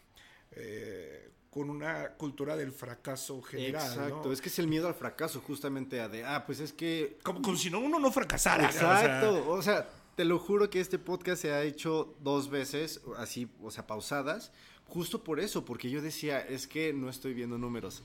eh, 0.52 1.30
con 1.50 1.70
una 1.70 2.12
cultura 2.14 2.56
del 2.56 2.72
fracaso 2.72 3.42
general. 3.42 3.86
Exacto, 3.86 4.28
¿no? 4.28 4.32
es 4.32 4.40
que 4.40 4.48
es 4.48 4.58
el 4.60 4.68
miedo 4.68 4.88
al 4.88 4.96
fracaso 4.96 5.42
justamente 5.42 6.00
a 6.00 6.08
de, 6.08 6.24
ah, 6.24 6.46
pues 6.46 6.62
es 6.62 6.72
que 6.72 7.20
como, 7.24 7.42
como 7.42 7.58
si 7.58 7.70
no 7.70 7.80
uno 7.82 8.00
no 8.00 8.10
fracasara. 8.10 8.64
¿no? 8.64 8.70
O 8.70 8.72
sea, 8.72 9.02
Exacto, 9.02 9.50
o 9.52 9.62
sea, 9.62 9.90
te 10.16 10.24
lo 10.24 10.40
juro 10.40 10.70
que 10.70 10.80
este 10.80 10.98
podcast 10.98 11.42
se 11.42 11.52
ha 11.52 11.62
hecho 11.64 12.16
dos 12.22 12.50
veces, 12.50 13.02
así, 13.18 13.52
o 13.62 13.70
sea, 13.70 13.86
pausadas, 13.86 14.54
justo 14.92 15.24
por 15.24 15.40
eso, 15.40 15.64
porque 15.64 15.90
yo 15.90 16.02
decía, 16.02 16.42
es 16.42 16.68
que 16.68 16.92
no 16.92 17.10
estoy 17.10 17.34
viendo 17.34 17.58
números. 17.58 18.04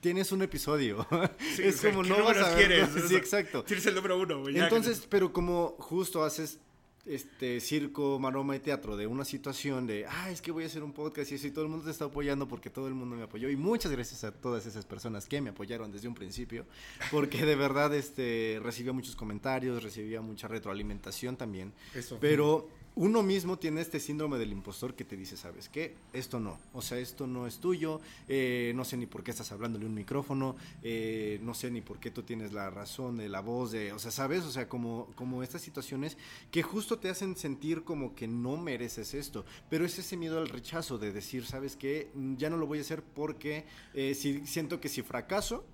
Tienes 0.00 0.32
un 0.32 0.40
episodio. 0.42 1.06
sí, 1.54 1.62
es 1.64 1.76
o 1.76 1.78
sea, 1.78 1.90
como 1.90 2.02
¿qué 2.02 2.08
no 2.08 2.24
vas 2.24 2.38
a 2.38 2.54
ver. 2.54 2.68
quieres? 2.68 2.88
Sí, 2.94 3.08
sea, 3.08 3.18
exacto. 3.18 3.62
Tienes 3.64 3.84
el 3.84 3.94
número 3.94 4.18
uno, 4.18 4.48
ya. 4.48 4.64
Entonces, 4.64 5.06
pero 5.08 5.30
como 5.30 5.76
justo 5.78 6.24
haces 6.24 6.58
este 7.04 7.60
circo, 7.60 8.18
maroma 8.18 8.56
y 8.56 8.60
teatro 8.60 8.96
de 8.96 9.06
una 9.06 9.24
situación 9.24 9.86
de, 9.86 10.06
ah, 10.08 10.30
es 10.30 10.40
que 10.40 10.52
voy 10.52 10.64
a 10.64 10.68
hacer 10.68 10.82
un 10.82 10.92
podcast 10.92 11.32
y 11.32 11.34
eso 11.34 11.48
y 11.48 11.50
todo 11.50 11.64
el 11.64 11.70
mundo 11.70 11.84
te 11.84 11.90
está 11.90 12.06
apoyando 12.06 12.48
porque 12.48 12.70
todo 12.70 12.86
el 12.86 12.94
mundo 12.94 13.16
me 13.16 13.24
apoyó 13.24 13.50
y 13.50 13.56
muchas 13.56 13.90
gracias 13.90 14.22
a 14.22 14.32
todas 14.32 14.66
esas 14.66 14.86
personas 14.86 15.26
que 15.26 15.40
me 15.40 15.50
apoyaron 15.50 15.90
desde 15.90 16.06
un 16.06 16.14
principio 16.14 16.64
porque 17.10 17.44
de 17.44 17.56
verdad 17.56 17.92
este 17.92 18.60
recibía 18.62 18.92
muchos 18.92 19.16
comentarios, 19.16 19.82
recibía 19.82 20.20
mucha 20.20 20.46
retroalimentación 20.46 21.36
también, 21.36 21.72
Eso. 21.92 22.18
pero 22.20 22.68
uno 22.94 23.22
mismo 23.22 23.58
tiene 23.58 23.80
este 23.80 23.98
síndrome 23.98 24.38
del 24.38 24.52
impostor 24.52 24.94
que 24.94 25.04
te 25.04 25.16
dice, 25.16 25.36
¿sabes 25.36 25.68
qué? 25.68 25.94
Esto 26.12 26.38
no, 26.38 26.58
o 26.74 26.82
sea, 26.82 26.98
esto 26.98 27.26
no 27.26 27.46
es 27.46 27.58
tuyo, 27.58 28.00
eh, 28.28 28.72
no 28.74 28.84
sé 28.84 28.98
ni 28.98 29.06
por 29.06 29.22
qué 29.24 29.30
estás 29.30 29.50
hablándole 29.50 29.86
un 29.86 29.94
micrófono, 29.94 30.56
eh, 30.82 31.40
no 31.42 31.54
sé 31.54 31.70
ni 31.70 31.80
por 31.80 31.98
qué 31.98 32.10
tú 32.10 32.22
tienes 32.22 32.52
la 32.52 32.68
razón 32.68 33.16
de 33.16 33.30
la 33.30 33.40
voz, 33.40 33.72
de, 33.72 33.92
o 33.92 33.98
sea, 33.98 34.10
¿sabes? 34.10 34.44
O 34.44 34.50
sea, 34.50 34.68
como, 34.68 35.08
como 35.14 35.42
estas 35.42 35.62
situaciones 35.62 36.18
que 36.50 36.62
justo 36.62 36.98
te 36.98 37.08
hacen 37.08 37.34
sentir 37.36 37.82
como 37.82 38.14
que 38.14 38.28
no 38.28 38.58
mereces 38.58 39.14
esto, 39.14 39.46
pero 39.70 39.86
es 39.86 39.98
ese 39.98 40.16
miedo 40.18 40.38
al 40.38 40.48
rechazo 40.48 40.98
de 40.98 41.12
decir, 41.12 41.46
¿sabes 41.46 41.76
qué? 41.76 42.10
Mm, 42.14 42.36
Ya 42.36 42.50
no 42.50 42.58
lo 42.58 42.66
voy 42.66 42.78
a 42.78 42.82
hacer 42.82 43.02
porque 43.02 43.64
eh, 43.94 44.14
si, 44.14 44.46
siento 44.46 44.80
que 44.80 44.90
si 44.90 45.00
fracaso, 45.02 45.64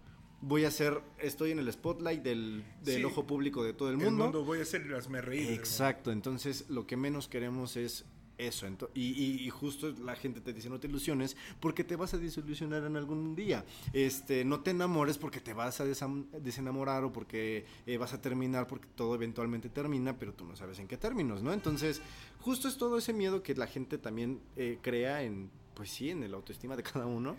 voy 0.40 0.64
a 0.64 0.70
ser, 0.70 1.00
estoy 1.18 1.50
en 1.50 1.58
el 1.58 1.72
spotlight 1.72 2.22
del, 2.22 2.64
del 2.84 2.96
Sí. 2.98 3.04
ojo 3.04 3.26
público 3.26 3.64
de 3.64 3.72
todo 3.72 3.88
el 3.90 3.98
el 4.00 4.04
mundo. 4.04 4.24
mundo 4.24 4.44
voy 4.44 4.60
a 4.60 4.62
y 4.62 4.88
las 4.88 5.08
me 5.08 5.20
reír. 5.20 5.50
Exacto, 5.50 6.12
entonces 6.12 6.66
lo 6.68 6.86
que 6.86 6.96
menos 6.96 7.28
queremos 7.28 7.76
es 7.76 8.04
eso. 8.38 8.68
ento- 8.68 8.88
y, 8.94 9.06
y- 9.20 9.44
y 9.44 9.50
justo 9.50 9.90
la 10.04 10.14
gente 10.14 10.40
te 10.40 10.52
dice 10.52 10.70
no 10.70 10.78
te 10.78 10.86
ilusiones 10.86 11.36
porque 11.58 11.82
te 11.82 11.96
vas 11.96 12.14
a 12.14 12.18
desilusionar 12.18 12.84
en 12.84 12.96
algún 12.96 13.34
día. 13.34 13.64
Este, 13.92 14.44
no 14.44 14.60
te 14.60 14.70
enamores 14.70 15.18
porque 15.18 15.40
te 15.40 15.54
vas 15.54 15.80
a 15.80 15.84
desenamorar 15.84 17.02
o 17.02 17.12
porque 17.12 17.64
eh, 17.86 17.96
vas 17.98 18.12
a 18.12 18.20
terminar 18.20 18.68
porque 18.68 18.86
todo 18.94 19.16
eventualmente 19.16 19.68
termina, 19.68 20.16
pero 20.18 20.34
tú 20.34 20.44
no 20.44 20.54
sabes 20.54 20.78
en 20.78 20.86
qué 20.86 20.96
términos, 20.96 21.42
¿no? 21.42 21.52
Entonces, 21.52 22.00
justo 22.40 22.68
es 22.68 22.76
todo 22.78 22.96
ese 22.98 23.12
miedo 23.12 23.42
que 23.42 23.56
la 23.56 23.66
gente 23.66 23.98
también 23.98 24.40
eh, 24.56 24.78
crea 24.82 25.24
en, 25.24 25.50
pues 25.74 25.90
sí, 25.90 26.10
en 26.10 26.22
el 26.22 26.32
autoestima 26.32 26.76
de 26.76 26.84
cada 26.84 27.06
uno. 27.06 27.36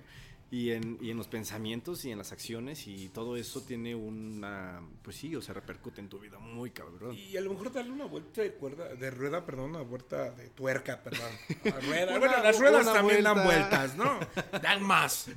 Y 0.51 0.71
en, 0.71 0.97
y 0.99 1.11
en 1.11 1.17
los 1.17 1.27
pensamientos 1.27 2.05
y 2.05 2.11
en 2.11 2.17
las 2.17 2.31
acciones 2.31 2.87
y 2.87 3.09
todo 3.09 3.37
eso 3.37 3.61
tiene 3.61 3.93
una, 3.93 4.81
pues 5.03 5.15
sí, 5.17 5.35
o 5.35 5.41
sea, 5.41 5.53
repercute 5.53 6.01
en 6.01 6.09
tu 6.09 6.19
vida 6.19 6.39
muy 6.39 6.71
cabrón. 6.71 7.15
Y 7.15 7.37
a 7.37 7.41
lo 7.41 7.51
mejor 7.51 7.71
darle 7.71 7.91
una 7.91 8.05
vuelta 8.05 8.41
de 8.41 8.53
cuerda, 8.53 8.95
de 8.95 9.11
rueda, 9.11 9.45
perdón, 9.45 9.71
una 9.71 9.81
vuelta 9.81 10.31
de 10.31 10.49
tuerca, 10.49 11.03
perdón. 11.03 11.29
A 11.65 11.79
rueda. 11.81 12.17
Una- 12.17 12.41
las 12.43 12.59
ruedas 12.59 12.91
también 12.91 13.23
dan 13.23 13.43
vuelta. 13.43 13.87
vueltas, 13.87 13.95
¿no? 13.95 14.19
Dan 14.61 14.81
más. 14.81 15.27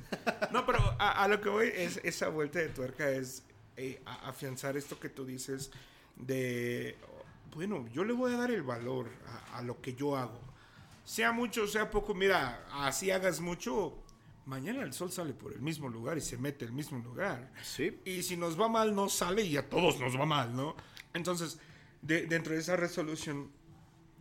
No, 0.51 0.65
pero 0.65 0.79
a, 0.97 1.23
a 1.23 1.27
lo 1.27 1.39
que 1.41 1.49
voy 1.49 1.67
es 1.75 1.99
esa 2.03 2.29
vuelta 2.29 2.59
de 2.59 2.69
tuerca 2.69 3.09
es 3.11 3.43
eh, 3.77 4.01
afianzar 4.05 4.77
esto 4.77 4.99
que 4.99 5.09
tú 5.09 5.25
dices 5.25 5.71
de, 6.15 6.95
bueno, 7.55 7.87
yo 7.93 8.03
le 8.03 8.13
voy 8.13 8.33
a 8.33 8.37
dar 8.37 8.51
el 8.51 8.63
valor 8.63 9.09
a, 9.27 9.57
a 9.59 9.61
lo 9.61 9.79
que 9.81 9.93
yo 9.93 10.17
hago. 10.17 10.39
Sea 11.05 11.31
mucho, 11.33 11.67
sea 11.67 11.91
poco, 11.91 12.13
mira, 12.13 12.65
así 12.71 13.11
hagas 13.11 13.41
mucho, 13.41 14.02
mañana 14.45 14.83
el 14.83 14.93
sol 14.93 15.11
sale 15.11 15.33
por 15.33 15.53
el 15.53 15.61
mismo 15.61 15.89
lugar 15.89 16.17
y 16.17 16.21
se 16.21 16.37
mete 16.37 16.65
el 16.65 16.71
mismo 16.71 16.99
lugar. 16.99 17.51
Sí. 17.63 17.99
Y 18.05 18.23
si 18.23 18.37
nos 18.37 18.59
va 18.59 18.67
mal, 18.67 18.93
no 18.95 19.09
sale 19.09 19.43
y 19.43 19.57
a 19.57 19.69
todos 19.69 19.99
nos 19.99 20.19
va 20.19 20.25
mal, 20.25 20.55
¿no? 20.55 20.75
Entonces, 21.13 21.59
de- 22.01 22.25
dentro 22.27 22.53
de 22.53 22.59
esa 22.59 22.75
resolución, 22.75 23.49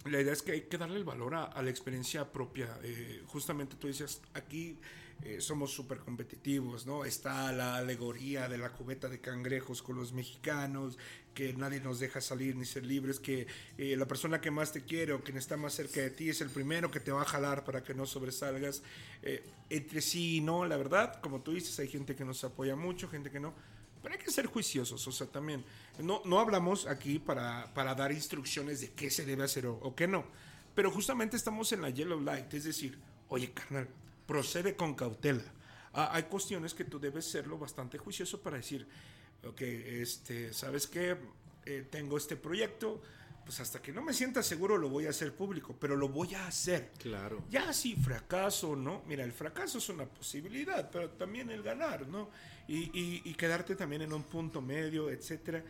la 0.05 0.21
idea 0.21 0.33
es 0.33 0.43
que 0.43 0.53
hay 0.53 0.61
que 0.63 0.79
darle 0.79 0.97
el 0.97 1.05
valor 1.05 1.35
a, 1.35 1.45
a 1.45 1.63
la 1.63 1.71
experiencia 1.71 2.31
propia. 2.33 2.79
Eh, 2.83 3.23
justamente 3.27 3.77
tú 3.77 3.87
dices, 3.87 4.21
aquí 4.35 4.79
eh, 5.23 5.41
somos 5.41 5.73
súper 5.73 5.99
competitivos, 5.99 6.87
¿no? 6.87 7.05
Está 7.05 7.53
la 7.53 7.77
alegoría 7.77 8.49
de 8.49 8.59
la 8.59 8.71
cubeta 8.73 9.09
de 9.09 9.21
cangrejos 9.21 9.81
con 9.83 9.97
los 9.97 10.13
mexicanos, 10.13 10.99
que 11.35 11.53
nadie 11.55 11.81
nos 11.81 12.01
deja 12.01 12.21
salir 12.21 12.57
ni 12.57 12.65
ser 12.65 12.85
libres, 12.85 13.21
que 13.21 13.47
eh, 13.79 13.97
la 13.97 14.07
persona 14.07 14.41
que 14.41 14.51
más 14.51 14.73
te 14.73 14.83
quiere 14.83 15.13
o 15.13 15.23
quien 15.23 15.37
está 15.39 15.57
más 15.57 15.75
cerca 15.75 16.01
de 16.01 16.11
ti 16.11 16.29
es 16.29 16.41
el 16.41 16.51
primero 16.51 16.91
que 16.91 17.01
te 17.01 17.13
va 17.13 17.23
a 17.23 17.25
jalar 17.25 17.65
para 17.65 17.83
que 17.83 17.95
no 17.95 18.07
sobresalgas. 18.07 18.83
Eh, 19.23 19.43
entre 19.71 20.01
sí, 20.01 20.41
¿no? 20.41 20.65
La 20.65 20.77
verdad, 20.77 21.21
como 21.21 21.41
tú 21.41 21.53
dices, 21.53 21.79
hay 21.79 21.89
gente 21.89 22.15
que 22.15 22.25
nos 22.25 22.45
apoya 22.45 22.77
mucho, 22.77 23.09
gente 23.09 23.31
que 23.31 23.41
no. 23.41 23.55
Pero 24.03 24.15
hay 24.15 24.21
que 24.21 24.31
ser 24.31 24.47
juiciosos, 24.47 25.07
o 25.07 25.13
sea, 25.13 25.27
también. 25.27 25.65
No, 25.99 26.23
no 26.25 26.41
hablamos 26.41 26.87
aquí 26.87 27.19
para, 27.19 27.73
para 27.73 27.95
dar 27.95 28.13
instrucciones 28.13 28.81
de 28.81 28.91
qué 28.91 29.11
se 29.11 29.25
debe 29.25 29.45
hacer 29.45 29.67
o, 29.67 29.75
o 29.75 29.95
qué 29.95 30.09
no. 30.09 30.25
Pero 30.75 30.91
justamente 30.91 31.37
estamos 31.37 31.73
en 31.73 31.83
la 31.83 31.91
yellow 31.91 32.21
light, 32.21 32.53
es 32.55 32.65
decir, 32.65 32.99
oye, 33.29 33.53
carnal, 33.53 33.89
procede 34.27 34.75
con 34.75 34.95
cautela. 34.95 35.45
Ah, 35.95 36.11
hay 36.13 36.25
cuestiones 36.25 36.73
que 36.73 36.85
tú 36.85 36.99
debes 36.99 37.27
serlo 37.27 37.59
bastante 37.59 37.99
juicioso 37.99 38.41
para 38.41 38.57
decir, 38.57 38.87
ok, 39.47 39.61
este, 39.61 40.53
¿sabes 40.53 40.87
qué? 40.87 41.17
Eh, 41.65 41.87
tengo 41.91 42.17
este 42.17 42.37
proyecto, 42.37 43.01
pues 43.45 43.61
hasta 43.61 43.81
que 43.83 43.93
no 43.93 44.03
me 44.03 44.13
sienta 44.13 44.43
seguro 44.43 44.79
lo 44.79 44.89
voy 44.89 45.07
a 45.07 45.11
hacer 45.11 45.35
público, 45.35 45.75
pero 45.79 45.97
lo 45.97 46.09
voy 46.09 46.35
a 46.35 46.47
hacer. 46.47 46.91
Claro. 46.99 47.45
Ya 47.51 47.73
si 47.73 47.95
fracaso, 47.97 48.77
¿no? 48.77 49.03
Mira, 49.07 49.25
el 49.25 49.33
fracaso 49.33 49.79
es 49.79 49.89
una 49.89 50.07
posibilidad, 50.07 50.91
pero 50.91 51.11
también 51.11 51.51
el 51.51 51.63
ganar, 51.63 52.07
¿no? 52.09 52.31
Y, 52.69 52.91
y- 52.99 53.23
y 53.25 53.35
quedarte 53.35 53.75
también 53.77 54.03
en 54.03 54.13
un 54.13 54.23
punto 54.25 54.61
medio, 54.61 55.11
etcétera. 55.11 55.65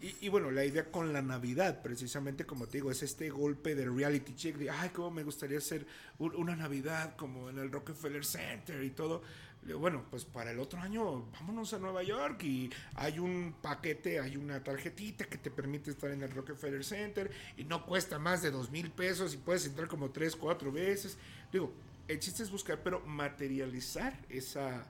Y, 0.00 0.26
y 0.26 0.28
bueno, 0.28 0.50
la 0.50 0.64
idea 0.64 0.90
con 0.90 1.12
la 1.12 1.22
Navidad, 1.22 1.80
precisamente 1.82 2.44
como 2.44 2.66
te 2.66 2.78
digo, 2.78 2.90
es 2.90 3.02
este 3.02 3.30
golpe 3.30 3.74
de 3.74 3.86
reality 3.86 4.34
check 4.34 4.56
de, 4.56 4.68
ay, 4.70 4.90
cómo 4.90 5.10
me 5.10 5.22
gustaría 5.24 5.58
hacer 5.58 5.86
un- 6.18 6.34
una 6.36 6.54
Navidad 6.54 7.16
como 7.16 7.48
en 7.50 7.58
el 7.58 7.72
Rockefeller 7.72 8.24
Center 8.24 8.82
y 8.84 8.90
todo. 8.90 9.22
Le 9.66 9.72
digo, 9.72 9.80
Bueno, 9.80 10.04
pues 10.10 10.24
para 10.24 10.52
el 10.52 10.60
otro 10.60 10.78
año 10.80 11.26
vámonos 11.32 11.72
a 11.74 11.78
Nueva 11.80 12.02
York 12.04 12.40
y 12.44 12.70
hay 12.94 13.18
un 13.18 13.56
paquete, 13.60 14.20
hay 14.20 14.36
una 14.36 14.62
tarjetita 14.62 15.24
que 15.26 15.38
te 15.38 15.50
permite 15.50 15.90
estar 15.90 16.08
en 16.12 16.22
el 16.22 16.30
Rockefeller 16.30 16.84
Center 16.84 17.28
y 17.56 17.64
no 17.64 17.84
cuesta 17.84 18.18
más 18.20 18.42
de 18.42 18.52
dos 18.52 18.70
mil 18.70 18.90
pesos 18.92 19.34
y 19.34 19.38
puedes 19.38 19.66
entrar 19.66 19.88
como 19.88 20.10
tres, 20.10 20.36
cuatro 20.36 20.70
veces. 20.70 21.18
Digo, 21.52 21.72
el 22.06 22.20
chiste 22.20 22.44
es 22.44 22.50
buscar, 22.52 22.80
pero 22.80 23.00
materializar 23.06 24.16
esa, 24.28 24.82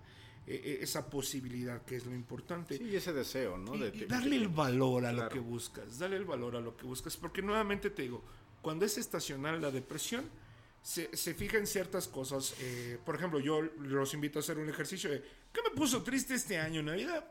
eh, 0.47 0.61
eh, 0.62 0.79
esa 0.83 1.09
posibilidad 1.09 1.81
que 1.87 1.97
es 1.97 2.05
lo 2.05 2.14
importante. 2.14 2.77
Sí, 2.77 2.95
ese 2.95 3.14
deseo, 3.14 3.57
¿no? 3.57 3.74
Y- 3.77 3.79
De- 3.79 3.89
y 3.89 4.01
de- 4.01 4.07
darle 4.07 4.37
el 4.37 4.49
valor 4.49 5.07
a 5.07 5.12
lo 5.12 5.29
que 5.31 5.39
buscas, 5.39 5.99
darle 5.99 6.16
el 6.18 6.27
valor 6.27 6.55
a 6.55 6.61
lo 6.61 6.77
que 6.77 6.85
buscas, 6.85 7.16
porque 7.16 7.41
nuevamente 7.41 7.89
te 7.89 8.03
digo, 8.03 8.22
cuando 8.61 8.85
es 8.85 8.99
estacional 8.99 9.62
la 9.62 9.70
depresión, 9.70 10.24
se, 10.87 11.16
se 11.16 11.34
fija 11.34 11.59
en 11.59 11.66
ciertas 11.66 12.07
cosas. 12.07 12.55
eh, 12.61 12.97
por 13.05 13.16
ejemplo, 13.16 13.41
yo 13.41 13.61
los 13.61 14.14
invito 14.14 14.39
a 14.39 14.41
hacer 14.41 14.57
un 14.57 14.68
ejercicio 14.68 15.11
de, 15.11 15.20
¿qué 15.53 15.61
me 15.61 15.70
puso 15.70 16.05
triste 16.05 16.34
este 16.34 16.59
año 16.59 16.78
en 16.78 16.87
Navidad? 16.87 17.24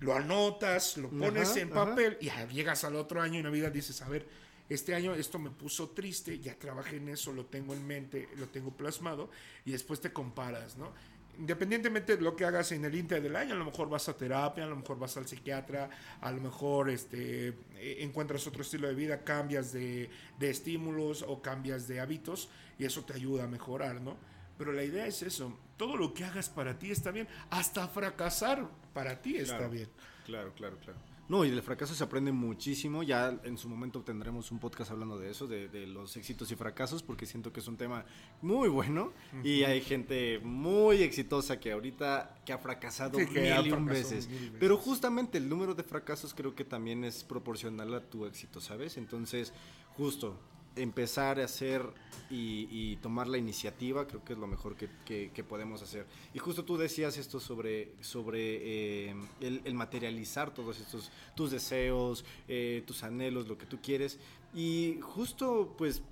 Lo 0.00 0.14
anotas, 0.14 0.96
lo 0.96 1.10
pones 1.10 1.50
Ajá, 1.50 1.60
en 1.60 1.70
ajá. 1.72 1.84
papel 1.84 2.16
y 2.18 2.30
llegas 2.50 2.82
al 2.82 2.96
otro 2.96 3.20
año 3.20 3.36
en 3.36 3.42
Navidad 3.44 3.70
dices, 3.70 4.00
a 4.00 4.08
ver, 4.08 4.26
este 4.70 4.94
año 4.94 5.14
esto 5.14 5.38
me 5.38 5.50
puso 5.50 5.90
triste, 5.90 6.38
ya 6.38 6.58
trabajé 6.58 6.96
en 6.96 7.10
eso, 7.10 7.34
lo 7.34 7.44
tengo 7.44 7.74
en 7.74 7.86
mente, 7.86 8.26
lo 8.36 8.48
tengo 8.48 8.74
plasmado 8.74 9.30
y 9.66 9.72
después 9.72 10.00
te 10.00 10.10
comparas, 10.10 10.78
¿no? 10.78 10.94
Independientemente 11.38 12.16
de 12.16 12.22
lo 12.22 12.36
que 12.36 12.44
hagas 12.44 12.72
en 12.72 12.84
el 12.84 12.94
inter 12.94 13.22
del 13.22 13.34
año, 13.36 13.54
a 13.54 13.58
lo 13.58 13.64
mejor 13.64 13.88
vas 13.88 14.08
a 14.08 14.16
terapia, 14.16 14.64
a 14.64 14.66
lo 14.66 14.76
mejor 14.76 14.98
vas 14.98 15.16
al 15.16 15.26
psiquiatra, 15.26 15.90
a 16.20 16.30
lo 16.30 16.40
mejor 16.40 16.90
este, 16.90 17.48
eh, 17.48 17.96
encuentras 18.00 18.46
otro 18.46 18.62
estilo 18.62 18.86
de 18.88 18.94
vida, 18.94 19.24
cambias 19.24 19.72
de, 19.72 20.10
de 20.38 20.50
estímulos 20.50 21.22
o 21.26 21.42
cambias 21.42 21.88
de 21.88 22.00
hábitos 22.00 22.48
y 22.78 22.84
eso 22.84 23.04
te 23.04 23.14
ayuda 23.14 23.44
a 23.44 23.46
mejorar, 23.48 24.00
¿no? 24.00 24.16
Pero 24.56 24.72
la 24.72 24.84
idea 24.84 25.06
es 25.06 25.22
eso, 25.22 25.58
todo 25.76 25.96
lo 25.96 26.14
que 26.14 26.24
hagas 26.24 26.48
para 26.48 26.78
ti 26.78 26.90
está 26.90 27.10
bien, 27.10 27.26
hasta 27.50 27.88
fracasar 27.88 28.68
para 28.92 29.20
ti 29.20 29.36
está 29.36 29.56
Claro. 29.58 29.70
bien. 29.72 29.88
Claro, 30.26 30.52
claro, 30.54 30.78
claro. 30.78 30.98
No, 31.28 31.44
y 31.44 31.50
del 31.50 31.62
fracaso 31.62 31.94
se 31.94 32.04
aprende 32.04 32.32
muchísimo. 32.32 33.02
Ya 33.02 33.40
en 33.44 33.56
su 33.56 33.68
momento 33.68 34.02
tendremos 34.02 34.50
un 34.50 34.58
podcast 34.58 34.90
hablando 34.90 35.18
de 35.18 35.30
eso, 35.30 35.46
de, 35.46 35.68
de 35.68 35.86
los 35.86 36.16
éxitos 36.16 36.50
y 36.52 36.56
fracasos, 36.56 37.02
porque 37.02 37.24
siento 37.24 37.52
que 37.52 37.60
es 37.60 37.68
un 37.68 37.76
tema 37.76 38.04
muy 38.42 38.68
bueno. 38.68 39.12
Y 39.42 39.62
hay 39.62 39.80
gente 39.80 40.38
muy 40.40 41.02
exitosa 41.02 41.58
que 41.58 41.72
ahorita 41.72 42.42
que 42.44 42.52
ha 42.52 42.58
fracasado 42.58 43.18
Sí, 43.24 43.26
que 43.26 43.40
mil 43.40 43.52
ha 43.52 43.60
y 43.62 43.72
un 43.72 43.86
fracasado 43.86 43.86
veces. 43.86 44.28
mil 44.28 44.38
veces. 44.40 44.56
Pero 44.60 44.76
justamente 44.76 45.38
el 45.38 45.48
número 45.48 45.74
de 45.74 45.82
fracasos 45.82 46.34
creo 46.34 46.54
que 46.54 46.64
también 46.64 47.04
es 47.04 47.24
proporcional 47.24 47.94
a 47.94 48.00
tu 48.00 48.26
éxito, 48.26 48.60
¿sabes? 48.60 48.96
Entonces, 48.98 49.52
justo 49.96 50.38
empezar 50.76 51.40
a 51.40 51.44
hacer 51.44 51.82
y, 52.30 52.66
y 52.70 52.96
tomar 52.96 53.28
la 53.28 53.38
iniciativa 53.38 54.06
creo 54.06 54.24
que 54.24 54.32
es 54.32 54.38
lo 54.38 54.46
mejor 54.46 54.76
que, 54.76 54.88
que- 55.04 55.30
que 55.32 55.44
podemos 55.44 55.82
hacer. 55.82 56.06
Y 56.32 56.38
justo 56.38 56.64
tú 56.64 56.76
decías 56.76 57.16
esto 57.16 57.38
sobre, 57.40 57.92
sobre 58.00 59.08
eh, 59.10 59.14
el, 59.40 59.60
el 59.64 59.74
materializar 59.74 60.52
todos 60.52 60.80
estos, 60.80 61.10
tus 61.36 61.50
deseos, 61.50 62.24
eh, 62.48 62.82
tus 62.86 63.02
anhelos, 63.04 63.46
lo 63.48 63.56
que 63.58 63.66
tú 63.66 63.78
quieres. 63.82 64.18
Y 64.54 64.98
justo, 65.02 65.74
pues, 65.78 66.02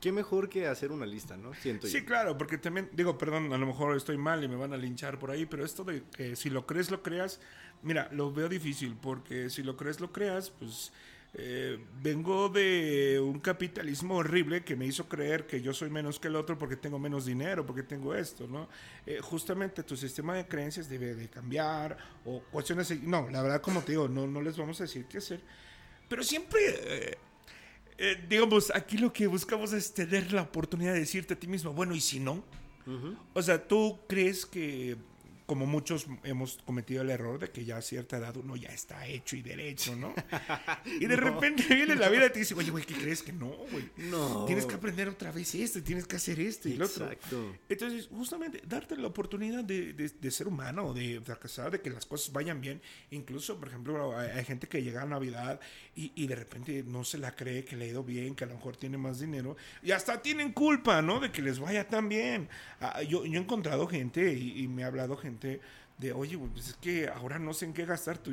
qué 0.00 0.12
mejor 0.12 0.48
que 0.48 0.66
hacer 0.66 0.92
una 0.92 1.06
lista, 1.06 1.36
¿no? 1.36 1.54
Siento 1.54 1.86
Sí, 1.86 2.00
yo. 2.00 2.04
claro, 2.04 2.36
porque 2.36 2.58
también, 2.58 2.90
digo, 2.92 3.16
perdón, 3.16 3.52
a 3.52 3.58
lo 3.58 3.66
mejor 3.66 3.96
estoy 3.96 4.18
mal 4.18 4.44
y 4.44 4.48
me 4.48 4.56
van 4.56 4.72
a 4.74 4.76
linchar 4.76 5.18
por 5.18 5.30
ahí, 5.30 5.46
pero 5.46 5.64
esto 5.64 5.82
de 5.82 6.02
que 6.16 6.36
si 6.36 6.50
lo 6.50 6.66
crees, 6.66 6.90
lo 6.90 7.02
creas, 7.02 7.40
mira, 7.82 8.08
lo 8.12 8.30
veo 8.32 8.48
difícil, 8.48 8.96
porque 9.00 9.48
si 9.48 9.62
lo 9.62 9.76
crees, 9.76 10.00
lo 10.00 10.12
creas, 10.12 10.50
pues 10.50 10.92
eh, 11.34 11.78
vengo 12.02 12.48
de 12.48 13.20
un 13.20 13.40
capitalismo 13.40 14.16
horrible 14.16 14.64
que 14.64 14.76
me 14.76 14.86
hizo 14.86 15.08
creer 15.08 15.46
que 15.46 15.60
yo 15.60 15.74
soy 15.74 15.90
menos 15.90 16.18
que 16.18 16.28
el 16.28 16.36
otro 16.36 16.56
porque 16.56 16.76
tengo 16.76 16.98
menos 16.98 17.26
dinero, 17.26 17.66
porque 17.66 17.82
tengo 17.82 18.14
esto, 18.14 18.46
¿no? 18.46 18.68
Eh, 19.04 19.18
justamente 19.20 19.82
tu 19.82 19.96
sistema 19.96 20.34
de 20.34 20.46
creencias 20.46 20.88
debe 20.88 21.14
de 21.14 21.28
cambiar 21.28 21.96
o 22.24 22.40
cuestiones... 22.50 23.02
No, 23.02 23.28
la 23.30 23.42
verdad, 23.42 23.60
como 23.60 23.82
te 23.82 23.92
digo, 23.92 24.08
no, 24.08 24.26
no 24.26 24.40
les 24.40 24.56
vamos 24.56 24.80
a 24.80 24.84
decir 24.84 25.06
qué 25.06 25.18
hacer, 25.18 25.40
pero 26.08 26.22
siempre... 26.22 26.60
eh, 26.68 27.18
eh, 27.96 28.24
digamos, 28.28 28.72
aquí 28.74 28.98
lo 28.98 29.12
que 29.12 29.26
buscamos 29.26 29.72
es 29.72 29.94
tener 29.94 30.32
la 30.32 30.42
oportunidad 30.42 30.94
de 30.94 31.00
decirte 31.00 31.34
a 31.34 31.38
ti 31.38 31.46
mismo, 31.46 31.72
bueno, 31.72 31.94
¿y 31.94 32.00
si 32.00 32.18
no? 32.18 32.44
O 33.32 33.42
sea, 33.42 33.66
¿tú 33.66 34.00
crees 34.06 34.44
que, 34.44 34.96
como 35.46 35.66
muchos 35.66 36.06
hemos 36.24 36.58
cometido 36.64 37.02
el 37.02 37.10
error 37.10 37.38
de 37.38 37.50
que 37.50 37.64
ya 37.64 37.76
a 37.76 37.82
cierta 37.82 38.16
edad 38.16 38.36
uno 38.36 38.56
ya 38.56 38.68
está 38.70 39.06
hecho 39.06 39.36
y 39.36 39.42
derecho, 39.42 39.94
¿no? 39.96 40.14
Y 41.00 41.06
de 41.06 41.16
repente 41.16 41.64
viene 41.74 41.96
la 41.96 42.08
vida 42.08 42.26
y 42.26 42.30
te 42.30 42.38
dice, 42.38 42.54
oye, 42.54 42.70
güey, 42.70 42.84
¿qué 42.84 42.94
crees 42.94 43.22
que 43.22 43.32
no, 43.32 43.48
güey? 43.70 43.88
No. 43.96 44.44
Tienes 44.46 44.64
que 44.66 44.74
aprender 44.74 45.08
otra 45.08 45.32
vez 45.32 45.54
esto 45.54 45.82
tienes 45.82 46.06
que 46.06 46.16
hacer 46.16 46.40
esto 46.40 46.68
y 46.68 46.74
lo 46.74 46.86
otro. 46.86 47.04
Exacto. 47.10 47.56
Entonces, 47.68 48.08
justamente, 48.10 48.62
darte 48.66 48.96
la 48.96 49.06
oportunidad 49.08 49.64
de, 49.64 49.92
de- 49.92 50.08
de 50.08 50.30
ser 50.30 50.46
humano, 50.48 50.94
de 50.94 51.20
fracasar, 51.22 51.70
de 51.70 51.80
que 51.80 51.90
las 51.90 52.06
cosas 52.06 52.32
vayan 52.32 52.60
bien. 52.60 52.80
Incluso, 53.10 53.58
por 53.58 53.68
ejemplo, 53.68 54.16
hay, 54.18 54.30
hay 54.30 54.44
gente 54.44 54.66
que 54.68 54.82
llega 54.82 55.02
a 55.02 55.06
Navidad 55.06 55.60
y, 55.94 56.12
y 56.14 56.26
de 56.26 56.36
repente 56.36 56.82
no 56.86 57.04
se 57.04 57.18
la 57.18 57.34
cree 57.34 57.64
que 57.64 57.76
le 57.76 57.84
ha 57.86 57.88
ido 57.88 58.02
bien, 58.04 58.34
que 58.34 58.44
a 58.44 58.46
lo 58.46 58.54
mejor 58.54 58.76
tiene 58.76 58.96
más 58.98 59.20
dinero. 59.20 59.56
Y 59.82 59.90
hasta 59.90 60.22
tienen 60.22 60.52
culpa, 60.52 61.02
¿no? 61.02 61.20
De 61.20 61.30
que 61.30 61.42
les 61.42 61.58
vaya 61.58 61.86
tan 61.88 62.08
bien. 62.08 62.48
Ah, 62.80 63.02
yo, 63.02 63.26
yo 63.26 63.38
he 63.38 63.42
encontrado 63.42 63.86
gente 63.86 64.32
y, 64.32 64.62
y 64.62 64.68
me 64.68 64.84
ha 64.84 64.86
hablado 64.86 65.16
gente 65.16 65.33
de, 65.98 66.12
oye, 66.12 66.36
pues 66.38 66.68
es 66.68 66.74
que 66.74 67.08
ahora 67.08 67.38
no 67.38 67.54
sé 67.54 67.66
en 67.66 67.72
qué 67.74 67.84
gastar 67.86 68.18
tu 68.18 68.30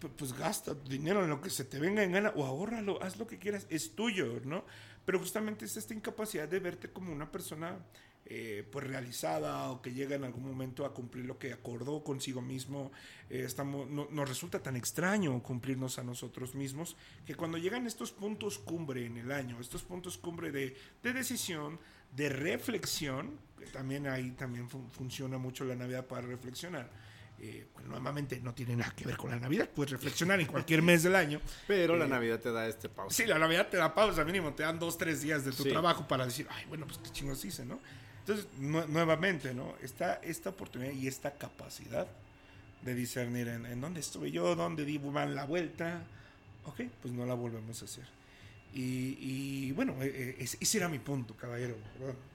"Pu- 0.00 0.10
Pues 0.16 0.32
gasta 0.34 0.74
tu 0.74 0.90
dinero 0.90 1.24
en 1.24 1.30
lo 1.30 1.40
que 1.40 1.48
se 1.50 1.64
te 1.64 1.78
venga 1.78 2.02
en 2.02 2.12
gana 2.12 2.32
o 2.36 2.44
ahórralo, 2.44 3.02
haz 3.02 3.16
lo 3.18 3.26
que 3.26 3.38
quieras, 3.38 3.66
es 3.70 3.94
tuyo, 3.94 4.40
¿no? 4.44 4.64
Pero 5.06 5.18
justamente 5.18 5.64
es 5.64 5.76
esta 5.76 5.94
incapacidad 5.94 6.48
de 6.48 6.58
verte 6.60 6.90
como 6.90 7.12
una 7.12 7.30
persona 7.32 7.78
eh, 8.28 8.66
pues 8.72 8.84
realizada 8.84 9.70
o 9.70 9.80
que 9.80 9.92
llega 9.94 10.16
en 10.16 10.24
algún 10.24 10.44
momento 10.44 10.84
a 10.84 10.92
cumplir 10.92 11.24
lo 11.26 11.38
que 11.38 11.52
acordó 11.52 12.02
consigo 12.02 12.42
mismo. 12.42 12.90
Eh, 13.30 13.44
estamos, 13.46 13.88
no- 13.88 14.08
nos 14.10 14.28
resulta 14.28 14.60
tan 14.60 14.76
extraño 14.76 15.40
cumplirnos 15.42 15.98
a 16.00 16.02
nosotros 16.02 16.54
mismos 16.56 16.96
que 17.24 17.36
cuando 17.36 17.56
llegan 17.56 17.86
estos 17.86 18.10
puntos 18.12 18.58
cumbre 18.58 19.06
en 19.06 19.16
el 19.16 19.30
año, 19.30 19.60
estos 19.60 19.82
puntos 19.84 20.18
cumbre 20.18 20.50
de, 20.50 20.76
de 21.04 21.12
decisión, 21.12 21.78
de 22.16 22.28
reflexión, 22.30 23.38
que 23.58 23.66
también 23.66 24.06
ahí 24.06 24.30
también 24.32 24.68
fun- 24.68 24.90
funciona 24.90 25.38
mucho 25.38 25.64
la 25.64 25.74
Navidad 25.74 26.06
para 26.06 26.26
reflexionar. 26.26 26.88
Eh, 27.38 27.66
bueno, 27.74 27.90
normalmente 27.90 28.40
no 28.40 28.54
tiene 28.54 28.74
nada 28.76 28.94
que 28.96 29.04
ver 29.04 29.18
con 29.18 29.30
la 29.30 29.38
Navidad, 29.38 29.68
puedes 29.68 29.90
reflexionar 29.92 30.40
en 30.40 30.46
cualquier 30.46 30.80
mes 30.80 31.02
del 31.02 31.14
año. 31.14 31.40
Pero 31.66 31.94
la 31.96 32.06
Navidad 32.06 32.40
te 32.40 32.50
da 32.50 32.66
este 32.66 32.88
pausa. 32.88 33.14
Sí, 33.14 33.26
la 33.26 33.38
Navidad 33.38 33.68
te 33.68 33.76
da 33.76 33.94
pausa 33.94 34.24
mínimo, 34.24 34.54
te 34.54 34.62
dan 34.62 34.78
dos, 34.78 34.96
tres 34.96 35.20
días 35.20 35.44
de 35.44 35.52
tu 35.52 35.62
Sí. 35.64 35.68
trabajo 35.68 36.08
para 36.08 36.24
decir, 36.24 36.46
ay, 36.50 36.64
bueno, 36.66 36.86
pues 36.86 36.98
qué 36.98 37.10
chingos 37.10 37.44
hice, 37.44 37.66
¿no? 37.66 37.78
Entonces, 38.20 38.46
nue- 38.58 38.86
nuevamente, 38.88 39.52
¿no? 39.52 39.74
Está 39.82 40.14
esta 40.14 40.48
oportunidad 40.50 40.92
y 40.92 41.06
esta 41.06 41.32
capacidad 41.34 42.06
de 42.82 42.94
discernir 42.94 43.48
en, 43.48 43.66
en 43.66 43.80
dónde 43.82 44.00
estuve 44.00 44.30
yo, 44.30 44.56
dónde 44.56 44.84
di 44.86 44.98
la 44.98 45.44
vuelta. 45.44 46.04
Ok, 46.64 46.80
pues 47.02 47.12
no 47.12 47.26
la 47.26 47.34
volvemos 47.34 47.82
a 47.82 47.84
hacer. 47.84 48.04
Y, 48.76 49.16
y, 49.68 49.72
bueno, 49.72 49.94
eh, 50.02 50.36
eh, 50.38 50.48
ese 50.60 50.76
era 50.78 50.88
mi 50.88 50.98
punto, 50.98 51.34
caballero. 51.34 51.74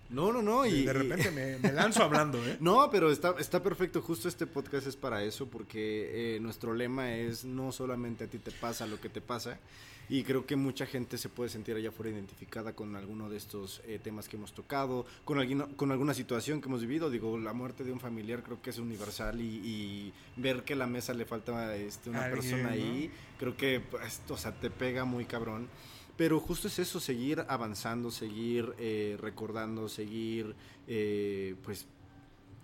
No, 0.10 0.32
no, 0.34 0.42
no. 0.42 0.66
Y, 0.66 0.84
de 0.86 0.94
repente 0.94 1.30
y- 1.30 1.36
me, 1.36 1.58
me 1.60 1.72
lanzo 1.72 2.04
hablando, 2.04 2.44
¿eh? 2.46 2.58
No, 2.60 2.90
pero 2.92 3.12
está, 3.12 3.36
está 3.40 3.62
perfecto. 3.62 4.02
Justo 4.02 4.28
este 4.28 4.48
podcast 4.48 4.88
es 4.88 4.96
para 4.96 5.24
eso, 5.24 5.48
porque 5.48 6.36
eh, 6.36 6.40
nuestro 6.40 6.74
lema 6.74 7.16
es 7.16 7.46
no 7.46 7.72
solamente 7.72 8.24
a 8.24 8.28
ti 8.28 8.40
te 8.40 8.52
pasa 8.52 8.88
lo 8.88 9.00
que 9.00 9.10
te 9.10 9.22
pasa. 9.22 9.60
Y 10.10 10.24
creo 10.24 10.46
que 10.46 10.58
mucha 10.58 10.86
gente 10.86 11.18
se 11.18 11.30
puede 11.30 11.50
sentir 11.50 11.74
allá 11.76 11.88
afuera 11.90 12.12
identificada 12.12 12.74
con 12.74 12.98
alguno 12.98 13.30
de 13.30 13.38
estos 13.38 13.82
eh, 13.86 13.98
temas 14.04 14.28
que 14.28 14.36
hemos 14.36 14.52
tocado, 14.52 15.06
con, 15.24 15.38
alguno- 15.40 15.70
con 15.78 15.92
alguna 15.92 16.14
situación 16.14 16.60
que 16.60 16.68
hemos 16.68 16.82
vivido. 16.82 17.10
Digo, 17.10 17.38
la 17.38 17.54
muerte 17.54 17.86
de 17.86 17.94
un 17.94 18.00
familiar 18.02 18.44
creo 18.44 18.62
que 18.62 18.72
es 18.72 18.80
universal 18.80 19.40
y, 19.40 19.46
y 19.46 20.14
ver 20.36 20.64
que 20.64 20.74
a 20.74 20.76
la 20.76 20.88
mesa 20.88 21.14
le 21.14 21.24
falta 21.26 21.76
este, 21.78 22.10
una 22.10 22.26
Alguien, 22.26 22.42
persona 22.42 22.64
¿no? 22.64 22.70
ahí, 22.72 23.10
creo 23.40 23.56
que 23.56 23.80
pues, 23.80 24.22
o 24.28 24.36
sea, 24.38 24.52
te 24.52 24.70
pega 24.70 25.06
muy 25.06 25.24
cabrón. 25.26 25.70
Pero 26.22 26.40
justo 26.40 26.68
es 26.68 26.78
eso, 26.78 27.00
seguir 27.00 27.44
avanzando, 27.48 28.12
seguir 28.12 28.76
eh, 28.78 29.18
recordando, 29.20 29.90
seguir 29.90 30.54
eh, 30.88 31.56
pues 31.64 31.88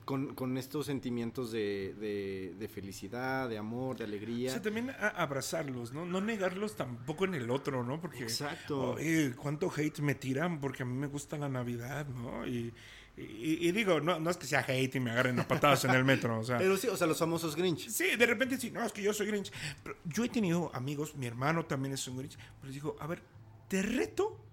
con, 0.05 0.35
con 0.35 0.59
estos 0.59 0.85
sentimientos 0.85 1.51
de, 1.51 1.95
de- 1.99 2.53
de 2.59 2.67
felicidad, 2.67 3.49
de 3.49 3.57
amor, 3.57 3.97
de 3.97 4.03
O 4.03 4.07
alegría. 4.07 4.51
sea, 4.51 4.61
también 4.61 4.91
abrazarlos, 5.15 5.91
¿no? 5.91 6.05
No 6.05 6.21
negarlos 6.21 6.75
tampoco 6.75 7.25
en 7.25 7.33
el 7.33 7.49
otro, 7.49 7.83
¿no? 7.83 7.99
Porque. 7.99 8.21
Exacto. 8.21 8.95
Cuánto 9.37 9.71
hate 9.75 10.01
me 10.01 10.13
tiran 10.13 10.59
porque 10.61 10.83
a 10.83 10.85
mí 10.85 10.93
me 10.93 11.07
gusta 11.07 11.35
la 11.35 11.49
Navidad, 11.49 12.05
¿no? 12.07 12.45
Y, 12.45 12.71
y- 13.17 13.67
y 13.67 13.71
digo, 13.71 13.99
no, 13.99 14.19
no 14.19 14.29
es 14.29 14.37
que 14.37 14.45
sea 14.45 14.63
hate 14.67 14.93
y 14.95 14.99
me 14.99 15.09
agarren 15.09 15.39
a 15.39 15.47
patadas 15.47 15.83
en 15.85 15.91
el 15.95 16.05
metro, 16.05 16.39
o 16.39 16.43
sea. 16.43 16.57
Pero 16.59 16.77
sí, 16.77 16.87
o 16.89 16.95
sea, 16.95 17.07
los 17.07 17.17
famosos 17.17 17.55
Grinch. 17.55 17.89
Sí, 17.89 18.15
de 18.15 18.25
repente 18.27 18.57
sí, 18.59 18.69
no, 18.69 18.85
es 18.85 18.91
que 18.93 19.01
yo 19.01 19.13
soy 19.13 19.25
Grinch. 19.25 19.51
Pero 19.83 19.97
yo 20.05 20.23
he 20.23 20.29
tenido 20.29 20.69
amigos, 20.75 21.15
mi 21.15 21.25
hermano 21.25 21.65
también 21.65 21.95
es 21.95 22.07
un 22.07 22.17
Grinch, 22.19 22.37
pero 22.61 22.65
les 22.67 22.75
digo, 22.75 22.95
a 22.99 23.07
ver, 23.07 23.23
te 23.67 23.81
reto, 23.81 24.43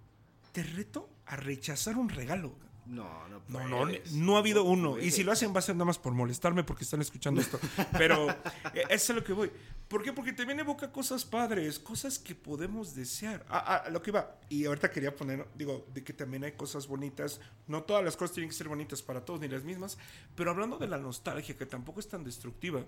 te 0.52 0.62
reto 0.62 1.08
a 1.26 1.36
rechazar 1.36 1.96
un 1.96 2.08
regalo. 2.08 2.56
No, 2.86 3.26
no 3.28 3.40
No, 3.48 3.66
no, 3.66 3.86
no 4.12 4.36
ha 4.36 4.40
habido 4.40 4.62
uno. 4.64 4.98
Y 4.98 5.10
si 5.10 5.22
lo 5.24 5.32
hacen 5.32 5.54
va 5.54 5.60
a 5.60 5.62
ser 5.62 5.74
nada 5.74 5.86
más 5.86 5.98
por 5.98 6.12
molestarme 6.12 6.64
porque 6.64 6.84
están 6.84 7.00
escuchando 7.00 7.40
esto. 7.40 7.58
Pero 7.96 8.28
eh, 8.30 8.36
eso 8.74 8.94
es 8.94 9.10
a 9.10 9.12
lo 9.14 9.24
que 9.24 9.32
voy. 9.32 9.50
¿Por 9.88 10.02
qué? 10.02 10.12
Porque 10.12 10.34
también 10.34 10.60
evoca 10.60 10.92
cosas 10.92 11.24
padres, 11.24 11.78
cosas 11.78 12.18
que 12.18 12.34
podemos 12.34 12.94
desear. 12.94 13.44
Ah, 13.48 13.82
ah, 13.86 13.90
lo 13.90 14.02
que 14.02 14.10
iba. 14.10 14.38
Y 14.50 14.66
ahorita 14.66 14.90
quería 14.90 15.16
poner, 15.16 15.46
digo, 15.56 15.86
de 15.94 16.04
que 16.04 16.12
también 16.12 16.44
hay 16.44 16.52
cosas 16.52 16.86
bonitas. 16.86 17.40
No 17.68 17.84
todas 17.84 18.04
las 18.04 18.16
cosas 18.16 18.34
tienen 18.34 18.50
que 18.50 18.56
ser 18.56 18.68
bonitas 18.68 19.00
para 19.02 19.24
todos 19.24 19.40
ni 19.40 19.48
las 19.48 19.64
mismas. 19.64 19.96
Pero 20.34 20.50
hablando 20.50 20.76
de 20.76 20.86
la 20.86 20.98
nostalgia, 20.98 21.56
que 21.56 21.64
tampoco 21.64 22.00
es 22.00 22.08
tan 22.08 22.22
destructiva. 22.22 22.80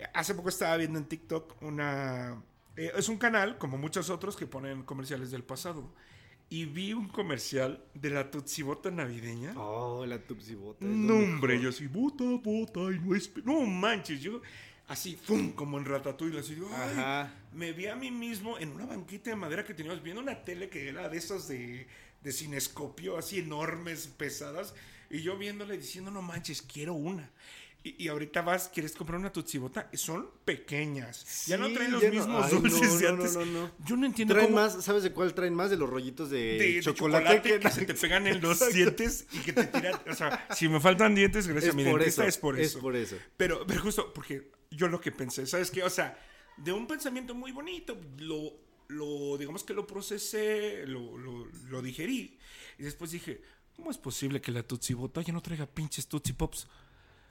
eh, 0.00 0.06
Hace 0.14 0.34
poco 0.34 0.48
estaba 0.48 0.76
viendo 0.76 0.98
en 0.98 1.04
TikTok 1.04 1.62
una... 1.62 2.42
eh, 2.78 2.92
es 2.96 3.08
un 3.08 3.18
canal, 3.18 3.58
como 3.58 3.76
muchos 3.76 4.08
otros, 4.08 4.36
que 4.36 4.46
ponen 4.46 4.84
comerciales 4.84 5.30
del 5.30 5.42
pasado. 5.42 5.92
Y 6.48 6.64
vi 6.64 6.94
un 6.94 7.08
comercial 7.08 7.84
de 7.92 8.10
la 8.10 8.30
Tutsibota 8.30 8.90
navideña. 8.90 9.52
Oh, 9.56 10.06
la 10.06 10.18
Tupsi 10.18 10.54
Bota. 10.54 10.86
es 10.86 10.90
lo 10.90 10.96
No, 10.96 11.14
hombre, 11.14 11.60
yo 11.60 11.68
así, 11.68 11.86
bota, 11.88 12.24
bota, 12.24 12.80
y 12.90 12.98
no 13.00 13.14
es... 13.14 13.30
No 13.44 13.60
manches, 13.62 14.22
yo 14.22 14.40
así, 14.86 15.16
¡fum! 15.16 15.52
Como 15.52 15.76
en 15.76 15.84
Ratatouille, 15.84 16.38
así, 16.38 16.56
ay, 16.72 16.92
Ajá. 16.92 17.34
me 17.52 17.72
vi 17.72 17.86
a 17.86 17.96
mí 17.96 18.10
mismo 18.10 18.58
en 18.58 18.70
una 18.70 18.86
banquita 18.86 19.28
de 19.28 19.36
madera 19.36 19.64
que 19.64 19.74
teníamos, 19.74 20.02
viendo 20.02 20.22
una 20.22 20.42
tele 20.44 20.70
que 20.70 20.88
era 20.88 21.08
de 21.10 21.18
esas 21.18 21.48
de, 21.48 21.86
de 22.22 22.32
cinescopio, 22.32 23.18
así 23.18 23.40
enormes, 23.40 24.06
pesadas, 24.06 24.74
y 25.10 25.20
yo 25.20 25.36
viéndole 25.36 25.76
diciendo, 25.76 26.10
no 26.10 26.22
manches, 26.22 26.62
quiero 26.62 26.94
una. 26.94 27.30
Y, 27.96 28.04
y 28.04 28.08
ahorita 28.08 28.42
vas, 28.42 28.68
quieres 28.68 28.92
comprar 28.94 29.18
una 29.18 29.32
tutsibota, 29.32 29.88
son 29.94 30.28
pequeñas. 30.44 31.46
ya 31.46 31.56
no 31.56 31.72
traen 31.72 31.92
los 31.92 32.02
mismos 32.02 32.46
ay, 32.46 32.58
dulces 32.58 32.98
de 32.98 33.08
antes. 33.08 33.38
Yo 33.84 33.96
no 33.96 34.06
entiendo 34.06 34.34
Traen 34.34 34.50
cómo... 34.50 34.60
más, 34.62 34.84
¿sabes 34.84 35.02
de 35.02 35.12
cuál 35.12 35.32
traen 35.34 35.54
más? 35.54 35.70
De 35.70 35.76
los 35.76 35.88
rollitos 35.88 36.28
de, 36.30 36.58
de, 36.58 36.72
de 36.74 36.80
chocolate, 36.82 37.40
que, 37.60 37.70
se 37.70 37.86
te 37.86 37.94
pegan 37.94 38.26
en 38.26 38.40
los 38.40 38.58
Exacto. 38.58 38.74
dientes 38.74 39.26
y 39.32 39.38
que 39.38 39.52
te 39.52 39.64
tiran. 39.64 40.00
O 40.10 40.14
sea, 40.14 40.46
si 40.54 40.68
me 40.68 40.80
faltan 40.80 41.14
dientes, 41.14 41.46
gracias 41.46 41.68
Es 41.68 41.74
a 41.74 41.76
mi 41.76 41.84
dentista, 41.84 42.22
eso, 42.22 42.28
es 42.28 42.38
por 42.38 42.58
es 42.58 42.66
eso. 42.68 42.80
por 42.80 42.96
eso. 42.96 43.16
Pero, 43.36 43.66
pero 43.66 43.80
justo 43.82 44.12
porque 44.12 44.50
yo 44.70 44.88
lo 44.88 45.00
que 45.00 45.12
pensé, 45.12 45.46
¿sabes 45.46 45.70
qué? 45.70 45.82
O 45.82 45.90
sea, 45.90 46.18
de 46.56 46.72
un 46.72 46.86
pensamiento 46.86 47.34
muy 47.34 47.52
bonito, 47.52 47.96
lo, 48.18 48.52
lo 48.88 49.38
digamos 49.38 49.64
que 49.64 49.72
lo 49.74 49.86
procesé, 49.86 50.84
lo, 50.86 51.16
lo, 51.16 51.46
lo 51.46 51.82
digerí. 51.82 52.38
Y 52.78 52.82
después 52.82 53.12
dije, 53.12 53.40
¿cómo 53.76 53.90
es 53.90 53.98
posible 53.98 54.40
que 54.40 54.52
la 54.52 54.62
Tootsie 54.62 54.94
Bota 54.96 55.22
ya 55.22 55.32
no 55.32 55.40
traiga 55.40 55.66
pinches 55.66 56.06
Tootsie 56.08 56.34
Pops? 56.34 56.66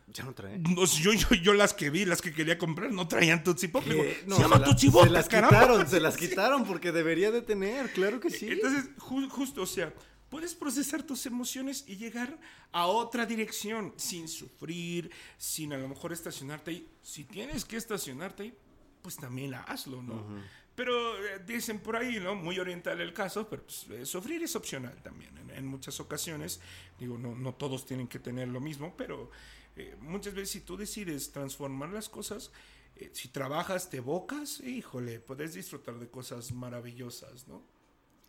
Ya 0.07 0.23
no 0.23 0.33
traen. 0.33 0.63
No, 0.63 0.85
yo, 0.85 1.11
yo, 1.13 1.27
yo 1.35 1.53
las 1.53 1.73
que 1.73 1.89
vi, 1.89 2.05
las 2.05 2.21
que 2.21 2.33
quería 2.33 2.57
comprar, 2.57 2.91
no 2.91 3.07
traían 3.07 3.43
Tootsie 3.43 3.69
Pop. 3.69 3.83
Digo, 3.83 4.03
no, 4.25 4.37
se 4.37 4.41
llama 4.41 4.55
se 4.55 4.59
la- 4.61 4.65
Tootsie 4.67 4.89
Bota, 4.89 5.05
Se 5.07 5.11
las 5.11 5.27
caramba. 5.27 5.59
quitaron, 5.59 5.87
se 5.87 5.99
las 5.99 6.17
quitaron 6.17 6.65
porque 6.65 6.91
debería 6.93 7.29
de 7.31 7.41
tener, 7.41 7.91
claro 7.91 8.19
que 8.19 8.29
sí. 8.29 8.47
Entonces, 8.49 8.89
ju- 8.97 9.29
justo, 9.29 9.61
o 9.63 9.65
sea, 9.65 9.93
puedes 10.29 10.55
procesar 10.55 11.03
tus 11.03 11.25
emociones 11.25 11.83
y 11.87 11.97
llegar 11.97 12.39
a 12.71 12.85
otra 12.87 13.25
dirección 13.25 13.93
sin 13.97 14.27
sufrir, 14.29 15.11
sin 15.37 15.73
a 15.73 15.77
lo 15.77 15.89
mejor 15.89 16.13
estacionarte 16.13 16.71
ahí. 16.71 16.87
Si 17.01 17.25
tienes 17.25 17.65
que 17.65 17.75
estacionarte 17.77 18.43
ahí, 18.43 18.53
pues 19.01 19.17
también 19.17 19.53
hazlo, 19.55 20.01
¿no? 20.01 20.25
Pero 20.73 21.17
eh, 21.25 21.39
dicen 21.45 21.79
por 21.79 21.95
ahí, 21.95 22.19
¿no? 22.19 22.35
Muy 22.35 22.59
oriental 22.59 23.01
el 23.01 23.11
caso, 23.11 23.49
pero 23.49 23.63
pues, 23.63 23.87
eh, 23.89 24.05
sufrir 24.05 24.43
es 24.43 24.55
opcional 24.55 24.95
también. 25.01 25.35
En, 25.37 25.49
en 25.49 25.65
muchas 25.65 25.99
ocasiones, 25.99 26.59
digo, 26.99 27.17
no, 27.17 27.35
no 27.35 27.55
todos 27.55 27.85
tienen 27.85 28.07
que 28.07 28.19
tener 28.19 28.47
lo 28.47 28.59
mismo, 28.59 28.93
pero 28.95 29.31
eh, 29.77 29.95
muchas 30.01 30.33
veces 30.33 30.49
si 30.51 30.61
tú 30.61 30.75
decides 30.77 31.31
transformar 31.31 31.89
las 31.89 32.09
cosas, 32.09 32.51
eh, 32.95 33.09
si 33.13 33.27
trabajas, 33.29 33.89
te 33.89 33.97
evocas, 33.97 34.59
híjole, 34.61 35.19
puedes 35.19 35.53
disfrutar 35.53 35.99
de 35.99 36.07
cosas 36.09 36.51
maravillosas, 36.51 37.47
¿no? 37.47 37.61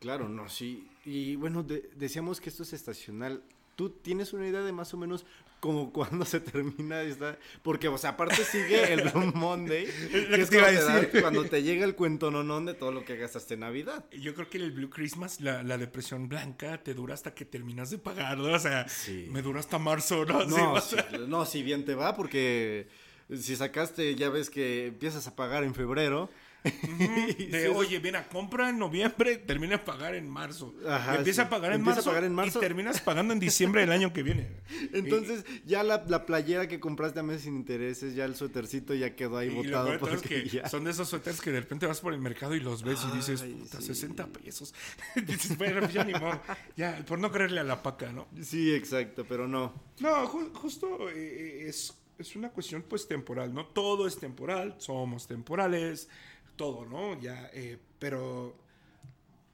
Claro, 0.01 0.29
no, 0.29 0.49
sí. 0.49 0.89
Y 1.05 1.37
bueno, 1.37 1.63
de- 1.63 1.91
decíamos 1.97 2.41
que 2.41 2.51
esto 2.51 2.63
es 2.63 2.73
estacional. 2.73 3.43
¿Tú 3.79 3.91
tienes 3.91 4.33
una 4.33 4.45
idea 4.49 4.63
de 4.63 4.73
más 4.73 4.93
o 4.93 4.97
menos 4.97 5.25
como 5.61 5.93
cuándo 5.93 6.25
se 6.25 6.41
termina 6.41 7.01
esta? 7.03 7.39
Porque, 7.63 7.87
o 7.87 7.97
sea, 7.97 8.11
aparte 8.11 8.43
sigue 8.45 8.93
el 8.93 9.03
Blue 9.03 9.31
Monday, 9.37 9.87
que 9.87 10.27
que 10.27 10.41
es 10.43 10.51
te 10.51 10.57
iba 10.59 10.67
a 10.67 10.73
cuando 10.73 10.87
te, 10.91 11.01
decir. 11.07 11.21
cuando 11.23 11.45
te 11.45 11.63
llega 11.63 11.85
el 11.85 11.95
cuento 11.95 12.33
nonón 12.33 12.67
de 12.67 12.75
todo 12.75 12.91
lo 12.91 13.05
que 13.05 13.17
gastaste 13.17 13.55
en 13.55 13.61
Navidad. 13.61 14.05
Yo 14.11 14.35
creo 14.35 14.51
que 14.51 14.59
el 14.59 14.73
Blue 14.73 14.91
Christmas, 14.91 15.41
la, 15.41 15.63
la 15.63 15.79
depresión 15.79 16.29
blanca, 16.29 16.83
te 16.83 16.93
dura 16.93 17.15
hasta 17.15 17.35
que 17.35 17.45
terminas 17.45 17.91
de 17.91 17.99
pagar, 17.99 18.37
¿no? 18.39 18.53
O 18.53 18.59
sea, 18.59 18.89
Sí. 18.89 19.29
me 19.31 19.43
dura 19.43 19.61
hasta 19.61 19.79
marzo, 19.79 20.25
¿no? 20.25 20.45
No, 20.45 20.81
sí, 20.81 20.97
no, 21.29 21.47
si 21.47 21.63
bien 21.63 21.85
te 21.85 21.95
va, 21.95 22.17
porque 22.17 22.89
si 23.33 23.55
sacaste, 23.55 24.17
ya 24.17 24.29
ves 24.29 24.51
que 24.51 24.87
empiezas 24.89 25.29
a 25.29 25.37
pagar 25.37 25.63
en 25.63 25.75
febrero. 25.77 26.29
de, 27.51 27.69
oye, 27.69 28.01
mira, 28.01 28.29
compra 28.29 28.69
en 28.71 28.79
noviembre, 28.79 29.37
termina 29.39 29.77
a 29.77 29.85
pagar 29.85 30.15
en 30.15 30.29
marzo. 30.29 30.75
Ajá, 30.87 31.17
empieza 31.17 31.43
sí. 31.43 31.47
a 31.47 31.51
pagar 31.51 31.73
en 31.73 31.79
Empieza 31.81 31.93
a 31.93 31.97
marzo, 31.97 32.11
pagar 32.11 32.25
en 32.25 32.35
marzo. 32.35 32.59
y 32.59 32.61
terminas 32.63 33.01
pagando 33.01 33.33
en 33.33 33.41
diciembre 33.41 33.81
del 33.83 33.93
año 33.93 34.13
que 34.13 34.23
viene. 34.23 34.49
Entonces, 34.93 35.45
ya 35.65 35.83
la, 35.83 36.05
la 36.09 36.27
playera 36.27 36.69
que 36.69 36.81
compraste 36.81 37.21
a 37.21 37.23
meses 37.23 37.43
sin 37.43 37.57
intereses, 37.57 38.15
ya 38.15 38.25
el 38.25 38.35
suétercito 38.37 38.95
ya 38.95 39.15
quedó 39.17 39.37
ahí 39.39 39.49
Y, 39.49 39.61
y 39.61 39.65
lo 39.65 39.85
botado. 39.85 40.15
es 40.15 40.23
que 40.23 40.49
ya- 40.49 40.69
son 40.69 40.85
de 40.85 40.91
esos 40.91 41.09
suéteres 41.09 41.41
que 41.41 41.51
de 41.51 41.61
repente 41.61 41.87
vas 41.87 42.01
por 42.01 42.13
el 42.13 42.21
mercado 42.21 42.55
y 42.55 42.61
los 42.61 42.83
ves 42.83 43.01
y 43.13 43.17
dices, 43.17 43.43
Ay, 43.43 43.55
puta, 43.55 43.81
sí. 43.81 43.87
60 43.89 44.27
pesos. 44.27 44.75
dices, 45.27 45.57
bueno, 45.57 45.81
pues 45.81 45.93
ya 45.93 46.05
ni 46.05 46.13
modo. 46.13 46.41
Ya, 46.77 47.05
por 47.07 47.19
no 47.19 47.31
creerle 47.31 47.61
a 47.61 47.65
la 47.65 47.83
paca, 47.83 48.13
¿no? 48.13 48.27
Sí, 48.43 48.75
exacto, 48.75 49.25
pero 49.29 49.47
no. 49.49 49.73
No, 50.01 50.29
ju- 50.29 50.53
justo 50.55 51.09
eh, 51.11 51.67
es, 51.69 51.95
es 52.19 52.37
una 52.37 52.51
cuestión 52.51 52.83
pues 52.89 53.07
temporal, 53.09 53.53
¿no? 53.53 53.67
Todo 53.67 54.07
es 54.07 54.19
temporal, 54.19 54.75
somos 54.79 55.27
temporales, 55.27 56.09
todo, 56.59 56.85
¿no? 56.85 57.19
Ya, 57.19 57.49
eh, 57.55 57.79
pero 57.99 58.55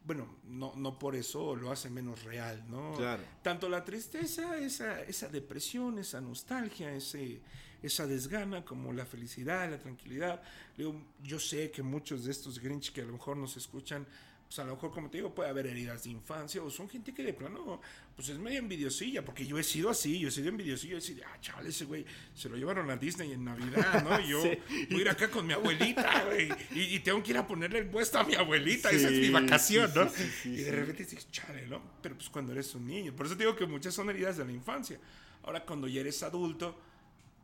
bueno, 0.05 0.39
no, 0.49 0.73
no 0.77 0.99
por 0.99 1.15
eso 1.15 1.55
lo 1.55 1.71
hace 1.71 1.89
menos 1.89 2.25
real, 2.25 2.65
¿no? 2.69 2.95
Claro. 2.97 3.23
Tanto 3.43 3.69
la 3.69 3.85
tristeza, 3.85 4.59
esa, 4.59 5.01
esa 5.03 5.29
depresión, 5.29 6.01
esa 6.01 6.21
nostalgia, 6.21 6.93
ese, 6.93 7.41
esa 7.81 8.07
desgana, 8.07 8.65
como 8.65 8.93
la 8.93 9.07
felicidad, 9.07 9.71
la 9.71 9.79
tranquilidad. 9.79 10.43
Digo, 10.77 11.01
yo 11.23 11.39
sé 11.39 11.71
que 11.71 11.83
muchos 11.83 12.25
de 12.25 12.33
estos 12.33 12.59
Grinch 12.59 12.93
que 12.93 13.03
a 13.03 13.05
lo 13.05 13.13
mejor 13.13 13.37
nos 13.37 13.57
escuchan 13.57 14.07
pues 14.47 14.59
a 14.59 14.65
lo 14.65 14.75
mejor, 14.75 14.93
como 14.93 15.11
te 15.11 15.19
digo, 15.19 15.35
puede 15.35 15.49
haber 15.51 15.67
heridas 15.67 16.05
de 16.05 16.11
infancia 16.11 16.63
o 16.63 16.71
son 16.71 16.89
gente 16.89 17.13
que 17.13 17.23
de 17.25 17.33
plano, 17.33 17.81
pues 18.15 18.29
es 18.29 18.39
medio 18.39 18.59
envidiosilla, 18.61 19.25
porque 19.25 19.47
yo 19.47 19.59
he 19.59 19.65
sido 19.65 19.91
así, 19.91 20.19
yo 20.21 20.29
he 20.29 20.31
sido 20.31 20.49
envidiosillo, 20.49 20.97
decir, 20.97 21.23
ah, 21.27 21.37
chaval, 21.41 21.67
ese 21.67 21.85
güey 21.87 22.05
se 22.35 22.49
lo 22.49 22.57
llevaron 22.57 22.89
a 22.91 22.97
Disney 22.97 23.33
en 23.33 23.45
Navidad, 23.45 24.05
¿no? 24.05 24.21
Y 24.21 24.29
yo 24.29 24.43
Sí. 24.43 24.59
voy 24.91 24.99
a 24.99 25.03
ir 25.03 25.09
acá 25.09 25.31
con 25.31 25.47
mi 25.47 25.55
abuelita, 25.55 26.25
güey, 26.27 26.49
y, 26.73 26.95
y 26.97 27.01
tengo 27.01 27.23
que 27.23 27.33
ir 27.33 27.39
a 27.39 27.47
ponerle 27.47 27.79
el 27.81 27.87
puesto 27.89 28.19
a 28.19 28.25
mi 28.25 28.35
abuelita, 28.35 28.91
Sí, 28.91 28.97
esa 28.97 29.09
es 29.09 29.19
mi 29.19 29.31
vacación, 29.31 29.91
sí, 29.91 29.99
¿no? 30.49 30.55
y 30.55 30.57
de 30.63 30.71
repente 30.73 31.05
dices, 31.05 31.29
chale, 31.33 31.67
¿no? 31.67 31.81
Pero 32.03 32.15
pues 32.17 32.29
cuando 32.29 32.53
eres 32.53 32.75
un 32.75 32.87
niño, 32.87 33.13
por 33.17 33.27
eso 33.27 33.37
te 33.37 33.45
digo 33.45 33.57
que 33.57 33.67
muchas 33.67 33.95
son 33.95 34.09
heridas 34.11 34.37
de 34.37 34.45
la 34.45 34.53
infancia. 34.53 35.01
Ahora, 35.43 35.65
cuando 35.65 35.89
ya 35.89 36.01
eres 36.01 36.23
adulto, 36.23 36.79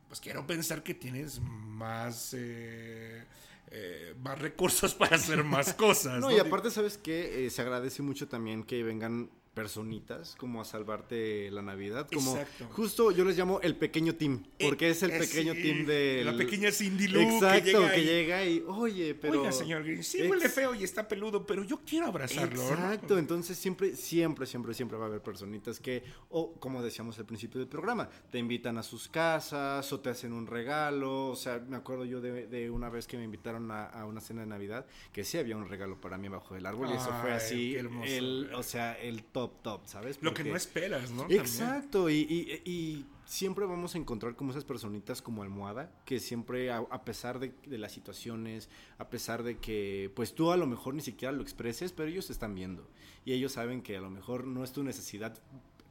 pues 0.09 0.21
quiero 0.21 0.47
pensar 0.47 0.83
que 0.83 0.95
tienes 0.95 1.41
más, 1.41 2.35
eh, 2.37 3.25
eh, 3.71 4.15
más 4.23 4.39
recursos 4.39 4.95
para 4.97 5.17
hacer 5.17 5.45
más 5.45 5.75
cosas. 5.75 6.21
No, 6.21 6.31
y 6.31 6.39
aparte, 6.39 6.71
¿sabes 6.71 6.99
qué? 6.99 7.47
Eh, 7.47 7.51
se 7.51 7.63
agradece 7.63 8.03
mucho 8.03 8.29
también 8.29 8.65
que 8.65 8.83
vengan 8.83 9.31
personitas 9.61 10.37
como 10.39 10.61
a 10.61 10.65
salvarte 10.65 11.51
la 11.51 11.61
Navidad. 11.61 12.09
Como 12.13 12.33
Exacto. 12.37 12.67
justo 12.73 13.11
yo 13.11 13.25
les 13.25 13.37
llamo 13.37 13.61
el 13.61 13.77
pequeño 13.77 14.15
team, 14.15 14.43
porque 14.59 14.89
es 14.91 15.03
el 15.03 15.11
Eh, 15.11 15.19
pequeño 15.19 15.53
team 15.53 15.85
de 15.85 16.23
La 16.25 16.35
pequeña 16.37 16.71
Cindy 16.73 17.09
Lou 17.09 17.21
Exacto, 17.23 17.65
que 17.65 17.73
llega, 17.73 17.93
que 17.95 18.01
y, 18.01 18.05
llega 18.05 18.45
y, 18.47 18.65
oye, 18.67 19.15
pero... 19.15 19.41
Oiga, 19.43 19.53
señor 19.53 19.85
Green, 19.85 20.03
sí 20.03 20.23
huele 20.27 20.49
feo 20.49 20.75
y 20.75 20.83
está 20.85 21.07
peludo, 21.07 21.47
pero 21.47 21.63
yo 21.65 21.81
quiero 21.85 22.07
abrazarlo. 22.07 22.57
¿no? 22.63 22.69
Exacto, 22.71 23.19
entonces 23.19 23.59
siempre, 23.59 23.95
siempre, 23.97 24.47
siempre, 24.47 24.73
siempre 24.73 24.97
va 24.97 25.05
a 25.05 25.09
haber 25.09 25.23
personitas 25.23 25.79
que, 25.79 26.03
o 26.31 26.55
como 26.55 26.83
decíamos 26.83 27.19
al 27.19 27.27
principio 27.27 27.59
del 27.61 27.69
programa, 27.69 28.09
te 28.31 28.39
invitan 28.39 28.79
a 28.79 28.83
sus 28.83 29.09
casas 29.09 29.93
o 29.93 30.01
te 30.01 30.09
hacen 30.11 30.33
un 30.33 30.47
regalo. 30.47 31.27
O 31.29 31.37
sea, 31.37 31.59
me 31.69 31.77
acuerdo 31.77 32.05
yo 32.07 32.21
de, 32.21 32.47
de 32.47 32.71
una 32.71 32.89
vez 32.89 33.07
que 33.07 33.19
me 33.19 33.25
invitaron 33.25 33.71
a, 33.71 33.85
a 33.87 34.07
una 34.07 34.21
cena 34.21 34.41
de 34.41 34.47
Navidad, 34.47 34.87
que 35.13 35.25
sí 35.25 35.37
había 35.37 35.57
un 35.57 35.69
regalo 35.69 36.01
para 36.01 36.17
mí 36.17 36.29
bajo 36.29 36.57
el 36.57 36.65
árbol 36.65 36.89
y 36.91 36.95
eso 36.95 37.13
fue 37.21 37.33
así, 37.33 37.77
el, 37.77 38.51
o 38.55 38.63
sea, 38.63 38.95
el 38.95 39.25
top, 39.25 39.50
top, 39.51 39.87
¿sabes? 39.87 40.23
Lo 40.23 40.33
que 40.35 40.43
no 40.45 40.57
esperas, 40.57 41.11
¿no? 41.11 41.27
Exacto, 41.41 42.09
y, 42.11 42.17
y- 42.29 42.71
y 42.71 43.07
siempre 43.25 43.65
vamos 43.67 43.95
a 43.95 43.99
encontrar 43.99 44.35
como 44.37 44.51
esas 44.51 44.65
personitas 44.65 45.23
como 45.23 45.43
almohada, 45.43 45.93
que 46.05 46.19
siempre, 46.21 46.71
a, 46.71 46.79
a 46.79 47.05
pesar 47.05 47.39
de, 47.39 47.55
de 47.67 47.79
las 47.79 47.93
situaciones, 47.93 48.69
a 48.99 49.09
pesar 49.11 49.43
de 49.43 49.59
que, 49.59 50.11
pues 50.17 50.35
tú 50.35 50.51
a 50.51 50.57
lo 50.57 50.67
mejor 50.67 50.95
ni 50.95 51.03
siquiera 51.03 51.31
lo 51.33 51.43
expreses, 51.43 51.93
pero 51.93 52.09
ellos 52.09 52.31
están 52.31 52.55
viendo. 52.55 52.89
Y 53.25 53.33
ellos 53.33 53.53
saben 53.53 53.83
que 53.83 53.97
a 53.97 54.01
lo 54.01 54.11
mejor 54.11 54.47
no 54.47 54.65
es 54.65 54.73
tu 54.73 54.83
necesidad 54.83 55.39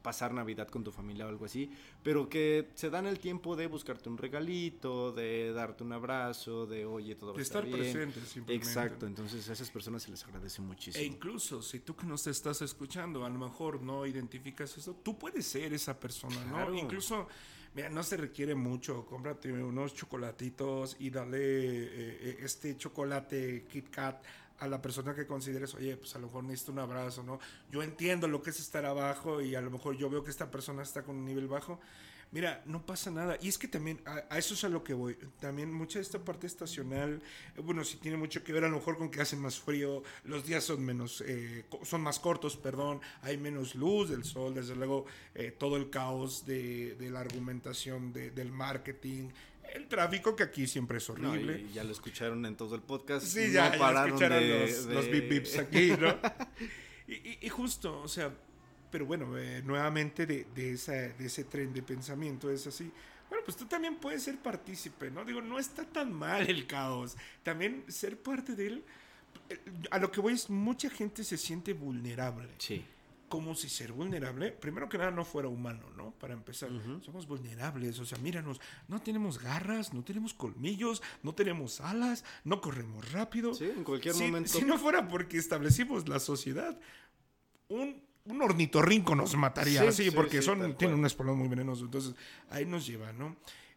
pasar 0.02 0.32
Navidad 0.32 0.68
con 0.68 0.82
tu 0.84 0.90
familia 0.92 1.26
o 1.26 1.28
algo 1.28 1.44
así, 1.44 1.70
pero 2.02 2.28
que 2.28 2.70
se 2.74 2.90
dan 2.90 3.06
el 3.06 3.18
tiempo 3.18 3.56
de 3.56 3.66
buscarte 3.66 4.08
un 4.08 4.16
regalito, 4.18 5.12
de 5.12 5.52
darte 5.52 5.84
un 5.84 5.92
abrazo, 5.92 6.66
de 6.66 6.86
oye, 6.86 7.14
todo 7.14 7.32
va 7.32 7.36
De 7.36 7.40
a 7.40 7.42
estar 7.42 7.64
estar 7.64 7.80
bien. 7.80 8.12
simplemente. 8.26 8.54
Exacto, 8.54 9.06
entonces 9.06 9.48
a 9.48 9.52
esas 9.52 9.70
personas 9.70 10.02
se 10.02 10.10
les 10.10 10.24
agradece 10.24 10.62
muchísimo. 10.62 11.02
E 11.02 11.06
incluso 11.06 11.60
si 11.62 11.80
tú 11.80 11.94
que 11.94 12.06
nos 12.06 12.26
estás 12.26 12.62
escuchando, 12.62 13.24
a 13.24 13.28
lo 13.30 13.38
mejor 13.38 13.82
no 13.82 14.06
identificas 14.06 14.76
eso, 14.78 14.94
tú 15.02 15.18
puedes 15.18 15.46
ser 15.46 15.72
esa 15.72 15.98
persona, 15.98 16.44
¿no? 16.46 16.74
Incluso, 16.74 17.26
mira, 17.74 17.88
no 17.90 18.02
se 18.02 18.16
requiere 18.16 18.54
mucho, 18.54 19.04
cómprate 19.06 19.52
unos 19.52 19.94
chocolatitos 19.94 20.96
y 20.98 21.10
dale 21.10 21.38
eh, 21.38 21.88
eh, 21.92 22.38
este 22.40 22.76
chocolate 22.76 23.66
Kit 23.70 23.90
Kat 23.90 24.22
a 24.60 24.68
la 24.68 24.80
persona 24.82 25.14
que 25.14 25.26
consideres, 25.26 25.74
oye, 25.74 25.96
pues 25.96 26.14
a 26.14 26.18
lo 26.18 26.26
mejor 26.28 26.44
necesito 26.44 26.72
un 26.72 26.78
abrazo, 26.80 27.22
¿no? 27.22 27.40
Yo 27.72 27.82
entiendo 27.82 28.28
lo 28.28 28.42
que 28.42 28.50
es 28.50 28.60
estar 28.60 28.84
abajo 28.84 29.40
y 29.40 29.54
a 29.54 29.60
lo 29.60 29.70
mejor 29.70 29.96
yo 29.96 30.08
veo 30.10 30.22
que 30.22 30.30
esta 30.30 30.50
persona 30.50 30.82
está 30.82 31.02
con 31.02 31.16
un 31.16 31.24
nivel 31.24 31.48
bajo. 31.48 31.80
Mira, 32.32 32.62
no 32.64 32.86
pasa 32.86 33.10
nada. 33.10 33.36
Y 33.42 33.48
es 33.48 33.58
que 33.58 33.66
también, 33.66 34.00
a, 34.06 34.38
eso 34.38 34.54
es 34.54 34.62
a 34.62 34.68
lo 34.68 34.84
que 34.84 34.94
voy. 34.94 35.16
También 35.40 35.72
mucha 35.72 35.98
de 35.98 36.04
esta 36.04 36.20
parte 36.24 36.46
estacional, 36.46 37.20
eh, 37.56 37.60
bueno, 37.60 37.82
sí 37.82 37.96
tiene 37.96 38.16
mucho 38.16 38.44
que 38.44 38.52
ver 38.52 38.62
a 38.62 38.68
lo 38.68 38.76
mejor 38.76 38.98
con 38.98 39.10
que 39.10 39.20
hace 39.20 39.34
más 39.34 39.58
frío, 39.58 40.04
los 40.22 40.46
días 40.46 40.62
son 40.62 40.84
menos, 40.84 41.24
eh, 41.26 41.64
son 41.82 42.02
más 42.02 42.20
cortos, 42.20 42.56
perdón, 42.56 43.00
hay 43.22 43.36
menos 43.36 43.74
luz 43.74 44.10
del 44.10 44.22
sol, 44.22 44.54
desde 44.54 44.76
luego 44.76 45.06
eh, 45.34 45.50
todo 45.50 45.76
el 45.76 45.90
caos 45.90 46.46
de, 46.46 46.94
de 46.94 47.10
la 47.10 47.18
argumentación 47.18 48.12
de- 48.12 48.30
del 48.30 48.52
marketing, 48.52 49.30
el 49.74 49.86
tráfico 49.88 50.34
que 50.36 50.42
aquí 50.42 50.66
siempre 50.66 50.98
es 50.98 51.08
No, 51.08 51.30
horrible. 51.32 51.66
y 51.68 51.72
ya 51.72 51.84
lo 51.84 51.92
escucharon 51.92 52.44
en 52.46 52.56
todo 52.56 52.74
el 52.74 52.82
podcast. 52.82 53.26
Sí, 53.26 53.46
no 53.48 53.52
ya, 53.52 53.72
ya 53.72 53.78
pararon 53.78 54.08
escucharon 54.10 54.38
de- 54.38 54.60
los, 54.66 54.86
de- 54.86 54.94
los 54.94 55.10
bip 55.10 55.28
bips 55.28 55.58
aquí, 55.58 55.90
¿no? 55.98 56.08
y, 57.08 57.14
y- 57.14 57.38
y 57.42 57.48
justo, 57.48 58.00
o 58.02 58.08
sea, 58.08 58.32
pero 58.90 59.06
bueno, 59.06 59.38
eh, 59.38 59.62
nuevamente 59.64 60.26
de, 60.26 60.46
de, 60.54 60.72
esa, 60.72 60.92
de 60.92 61.26
ese 61.26 61.44
tren 61.44 61.72
de 61.72 61.82
pensamiento 61.82 62.50
es 62.50 62.66
así. 62.66 62.90
Bueno, 63.28 63.44
pues 63.44 63.56
tú 63.56 63.66
también 63.66 63.96
puedes 63.96 64.24
ser 64.24 64.38
partícipe, 64.38 65.10
¿no? 65.10 65.24
Digo, 65.24 65.40
no 65.40 65.58
está 65.60 65.84
tan 65.84 66.12
mal 66.12 66.48
el 66.50 66.66
caos. 66.66 67.16
También 67.44 67.84
ser 67.86 68.16
parte 68.20 68.56
de 68.56 68.66
él. 68.66 68.84
eh, 69.48 69.58
A 69.92 69.98
lo 69.98 70.10
que 70.10 70.20
voy 70.20 70.32
es, 70.32 70.50
mucha 70.50 70.90
gente 70.90 71.22
se 71.22 71.36
siente 71.36 71.72
vulnerable. 71.72 72.48
Sí. 72.58 72.84
Como 73.30 73.54
si 73.54 73.68
ser 73.68 73.92
vulnerable, 73.92 74.50
primero 74.50 74.88
que 74.88 74.98
nada, 74.98 75.12
no 75.12 75.24
fuera 75.24 75.48
humano, 75.48 75.88
¿no? 75.96 76.10
Para 76.18 76.34
empezar, 76.34 76.68
somos 77.00 77.26
vulnerables, 77.28 77.96
o 78.00 78.04
sea, 78.04 78.18
míranos, 78.18 78.60
no 78.88 79.00
tenemos 79.00 79.38
garras, 79.40 79.94
no 79.94 80.02
tenemos 80.02 80.34
colmillos, 80.34 81.00
no 81.22 81.32
tenemos 81.32 81.80
alas, 81.80 82.24
no 82.44 82.60
corremos 82.60 83.12
rápido. 83.12 83.54
Sí, 83.54 83.66
en 83.66 83.84
cualquier 83.84 84.14
Si- 84.14 84.24
momento. 84.24 84.50
Si 84.50 84.64
no 84.64 84.76
fuera 84.78 85.06
porque 85.06 85.38
establecimos 85.38 86.08
la 86.08 86.18
sociedad, 86.18 86.76
un, 87.68 88.02
un 88.24 88.42
ornitorrinco 88.42 89.14
nos 89.14 89.36
mataría, 89.36 89.92
Sí, 89.92 90.10
porque 90.10 90.38
sí, 90.38 90.46
son, 90.46 90.58
tienen 90.58 90.74
cual. 90.76 90.94
un 90.94 91.06
espolón 91.06 91.38
muy 91.38 91.46
venenoso, 91.48 91.84
entonces 91.84 92.14
ahí 92.50 92.66
nos 92.66 92.84
lleva, 92.84 93.12
¿no? 93.12 93.36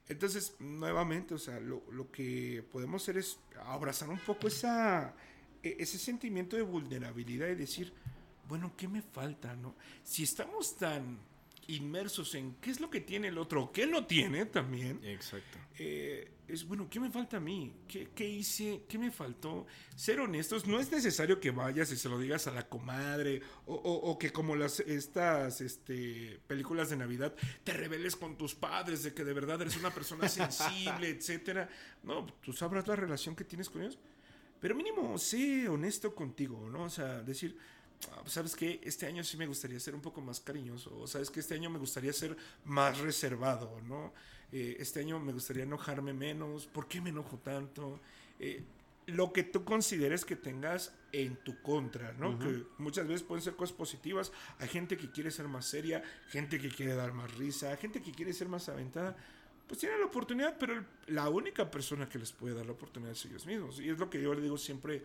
Entonces, 0.10 0.56
nuevamente, 0.60 1.36
o 1.36 1.38
sea, 1.40 1.60
lo, 1.60 1.84
lo 1.92 2.10
que 2.12 2.66
podemos 2.72 3.04
hacer 3.04 3.18
es 3.18 3.38
abrazar 3.68 4.10
un 4.10 4.20
poco 4.20 4.48
esa, 4.48 5.14
e- 5.62 5.78
ese 5.80 6.00
sentimiento 6.00 6.56
de 6.56 6.64
vulnerabilidad 6.64 7.48
y 7.50 7.56
decir, 7.56 7.94
bueno, 8.48 8.74
¿qué 8.78 8.88
me 8.88 9.02
falta, 9.02 9.56
no? 9.56 9.76
Si 10.04 10.24
estamos 10.24 10.76
tan 10.78 11.20
inmersos 11.68 12.36
en 12.36 12.56
qué 12.56 12.72
es 12.72 12.82
lo 12.82 12.90
que 12.90 13.00
tiene 13.00 13.30
el 13.30 13.38
otro, 13.38 13.72
qué 13.72 13.88
no 13.88 14.06
tiene 14.06 14.46
también, 14.46 15.00
Exacto. 15.04 15.58
eh, 15.80 16.30
es 16.46 16.68
bueno, 16.68 16.90
¿qué 16.90 17.00
me 17.00 17.10
falta 17.10 17.38
a 17.38 17.40
mí? 17.40 17.74
¿Qué, 17.88 18.10
qué 18.14 18.28
hice? 18.28 18.84
¿Qué 18.90 18.98
me 18.98 19.12
faltó? 19.12 19.66
Ser 19.96 20.20
honestos, 20.20 20.68
no 20.68 20.78
es 20.82 20.92
necesario 20.92 21.40
que 21.40 21.52
vayas 21.52 21.90
y 21.94 21.96
se 21.96 22.10
lo 22.10 22.20
digas 22.20 22.48
a 22.48 22.52
la 22.52 22.68
comadre 22.68 23.42
o, 23.66 23.76
o- 23.76 24.12
o 24.12 24.20
que 24.20 24.32
como 24.34 24.58
las 24.58 24.82
estas 24.82 25.62
este, 25.62 26.38
películas 26.48 26.90
de 26.90 26.98
Navidad 26.98 27.34
te 27.64 27.72
rebeles 27.72 28.18
con 28.18 28.38
tus 28.38 28.56
padres 28.56 29.04
de 29.04 29.14
que 29.14 29.24
de 29.24 29.34
verdad 29.34 29.62
eres 29.62 29.78
una 29.78 29.90
persona 29.94 30.28
sensible, 30.28 31.08
etcétera. 31.18 31.70
No, 32.04 32.26
tú 32.42 32.52
sabrás 32.52 32.88
la 32.90 32.98
relación 32.98 33.38
que 33.38 33.46
tienes 33.46 33.70
con 33.70 33.84
ellos, 33.84 33.98
pero 34.60 34.76
mínimo 34.76 35.18
sé 35.18 35.70
honesto 35.70 36.14
contigo, 36.14 36.70
¿no? 36.70 36.84
O 36.84 36.90
sea, 36.90 37.22
decir, 37.22 37.58
"Ah, 37.58 37.62
pues, 37.62 37.73
¿sabes 38.26 38.56
qué? 38.56 38.80
Este 38.84 39.06
año 39.06 39.24
sí 39.24 39.38
me 39.38 39.48
gustaría 39.48 39.80
ser 39.80 39.96
un 39.96 40.02
poco 40.02 40.22
más 40.22 40.40
cariñoso. 40.40 40.96
O 41.00 41.08
sabes 41.08 41.30
que 41.30 41.40
este 41.40 41.56
año 41.56 41.70
me 41.70 41.80
gustaría 41.80 42.14
ser 42.14 42.36
más 42.66 43.00
reservado, 43.00 43.82
¿no? 43.88 44.14
Eh, 44.52 44.78
este 44.80 45.00
año 45.00 45.20
me 45.20 45.34
gustaría 45.34 45.64
enojarme 45.64 46.14
menos. 46.14 46.68
¿Por 46.68 46.88
qué 46.88 47.02
me 47.02 47.10
enojo 47.10 47.38
tanto? 47.38 48.00
Eh, 48.40 48.64
lo 49.08 49.34
que 49.34 49.44
tú 49.44 49.64
consideres 49.66 50.26
que 50.26 50.36
tengas 50.36 50.94
en 51.12 51.36
tu 51.38 51.62
contra, 51.62 52.14
¿no? 52.14 52.40
Que 52.40 52.64
muchas 52.78 53.08
veces 53.08 53.24
pueden 53.24 53.44
ser 53.44 53.56
cosas 53.56 53.76
positivas. 53.76 54.32
Hay 54.60 54.68
gente 54.68 54.98
que 54.98 55.12
quiere 55.12 55.32
ser 55.32 55.48
más 55.48 55.66
seria, 55.66 56.02
gente 56.30 56.60
que 56.60 56.70
quiere 56.70 56.94
dar 56.94 57.14
más 57.14 57.36
risa, 57.36 57.76
gente 57.78 58.02
que 58.02 58.12
quiere 58.12 58.34
ser 58.34 58.48
más 58.48 58.70
aventada. 58.70 59.16
Pues 59.68 59.80
tienen 59.80 60.00
la 60.00 60.06
oportunidad, 60.06 60.58
pero 60.58 60.86
la 61.08 61.30
única 61.30 61.70
persona 61.70 62.08
que 62.08 62.20
les 62.20 62.32
puede 62.32 62.56
dar 62.56 62.66
la 62.66 62.74
oportunidad 62.74 63.12
es 63.14 63.26
ellos 63.26 63.46
mismos. 63.46 63.80
Y 63.80 63.90
es 63.90 63.98
lo 63.98 64.10
que 64.10 64.22
yo 64.22 64.34
le 64.34 64.42
digo 64.42 64.58
siempre 64.58 65.04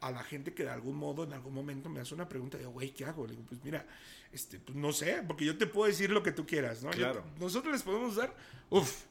a 0.00 0.10
la 0.10 0.22
gente 0.24 0.54
que 0.54 0.62
de 0.64 0.70
algún 0.70 0.96
modo, 0.96 1.24
en 1.24 1.32
algún 1.32 1.52
momento 1.54 1.88
me 1.88 2.00
hace 2.00 2.14
una 2.14 2.28
pregunta, 2.28 2.56
de, 2.58 2.64
güey, 2.66 2.92
¿qué 2.92 3.04
hago? 3.04 3.26
Le 3.26 3.32
digo, 3.32 3.44
pues 3.46 3.62
mira, 3.62 3.86
este, 4.32 4.58
pues 4.58 4.76
no 4.76 4.92
sé, 4.92 5.22
porque 5.26 5.44
yo 5.44 5.58
te 5.58 5.66
puedo 5.66 5.86
decir 5.88 6.10
lo 6.10 6.22
que 6.22 6.32
tú 6.32 6.46
quieras, 6.46 6.82
¿no? 6.82 6.90
Yo- 6.92 6.98
Claro. 6.98 7.24
nosotros 7.38 7.72
les 7.72 7.82
podemos 7.82 8.16
dar, 8.16 8.34
uff, 8.70 9.04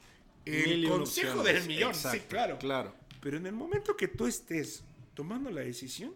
el 0.44 0.88
consejo 0.88 1.40
opciones. 1.40 1.62
del 1.62 1.66
millón, 1.74 1.94
sí, 1.94 2.06
Exacto, 2.08 2.28
claro. 2.28 2.58
Claro. 2.58 2.94
Pero 3.20 3.36
en 3.36 3.46
el 3.46 3.52
momento 3.52 3.96
que 3.96 4.08
tú 4.08 4.26
estés 4.26 4.82
tomando 5.14 5.50
la 5.50 5.60
decisión, 5.60 6.12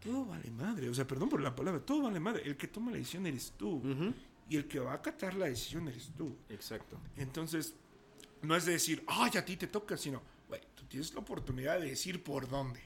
todo 0.00 0.24
vale 0.24 0.50
madre. 0.50 0.88
O 0.88 0.94
sea, 0.94 1.06
perdón 1.06 1.28
por 1.28 1.40
la 1.40 1.54
palabra, 1.54 1.80
todo 1.84 2.02
vale 2.02 2.18
madre. 2.20 2.42
El 2.46 2.56
que 2.56 2.66
toma 2.68 2.90
la 2.90 2.96
decisión 2.96 3.26
eres 3.26 3.52
tú. 3.56 3.82
Y 4.48 4.56
el 4.56 4.66
que 4.66 4.78
va 4.78 4.92
a 4.92 4.94
acatar 4.94 5.34
la 5.34 5.46
decisión 5.46 5.86
eres 5.88 6.10
tú. 6.16 6.34
Exacto. 6.48 6.98
Entonces, 7.16 7.74
no 8.42 8.56
es 8.56 8.64
de 8.64 8.72
decir, 8.72 9.04
ay, 9.06 9.32
a 9.36 9.44
ti 9.44 9.56
te 9.56 9.66
toca, 9.66 9.96
sino, 9.98 10.22
güey, 10.48 10.62
tú 10.74 10.84
tienes 10.86 11.12
la 11.12 11.20
oportunidad 11.20 11.78
de 11.80 11.90
decir 11.90 12.22
por 12.24 12.48
dónde. 12.48 12.80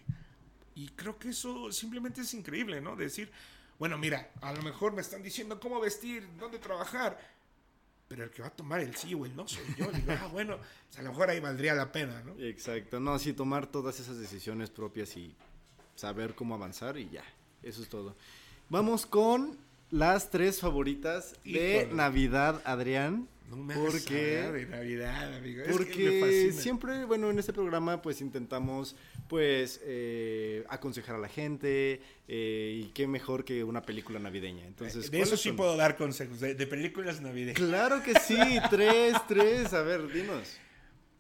Y 0.75 0.89
creo 0.91 1.19
que 1.19 1.31
eso 1.31 1.71
simplemente 1.73 2.23
es 2.23 2.35
increíble, 2.35 2.81
¿no? 2.81 2.97
Decir, 2.97 3.31
bueno, 3.79 3.99
mira, 3.99 4.31
a 4.41 4.53
lo 4.53 4.63
mejor 4.63 4.93
me 4.93 5.01
están 5.03 5.23
diciendo 5.23 5.59
cómo 5.61 5.81
vestir, 5.81 6.27
dónde 6.39 6.59
trabajar, 6.59 7.19
pero 8.09 8.25
el 8.25 8.31
que 8.31 8.43
va 8.43 8.49
a 8.49 8.57
tomar 8.57 8.81
el 8.81 8.95
sí 8.95 9.15
o 9.15 9.25
el 9.25 9.35
no 9.35 9.49
soy 9.49 9.65
yo. 9.77 9.91
Digo, 9.91 10.13
ah, 10.13 10.29
bueno, 10.33 10.59
pues 10.87 10.99
a 10.99 11.03
lo 11.03 11.11
mejor 11.11 11.31
ahí 11.31 11.41
valdría 11.41 11.75
la 11.75 11.91
pena, 11.91 12.23
¿no? 12.23 12.39
Exacto. 12.39 13.01
No, 13.01 13.19
sí, 13.19 13.33
tomar 13.33 13.67
todas 13.67 13.99
esas 14.01 14.19
decisiones 14.19 14.71
propias 14.71 15.17
y 15.17 15.35
saber 15.95 16.35
cómo 16.35 16.55
avanzar 16.55 16.99
y 16.99 17.09
ya. 17.09 17.25
Eso 17.63 17.83
es 17.83 17.89
todo. 17.89 18.15
Vamos 18.69 19.07
con 19.07 19.59
las 19.91 20.31
tres 20.31 20.61
favoritas 20.61 21.35
de. 21.45 21.89
Navidad, 21.93 22.61
Adrián. 22.65 23.29
No 23.49 23.57
me 23.57 23.75
hagas 23.75 23.93
¿Por 23.93 24.05
qué? 24.05 24.39
hablar 24.39 24.53
de 24.53 24.67
Navidad, 24.67 25.35
amigo. 25.37 25.63
Es 25.63 25.67
que 25.67 26.11
me 26.11 26.21
Porque 26.21 26.53
siempre, 26.53 27.05
bueno, 27.05 27.31
en 27.31 27.39
este 27.39 27.53
programa 27.53 28.01
pues 28.01 28.21
intentamos 28.23 28.97
pues 29.33 29.81
eh, 29.85 30.63
aconsejar 30.69 31.17
a 31.17 31.19
la 31.19 31.29
gente 31.31 32.03
eh, 32.29 32.83
y 32.83 32.89
qué 32.89 33.07
mejor 33.07 33.47
que 33.47 33.65
una 33.65 33.81
película 33.81 34.19
navideña. 34.19 34.67
Entonces, 34.67 35.11
de 35.11 35.21
eso 35.21 35.31
¿cuáles 35.31 35.41
sí 35.41 35.49
son? 35.49 35.57
puedo 35.57 35.75
dar 35.75 35.97
consejos, 35.97 36.39
de, 36.39 36.55
de 36.55 36.67
películas 36.67 37.23
navideñas. 37.23 37.57
Claro 37.57 38.03
que 38.03 38.13
sí, 38.21 38.37
tres, 38.69 39.17
tres, 39.27 39.73
a 39.73 39.81
ver, 39.81 40.07
dinos. 40.13 40.59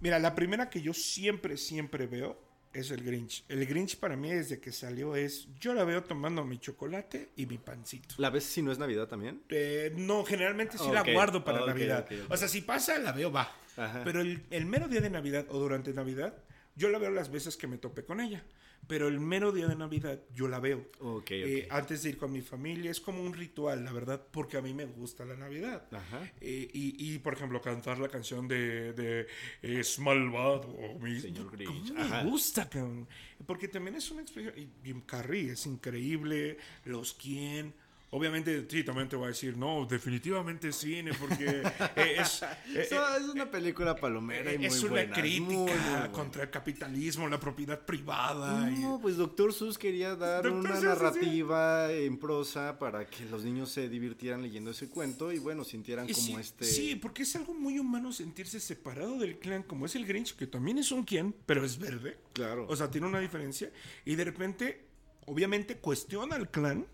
Mira, 0.00 0.18
la 0.18 0.34
primera 0.34 0.68
que 0.68 0.82
yo 0.82 0.92
siempre, 0.92 1.56
siempre 1.56 2.06
veo 2.06 2.38
es 2.74 2.90
el 2.90 3.02
Grinch. 3.02 3.46
El 3.48 3.64
Grinch 3.64 3.96
para 3.96 4.14
mí 4.14 4.30
desde 4.30 4.60
que 4.60 4.72
salió 4.72 5.16
es, 5.16 5.48
yo 5.58 5.72
la 5.72 5.84
veo 5.84 6.02
tomando 6.04 6.44
mi 6.44 6.58
chocolate 6.58 7.30
y 7.36 7.46
mi 7.46 7.56
pancito. 7.56 8.16
¿La 8.18 8.28
ves 8.28 8.44
si 8.44 8.60
no 8.60 8.72
es 8.72 8.78
Navidad 8.78 9.08
también? 9.08 9.42
Eh, 9.48 9.90
no, 9.96 10.22
generalmente 10.22 10.76
sí 10.76 10.90
la 10.92 11.02
guardo 11.02 11.42
para 11.42 11.64
Navidad. 11.64 12.06
O 12.28 12.36
sea, 12.36 12.46
si 12.46 12.60
pasa, 12.60 12.98
la 12.98 13.12
veo, 13.12 13.32
va. 13.32 13.56
Ajá. 13.74 14.02
Pero 14.04 14.20
el, 14.20 14.42
el 14.50 14.66
mero 14.66 14.86
día 14.86 15.00
de 15.00 15.08
Navidad 15.08 15.46
o 15.48 15.58
durante 15.58 15.94
Navidad, 15.94 16.34
yo 16.74 16.88
la 16.88 16.98
veo 16.98 17.10
las 17.10 17.30
veces 17.30 17.56
que 17.56 17.66
me 17.66 17.78
topé 17.78 18.04
con 18.04 18.20
ella. 18.20 18.44
Pero 18.88 19.06
el 19.06 19.20
mero 19.20 19.52
día 19.52 19.68
de 19.68 19.76
Navidad, 19.76 20.18
yo 20.34 20.48
la 20.48 20.58
veo. 20.58 20.78
Ok, 20.98 21.16
ok. 21.22 21.30
Eh, 21.30 21.68
antes 21.70 22.02
de 22.02 22.08
ir 22.10 22.16
con 22.18 22.32
mi 22.32 22.40
familia, 22.40 22.90
es 22.90 23.00
como 23.00 23.22
un 23.22 23.32
ritual, 23.32 23.84
la 23.84 23.92
verdad, 23.92 24.20
porque 24.32 24.56
a 24.56 24.60
mí 24.60 24.74
me 24.74 24.86
gusta 24.86 25.24
la 25.24 25.36
Navidad. 25.36 25.86
Ajá. 25.92 26.28
Eh, 26.40 26.68
y, 26.72 27.14
y, 27.14 27.18
por 27.20 27.34
ejemplo, 27.34 27.60
cantar 27.60 28.00
la 28.00 28.08
canción 28.08 28.48
de, 28.48 28.92
de 28.92 29.28
Es 29.62 30.00
malvado 30.00 30.68
o 30.68 30.98
mi 30.98 31.20
Señor 31.20 31.52
Grinch, 31.52 31.90
¿Cómo 31.90 32.00
ajá. 32.00 32.24
me 32.24 32.30
gusta, 32.30 32.68
cabrón? 32.68 33.06
Porque 33.46 33.68
también 33.68 33.94
es 33.94 34.10
una 34.10 34.22
expresión. 34.22 34.54
Y 34.58 34.68
Jim 34.84 35.00
Carrey 35.02 35.50
es 35.50 35.64
increíble. 35.66 36.58
Los 36.84 37.14
quién. 37.14 37.74
Obviamente, 38.14 38.66
sí, 38.68 38.84
también 38.84 39.08
te 39.08 39.16
voy 39.16 39.24
a 39.24 39.28
decir, 39.28 39.56
no, 39.56 39.86
definitivamente 39.86 40.70
cine, 40.70 41.12
porque 41.14 41.62
eh, 41.96 42.16
es. 42.18 42.42
eh, 42.74 42.82
Eso 42.82 43.16
es 43.16 43.22
una 43.24 43.50
película 43.50 43.96
palomera 43.96 44.52
y 44.52 44.58
muy 44.58 44.66
es 44.66 44.82
una 44.82 44.90
buena, 44.90 45.14
crítica 45.14 45.44
muy, 45.46 45.56
muy 45.72 46.08
contra 46.12 46.42
el 46.42 46.50
capitalismo, 46.50 47.26
la 47.26 47.40
propiedad 47.40 47.80
privada. 47.80 48.70
y- 48.70 48.80
No, 48.80 48.98
pues 49.00 49.16
Doctor 49.16 49.54
Sus 49.54 49.78
quería 49.78 50.14
dar 50.14 50.46
una 50.46 50.60
Seuss, 50.68 50.74
sí, 50.74 50.80
sí. 50.82 50.86
narrativa 50.88 51.90
en 51.90 52.18
prosa 52.18 52.78
para 52.78 53.06
que 53.06 53.24
los 53.24 53.44
niños 53.44 53.70
se 53.70 53.88
divirtieran 53.88 54.42
leyendo 54.42 54.72
ese 54.72 54.90
cuento 54.90 55.32
y 55.32 55.38
bueno, 55.38 55.64
sintieran 55.64 56.06
Y 56.06 56.12
como 56.12 56.26
sí, 56.26 56.34
este... 56.38 56.64
sí, 56.66 56.96
porque 56.96 57.22
es 57.22 57.34
algo 57.34 57.54
muy 57.54 57.78
humano 57.78 58.12
sentirse 58.12 58.60
separado 58.60 59.16
del 59.20 59.38
clan, 59.38 59.62
como 59.62 59.86
es 59.86 59.94
el 59.96 60.04
Grinch, 60.04 60.36
que 60.36 60.46
también 60.46 60.76
es 60.76 60.92
un 60.92 61.04
quien, 61.04 61.34
pero 61.46 61.64
es 61.64 61.78
verde. 61.78 62.18
Claro. 62.34 62.66
O 62.68 62.76
sea, 62.76 62.90
tiene 62.90 63.06
una 63.06 63.20
diferencia. 63.20 63.70
Y 64.04 64.16
de 64.16 64.24
repente, 64.24 64.84
obviamente, 65.24 65.78
cuestiona 65.78 66.36
al 66.36 66.50
clan 66.50 66.86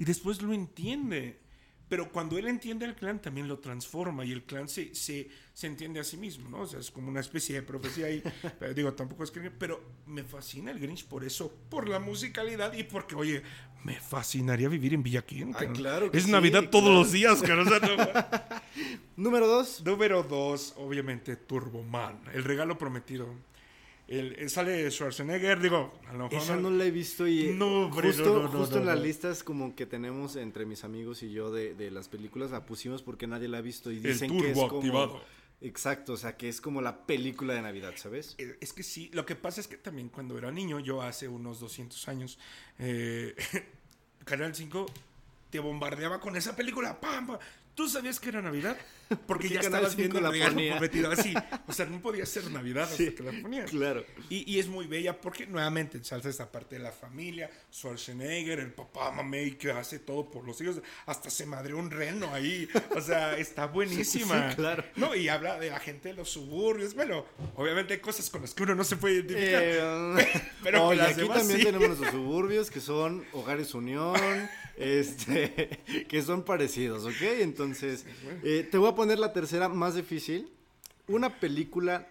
y 0.00 0.04
después 0.04 0.42
lo 0.42 0.52
entiende. 0.52 1.38
Pero 1.88 2.12
cuando 2.12 2.38
él 2.38 2.46
entiende 2.46 2.84
al 2.86 2.94
clan, 2.94 3.20
también 3.20 3.48
lo 3.48 3.58
transforma 3.58 4.24
y 4.24 4.30
el 4.30 4.44
clan 4.44 4.68
se, 4.68 4.94
se, 4.94 5.28
se 5.52 5.66
entiende 5.66 5.98
a 5.98 6.04
sí 6.04 6.16
mismo, 6.16 6.48
¿no? 6.48 6.60
O 6.60 6.66
sea, 6.66 6.78
es 6.78 6.88
como 6.92 7.08
una 7.08 7.18
especie 7.18 7.56
de 7.56 7.62
profecía 7.62 8.06
ahí. 8.06 8.22
Pero 8.60 8.72
digo, 8.74 8.92
tampoco 8.92 9.24
es 9.24 9.32
que... 9.32 9.40
Pero 9.50 9.82
me 10.06 10.22
fascina 10.22 10.70
el 10.70 10.78
Grinch 10.78 11.04
por 11.06 11.24
eso, 11.24 11.52
por 11.68 11.88
la 11.88 11.98
musicalidad 11.98 12.72
y 12.74 12.84
porque, 12.84 13.16
oye, 13.16 13.42
me 13.82 13.94
fascinaría 13.98 14.68
vivir 14.68 14.94
en 14.94 15.02
Villaquín. 15.02 15.48
Ay, 15.48 15.52
cabrón. 15.52 15.74
claro 15.74 16.10
que 16.12 16.18
Es 16.18 16.24
sí, 16.24 16.30
Navidad 16.30 16.70
todos 16.70 16.94
los 16.94 17.10
días, 17.10 17.42
cabrón. 17.42 17.66
O 17.66 17.70
sea, 17.70 17.80
no- 17.80 18.60
Número 19.16 19.48
dos. 19.48 19.82
Número 19.84 20.22
dos, 20.22 20.74
obviamente, 20.76 21.34
Turboman, 21.34 22.20
el 22.32 22.44
regalo 22.44 22.78
prometido. 22.78 23.26
El, 24.10 24.34
el- 24.38 24.50
sale 24.50 24.90
Schwarzenegger, 24.90 25.60
digo, 25.60 25.94
a 26.08 26.12
lo 26.12 26.24
mejor 26.24 26.34
Esa 26.42 26.56
no- 26.56 26.68
no 26.68 26.76
la 26.76 26.84
he 26.84 26.90
visto 26.90 27.26
y 27.28 27.48
eh, 27.50 27.54
No, 27.54 27.90
justo, 27.92 28.42
no, 28.42 28.48
justo 28.48 28.78
en 28.78 28.86
las 28.86 29.00
listas 29.00 29.42
como 29.44 29.74
que 29.76 29.86
tenemos 29.86 30.34
entre 30.36 30.66
mis 30.66 30.82
amigos 30.84 31.22
y 31.22 31.30
yo 31.30 31.50
de, 31.52 31.74
de 31.74 31.90
las 31.92 32.08
películas 32.08 32.50
la 32.50 32.66
pusimos 32.66 33.02
porque 33.02 33.26
nadie 33.28 33.46
la 33.48 33.58
ha 33.58 33.60
visto 33.62 33.90
y 33.92 33.96
El 33.98 34.02
dicen 34.02 34.30
que 34.38 34.48
es 34.48 34.54
turbo 34.54 34.68
como... 34.68 34.80
activado. 34.80 35.24
Exacto, 35.62 36.14
o 36.14 36.16
sea, 36.16 36.36
que 36.36 36.48
es 36.48 36.60
como 36.60 36.80
la 36.82 37.04
película 37.06 37.52
de 37.54 37.62
Navidad, 37.62 37.92
¿sabes? 37.96 38.34
Eh, 38.38 38.56
Es 38.60 38.72
que 38.72 38.82
sí, 38.82 39.10
lo 39.12 39.24
que 39.26 39.36
pasa 39.36 39.60
es 39.60 39.68
que 39.68 39.76
también 39.76 40.08
cuando 40.08 40.36
era 40.38 40.50
niño, 40.50 40.80
yo 40.80 41.02
hace 41.02 41.28
unos 41.28 41.60
200 41.60 42.08
años, 42.08 42.38
eh, 42.78 43.36
Canal 44.24 44.54
5 44.54 44.86
te 45.50 45.58
bombardeaba 45.60 46.18
con 46.20 46.34
esa 46.36 46.56
película. 46.56 47.00
¡Pam, 47.00 47.26
pam! 47.26 47.38
¿Tú 47.74 47.88
sabías 47.88 48.18
que 48.20 48.30
era 48.30 48.40
Navidad? 48.42 48.76
Porque 49.26 49.26
Porque 49.26 49.48
ya 49.50 49.60
estabas 49.60 49.92
5 49.92 49.96
viendo 49.96 50.20
la 50.20 50.30
prometido 50.30 51.10
así. 51.10 51.34
O 51.66 51.72
sea, 51.72 51.86
no 51.86 52.00
podía 52.00 52.24
ser 52.26 52.50
Navidad 52.50 52.84
hasta 52.84 52.96
Sí, 52.96 53.10
que 53.12 53.22
la 53.22 53.32
ponían. 53.42 53.66
claro. 53.68 54.04
Y, 54.28 54.50
y 54.52 54.58
es 54.58 54.66
muy 54.68 54.86
bella 54.86 55.20
porque 55.20 55.46
nuevamente 55.46 55.98
ensalza 55.98 56.28
esta 56.28 56.50
parte 56.50 56.76
de 56.76 56.82
la 56.82 56.92
familia, 56.92 57.50
Schwarzenegger, 57.72 58.58
el 58.60 58.72
papá 58.72 59.10
mamey 59.12 59.52
que 59.52 59.70
hace 59.72 59.98
todo 59.98 60.30
por 60.30 60.46
los 60.46 60.60
hijos, 60.60 60.80
hasta 61.06 61.30
se 61.30 61.46
madreó 61.46 61.78
un 61.78 61.90
reno 61.90 62.32
ahí, 62.34 62.68
o 62.96 63.00
sea, 63.00 63.36
está 63.38 63.66
buenísima. 63.66 64.50
Sí, 64.50 64.56
claro. 64.56 64.84
No, 64.96 65.14
y 65.14 65.28
habla 65.28 65.58
de 65.58 65.70
la 65.70 65.78
gente 65.80 66.08
de 66.10 66.14
los 66.14 66.30
suburbios, 66.30 66.94
bueno, 66.94 67.24
obviamente 67.56 67.94
hay 67.94 68.00
cosas 68.00 68.28
con 68.30 68.40
las 68.42 68.54
que 68.54 68.62
uno 68.62 68.74
no 68.74 68.84
se 68.84 68.96
puede 68.96 69.16
identificar. 69.16 69.62
Eh, 69.62 70.42
Pero 70.62 70.92
las 70.94 71.10
aquí 71.12 71.20
demás 71.22 71.38
también 71.38 71.58
sí. 71.60 71.64
tenemos 71.66 71.88
nuestros 71.88 72.10
suburbios 72.12 72.70
que 72.70 72.80
son 72.80 73.24
hogares 73.32 73.74
unión, 73.74 74.16
este, 74.76 75.80
que 76.08 76.22
son 76.22 76.44
parecidos, 76.44 77.04
¿ok? 77.04 77.22
Entonces, 77.40 78.04
eh, 78.42 78.66
te 78.70 78.78
voy 78.78 78.90
a 78.90 78.94
poner 79.00 79.18
la 79.18 79.32
tercera 79.32 79.70
más 79.70 79.94
difícil. 79.94 80.52
Una 81.08 81.40
película 81.40 82.06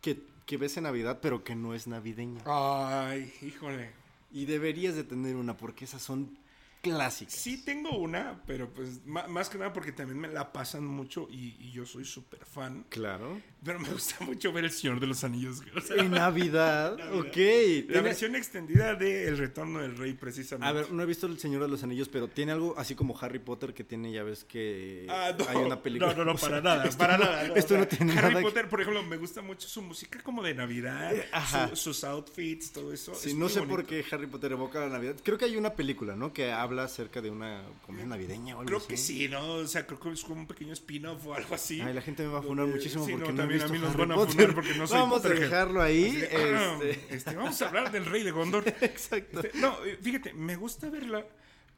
que, 0.00 0.22
que 0.46 0.56
ves 0.56 0.74
en 0.78 0.84
Navidad, 0.84 1.18
pero 1.20 1.44
que 1.44 1.54
no 1.54 1.74
es 1.74 1.86
navideña. 1.86 2.40
Ay, 2.46 3.30
híjole. 3.42 3.90
Y 4.32 4.46
deberías 4.46 4.94
de 4.94 5.04
tener 5.04 5.36
una, 5.36 5.54
porque 5.54 5.84
esas 5.84 6.00
son 6.00 6.38
clásicas. 6.80 7.34
Sí 7.34 7.62
tengo 7.62 7.98
una, 7.98 8.40
pero 8.46 8.70
pues 8.72 9.04
más 9.04 9.50
que 9.50 9.58
nada 9.58 9.74
porque 9.74 9.92
también 9.92 10.18
me 10.18 10.28
la 10.28 10.50
pasan 10.50 10.86
mucho 10.86 11.28
y, 11.30 11.56
y 11.60 11.72
yo 11.72 11.84
soy 11.84 12.06
súper 12.06 12.46
fan. 12.46 12.86
Claro. 12.88 13.42
Pero 13.64 13.80
me 13.80 13.88
gusta 13.88 14.24
mucho 14.24 14.52
ver 14.52 14.64
El 14.64 14.70
Señor 14.70 15.00
de 15.00 15.06
los 15.06 15.24
Anillos. 15.24 15.62
o 15.76 15.80
sea, 15.80 15.96
En 15.96 16.10
Navidad, 16.10 16.96
Navidad. 16.98 17.14
ok. 17.18 17.24
La 17.26 17.32
Tiene- 17.34 18.00
versión 18.02 18.36
extendida 18.36 18.94
de 18.94 19.26
El 19.28 19.38
Retorno 19.38 19.80
del 19.80 19.96
Rey, 19.96 20.12
precisamente. 20.14 20.66
A 20.68 20.72
ver, 20.72 20.92
no 20.92 21.02
he 21.02 21.06
visto 21.06 21.26
El 21.26 21.38
Señor 21.38 21.62
de 21.62 21.68
los 21.68 21.82
Anillos, 21.82 22.08
pero 22.08 22.28
tiene 22.28 22.52
algo 22.52 22.74
así 22.76 22.94
como 22.94 23.18
Harry 23.20 23.38
Potter 23.38 23.72
que 23.72 23.82
tiene, 23.84 24.12
ya 24.12 24.22
ves 24.22 24.44
que 24.44 25.06
Ah, 25.08 25.32
no, 25.38 25.48
hay 25.48 25.56
una 25.56 25.80
película. 25.82 26.12
No, 26.12 26.18
no, 26.18 26.24
no, 26.26 26.32
O 26.34 26.38
sea, 26.38 26.48
para 26.50 26.60
nada, 26.60 26.84
esto 26.84 26.98
para 26.98 27.16
no- 27.18 27.24
nada. 27.24 27.48
no, 27.48 27.56
esto 27.56 27.74
o 27.74 27.78
no 27.78 27.84
sea, 27.84 27.98
tiene 27.98 28.12
Harry 28.12 28.28
nada 28.28 28.40
que- 28.40 28.42
Potter, 28.42 28.68
por 28.68 28.80
ejemplo, 28.80 29.02
me 29.02 29.16
gusta 29.16 29.40
mucho 29.42 29.68
su 29.68 29.80
música 29.82 30.20
como 30.22 30.42
de 30.42 30.54
Navidad, 30.54 31.14
Eh, 31.14 31.26
ajá. 31.32 31.68
su- 31.70 31.76
sus 31.76 32.04
outfits, 32.04 32.72
todo 32.72 32.92
eso. 32.92 33.14
Sí, 33.14 33.30
es 33.30 33.34
no 33.34 33.48
sé 33.48 33.60
bonito. 33.60 33.76
por 33.76 33.86
qué 33.86 34.04
Harry 34.10 34.26
Potter 34.26 34.52
evoca 34.52 34.80
la 34.80 34.88
Navidad. 34.88 35.16
Creo 35.22 35.38
que 35.38 35.44
hay 35.46 35.56
una 35.56 35.74
película, 35.74 36.14
¿no? 36.16 36.32
Que 36.32 36.52
habla 36.52 36.84
acerca 36.84 37.20
de 37.22 37.30
una 37.30 37.62
comida 37.86 38.04
navideña 38.04 38.56
o 38.56 38.60
algo 38.60 38.66
Creo 38.66 38.78
así. 38.78 38.88
que 38.88 38.96
sí, 38.96 39.28
¿no? 39.28 39.54
O 39.54 39.66
sea, 39.66 39.86
creo 39.86 39.98
que 40.00 40.10
es 40.10 40.22
como 40.22 40.40
un 40.40 40.46
pequeño 40.46 40.72
spin-off 40.72 41.26
o 41.26 41.34
algo 41.34 41.54
así. 41.54 41.80
Ay, 41.80 41.94
la 41.94 42.02
gente 42.02 42.22
me 42.24 42.28
va 42.28 42.40
a 42.40 42.42
funar 42.42 42.66
muchísimo 42.66 43.04
sí, 43.06 43.12
porque 43.12 43.32
no, 43.32 43.53
a 43.62 43.68
mí 43.68 43.78
nos 43.78 43.96
van 43.96 44.12
a 44.12 44.16
funar 44.16 44.54
porque 44.54 44.74
no 44.74 44.86
soy 44.86 44.98
Vamos 44.98 45.24
a 45.24 45.28
dejarlo 45.28 45.82
ahí. 45.82 46.22
Ah, 46.32 46.78
este, 46.82 47.14
este, 47.14 47.36
vamos 47.36 47.60
a 47.60 47.68
hablar 47.68 47.90
del 47.90 48.06
Rey 48.06 48.22
de 48.22 48.30
Gondor. 48.30 48.66
Exacto. 48.80 49.40
Este, 49.40 49.58
no, 49.58 49.84
eh, 49.84 49.98
fíjate, 50.00 50.32
me 50.34 50.56
gusta 50.56 50.90
verla 50.90 51.24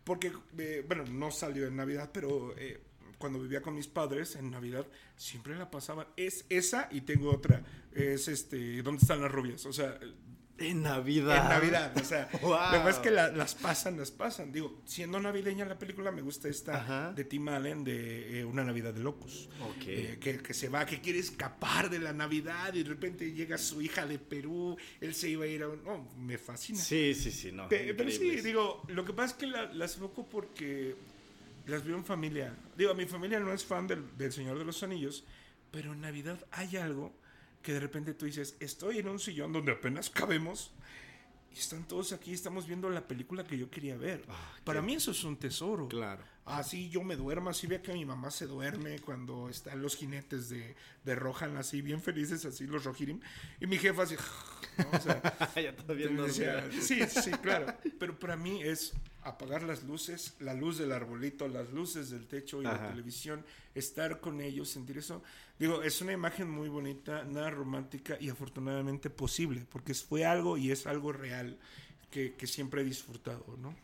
porque, 0.05 0.33
eh, 0.59 0.85
bueno, 0.87 1.05
no 1.05 1.31
salió 1.31 1.66
en 1.66 1.77
Navidad, 1.77 2.11
pero 2.12 2.55
eh, 2.57 2.81
cuando 3.18 3.41
vivía 3.41 3.61
con 3.61 3.74
mis 3.74 3.89
padres 3.89 4.37
en 4.37 4.51
Navidad 4.51 4.87
siempre 5.16 5.57
la 5.57 5.70
pasaba. 5.70 6.09
Es 6.16 6.45
esa 6.49 6.89
y 6.91 7.03
tengo 7.03 7.31
otra. 7.31 7.62
Es 7.93 8.29
este, 8.29 8.83
¿dónde 8.83 9.03
están 9.03 9.20
las 9.20 9.31
rubias? 9.31 9.66
O 9.66 9.72
sea, 9.72 9.99
En 10.59 10.82
Navidad. 10.82 11.42
en 11.42 11.48
Navidad. 11.50 11.92
O 12.00 12.04
sea, 12.04 12.28
Wow. 12.40 12.50
la 12.52 12.70
verdad 12.72 12.90
es 12.90 12.96
que 12.98 13.11
la- 13.11 13.28
las 13.28 13.54
pasan, 13.54 13.98
las 13.98 14.11
pasan. 14.11 14.52
Digo, 14.52 14.80
siendo 14.86 15.20
navideña 15.20 15.64
la 15.66 15.78
película, 15.78 16.11
me 16.11 16.22
gusta 16.22 16.48
esta 16.48 16.80
Ajá. 16.80 17.12
de 17.12 17.24
Tim 17.24 17.46
Allen 17.48 17.84
de 17.84 18.40
eh, 18.40 18.44
Una 18.44 18.64
Navidad 18.64 18.94
de 18.94 19.00
Locos. 19.00 19.50
Ok. 19.61 19.82
Eh, 19.86 20.18
que, 20.20 20.38
que 20.38 20.54
se 20.54 20.68
va, 20.70 20.86
que 20.86 21.00
quiere 21.02 21.18
escapar 21.18 21.90
de 21.90 21.98
la 21.98 22.12
Navidad 22.14 22.72
y 22.74 22.82
de 22.82 22.88
repente 22.88 23.32
llega 23.32 23.59
su 23.59 23.82
hija 23.82 24.07
de 24.07 24.18
Perú. 24.18 24.76
Él 25.00 25.14
se 25.14 25.28
iba 25.28 25.44
a 25.44 25.48
ir 25.48 25.62
a 25.62 25.68
un. 25.68 25.84
No, 25.84 26.09
me 26.16 26.38
fascina. 26.38 26.78
Sí, 26.78 27.14
sí, 27.14 27.30
sí, 27.30 27.52
no. 27.52 27.68
Pe- 27.68 27.92
Pero 27.94 28.11
sí, 28.11 28.40
digo, 28.40 28.82
lo 28.88 29.04
que 29.04 29.12
pasa 29.12 29.32
es 29.32 29.38
que 29.38 29.46
la- 29.46 29.72
las 29.74 29.96
evoco 29.98 30.26
porque 30.26 30.96
las 31.66 31.84
veo 31.84 31.96
en 31.96 32.04
familia. 32.04 32.54
Digo, 32.78 32.94
mi 32.94 33.04
familia 33.04 33.40
no 33.40 33.52
es 33.52 33.62
fan 33.64 33.86
del, 33.86 34.16
del 34.16 34.32
Señor 34.32 34.59
de 34.59 34.64
los 34.64 34.82
Anillos, 34.82 35.24
pero 35.70 35.92
en 35.92 36.00
Navidad 36.00 36.38
hay 36.52 36.76
algo 36.78 37.12
que 37.66 37.72
de 37.72 37.80
repente 37.80 38.14
tú 38.14 38.26
dices, 38.26 38.56
estoy 38.60 39.00
en 39.00 39.08
un 39.08 39.18
sillón 39.18 39.52
donde 39.52 39.72
apenas 39.72 40.08
cabemos 40.08 40.70
y 41.50 41.58
están 41.58 41.82
todos 41.82 42.12
aquí, 42.12 42.32
estamos 42.32 42.64
viendo 42.64 42.88
la 42.88 43.08
película 43.08 43.42
que 43.42 43.58
yo 43.58 43.68
quería 43.68 43.96
ver. 43.96 44.24
Para 44.62 44.80
mí 44.82 44.94
eso 44.94 45.10
es 45.10 45.24
un 45.24 45.36
tesoro. 45.36 45.88
Claro. 45.88 46.22
Así 46.44 46.88
yo 46.90 47.02
me 47.02 47.16
duermo, 47.16 47.50
así 47.50 47.66
veo 47.66 47.82
que 47.82 47.92
mi 47.92 48.04
mamá 48.04 48.30
se 48.30 48.46
duerme 48.46 49.00
cuando 49.00 49.48
están 49.48 49.82
los 49.82 49.96
jinetes 49.96 50.48
de, 50.48 50.76
de 51.02 51.14
Rohan 51.16 51.56
así 51.56 51.82
bien 51.82 52.00
felices, 52.00 52.44
así 52.44 52.68
los 52.68 52.84
Rohirrim. 52.84 53.18
Y 53.60 53.66
mi 53.66 53.78
jefa 53.78 54.04
así, 54.04 54.14
¿no? 54.78 54.96
O 54.96 55.00
sea, 55.00 55.20
ya 55.56 55.74
todavía 55.74 56.08
no. 56.08 56.22
decía, 56.22 56.70
sí, 56.70 57.00
sí, 57.08 57.32
claro. 57.42 57.74
Pero 57.98 58.16
para 58.16 58.36
mí 58.36 58.62
es 58.62 58.92
apagar 59.24 59.64
las 59.64 59.82
luces, 59.82 60.36
la 60.38 60.54
luz 60.54 60.78
del 60.78 60.92
arbolito, 60.92 61.48
las 61.48 61.72
luces 61.72 62.10
del 62.10 62.28
techo 62.28 62.60
y 62.60 62.64
la 62.64 62.90
televisión, 62.90 63.44
estar 63.74 64.20
con 64.20 64.40
ellos, 64.40 64.68
sentir 64.68 64.98
eso. 64.98 65.20
Digo, 65.59 65.82
es 65.82 66.00
una 66.02 66.12
imagen 66.12 66.50
muy 66.50 66.68
bonita, 66.68 67.24
nada 67.24 67.50
romántica 67.50 68.18
y 68.20 68.28
afortunadamente 68.28 69.09
posible, 69.09 69.66
porque 69.70 69.94
fue 69.94 70.26
algo 70.26 70.59
y 70.59 70.70
es 70.70 70.86
algo 70.86 71.12
real 71.12 71.59
que, 72.11 72.34
siempre 72.46 72.82
he 72.82 72.84
disfrutado, 72.84 73.44
¿no? 73.59 73.74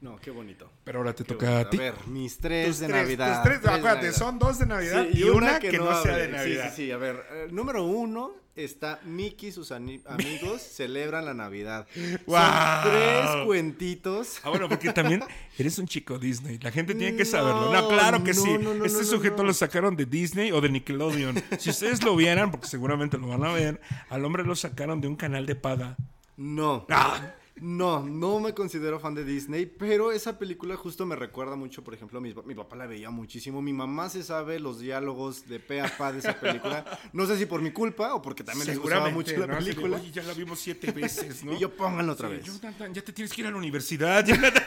No, 0.00 0.16
qué 0.20 0.30
bonito. 0.30 0.70
Pero 0.84 0.98
ahora 1.00 1.12
te 1.12 1.24
Qué 1.24 1.34
toca 1.34 1.46
bonito. 1.50 1.66
a 1.66 1.70
ti. 1.70 1.76
ver, 1.78 1.94
mis 2.06 2.38
tres 2.38 2.66
Tus 2.68 2.78
de 2.80 2.86
tres, 2.86 2.96
Navidad. 3.02 3.34
tus 3.34 3.42
tres, 3.42 3.60
tres 3.60 3.62
de 3.62 3.78
acuérdate, 3.78 4.06
Navidad. 4.06 4.18
son 4.18 4.38
dos 4.38 4.58
de 4.58 4.66
Navidad 4.66 5.06
Sí, 5.12 5.18
y, 5.18 5.22
una, 5.24 5.58
que, 5.58 5.72
no 5.78 6.02
sea 6.02 6.16
de 6.16 6.28
Navidad. 6.28 6.64
Sí, 6.70 6.76
sí, 6.76 6.86
sí. 6.86 6.92
A 6.92 6.96
ver, 6.98 7.16
eh, 7.32 7.48
número 7.50 7.82
uno 7.82 8.32
está 8.54 9.00
Mickey 9.04 9.48
y 9.48 9.52
sus 9.52 9.70
amigos 9.72 10.62
celebran 10.72 11.24
la 11.24 11.34
Navidad. 11.34 11.86
¡Guau! 12.26 12.82
Son 12.82 12.92
tres 12.92 13.44
cuentitos. 13.46 14.40
Ah, 14.44 14.50
bueno, 14.50 14.68
porque 14.68 14.92
también 14.92 15.22
eres 15.58 15.78
un 15.78 15.86
chico 15.88 16.16
Disney. 16.18 16.58
La 16.60 16.70
gente 16.70 16.94
tiene 16.94 17.16
que 17.16 17.24
No, 17.24 17.30
saberlo. 17.30 17.72
No, 17.72 17.88
claro 17.88 18.22
que 18.22 18.34
no, 18.34 18.40
sí. 18.42 18.58
no, 18.58 18.74
no, 18.74 18.84
este 18.84 19.04
sujeto 19.04 19.38
no. 19.38 19.44
lo 19.48 19.52
sacaron 19.52 19.96
de 19.96 20.06
Disney 20.06 20.52
o 20.52 20.60
de 20.60 20.68
Nickelodeon. 20.70 21.42
Si 21.58 21.70
ustedes 21.70 22.04
lo 22.04 22.14
vieran, 22.14 22.52
porque 22.52 22.68
seguramente 22.68 23.18
lo 23.18 23.26
van 23.28 23.44
a 23.44 23.52
ver, 23.52 23.80
al 24.10 24.24
hombre 24.24 24.44
lo 24.44 24.54
sacaron 24.54 25.00
de 25.00 25.08
un 25.08 25.16
canal 25.16 25.44
de 25.46 25.56
paga. 25.56 25.96
No. 26.36 26.86
Ah. 26.90 27.34
No, 27.60 28.02
no 28.02 28.40
me 28.40 28.54
considero 28.54 29.00
fan 29.00 29.14
de 29.14 29.24
Disney, 29.24 29.66
pero 29.66 30.12
esa 30.12 30.38
película 30.38 30.76
justo 30.76 31.04
me 31.06 31.16
recuerda 31.16 31.56
mucho, 31.56 31.82
por 31.84 31.94
ejemplo, 31.94 32.20
mi, 32.20 32.34
mi 32.44 32.54
papá 32.54 32.76
la 32.76 32.86
veía 32.86 33.10
muchísimo, 33.10 33.60
mi 33.62 33.72
mamá 33.72 34.08
se 34.08 34.22
sabe 34.22 34.58
los 34.60 34.78
diálogos 34.80 35.48
de 35.48 35.58
pe 35.60 35.80
a 35.80 35.88
pa 35.96 36.12
de 36.12 36.20
esa 36.20 36.38
película, 36.38 36.84
no 37.12 37.26
sé 37.26 37.36
si 37.36 37.46
por 37.46 37.60
mi 37.62 37.70
culpa 37.70 38.14
o 38.14 38.22
porque 38.22 38.44
también 38.44 38.68
les 38.68 38.78
gustaba 38.78 39.10
mucho 39.10 39.36
la 39.36 39.58
película. 39.58 39.96
Oye, 39.98 40.10
ya 40.10 40.22
la 40.22 40.34
vimos 40.34 40.58
siete 40.58 40.92
veces, 40.92 41.44
¿no? 41.44 41.52
Y 41.58 41.58
yo 41.58 41.74
pónganlo 41.74 42.12
otra 42.12 42.28
Sí, 42.28 42.34
vez. 42.36 42.44
Jonathan, 42.44 42.94
ya 42.94 43.02
te 43.02 43.12
tienes 43.12 43.32
que 43.32 43.40
ir 43.40 43.46
a 43.46 43.50
la 43.50 43.56
universidad. 43.56 44.24
Jonathan. 44.26 44.62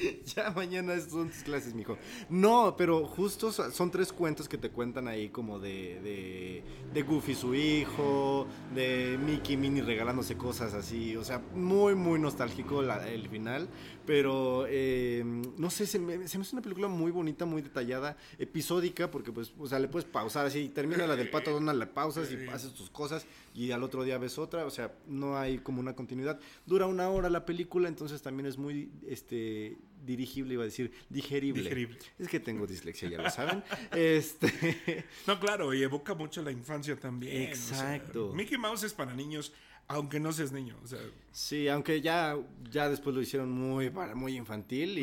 Ya 0.36 0.50
mañana 0.50 0.98
son 1.00 1.28
tus 1.28 1.42
clases, 1.42 1.74
mijo. 1.74 1.96
No, 2.28 2.74
pero 2.76 3.06
justo 3.06 3.52
so- 3.52 3.70
son 3.70 3.90
tres 3.90 4.12
cuentos 4.12 4.48
que 4.48 4.58
te 4.58 4.70
cuentan 4.70 5.08
ahí 5.08 5.28
como 5.28 5.58
de, 5.58 6.00
de, 6.02 6.62
de 6.92 7.02
Goofy 7.02 7.34
su 7.34 7.54
hijo, 7.54 8.46
de 8.74 9.18
Mickey 9.24 9.54
y 9.54 9.56
Minnie 9.56 9.82
regalándose 9.82 10.36
cosas 10.36 10.74
así. 10.74 11.16
O 11.16 11.24
sea, 11.24 11.40
muy, 11.54 11.94
muy 11.94 12.18
nostálgico 12.18 12.82
la- 12.82 13.08
el 13.08 13.28
final. 13.28 13.68
Pero, 14.06 14.64
eh, 14.68 15.22
no 15.56 15.70
sé, 15.70 15.86
se 15.86 15.98
me, 15.98 16.26
se 16.26 16.36
me 16.38 16.42
hace 16.42 16.54
una 16.56 16.62
película 16.62 16.88
muy 16.88 17.12
bonita, 17.12 17.44
muy 17.44 17.62
detallada, 17.62 18.16
episódica, 18.38 19.10
porque 19.10 19.30
pues, 19.30 19.52
o 19.58 19.66
sea, 19.68 19.78
le 19.78 19.86
puedes 19.88 20.08
pausar 20.08 20.46
así, 20.46 20.68
termina 20.68 21.06
la 21.06 21.14
del 21.16 21.30
pato 21.30 21.52
Donald, 21.52 21.78
la 21.78 21.86
pausas 21.92 22.28
y 22.32 22.48
haces 22.48 22.72
tus 22.72 22.90
cosas 22.90 23.24
y 23.54 23.70
al 23.70 23.82
otro 23.84 24.02
día 24.02 24.18
ves 24.18 24.38
otra. 24.38 24.64
O 24.64 24.70
sea, 24.70 24.92
no 25.06 25.36
hay 25.38 25.58
como 25.58 25.80
una 25.80 25.94
continuidad. 25.94 26.40
Dura 26.66 26.86
una 26.86 27.08
hora 27.08 27.30
la 27.30 27.44
película, 27.44 27.88
entonces 27.88 28.20
también 28.22 28.46
es 28.46 28.58
muy, 28.58 28.90
este 29.06 29.76
dirigible, 30.04 30.54
iba 30.54 30.62
a 30.62 30.66
decir, 30.66 30.92
digerible. 31.08 31.62
Digerible. 31.62 31.98
Es 32.18 32.28
que 32.28 32.40
tengo 32.40 32.66
dislexia, 32.66 33.08
ya 33.08 33.18
lo 33.22 33.30
saben. 33.30 33.62
este, 33.92 35.04
No, 35.26 35.38
claro, 35.38 35.72
y 35.74 35.82
evoca 35.82 36.14
mucho 36.14 36.42
la 36.42 36.50
infancia 36.50 36.98
también. 36.98 37.52
o 37.52 37.54
sea, 37.54 37.94
Exacto. 37.96 38.32
Mickey 38.34 38.58
Mouse 38.58 38.84
es 38.84 38.94
para 38.94 39.14
niños, 39.14 39.52
aunque 39.92 40.20
no 40.20 40.32
seas 40.32 40.52
niño. 40.52 40.76
O 40.84 40.86
sea, 40.86 40.98
sí, 41.32 41.66
aunque 41.68 42.00
ya, 42.00 42.36
ya 42.70 42.88
después 42.88 43.14
lo 43.14 43.20
hicieron 43.22 43.50
muy, 43.50 43.90
para- 43.90 44.14
muy 44.14 44.36
infantil 44.36 44.98
y, 44.98 45.02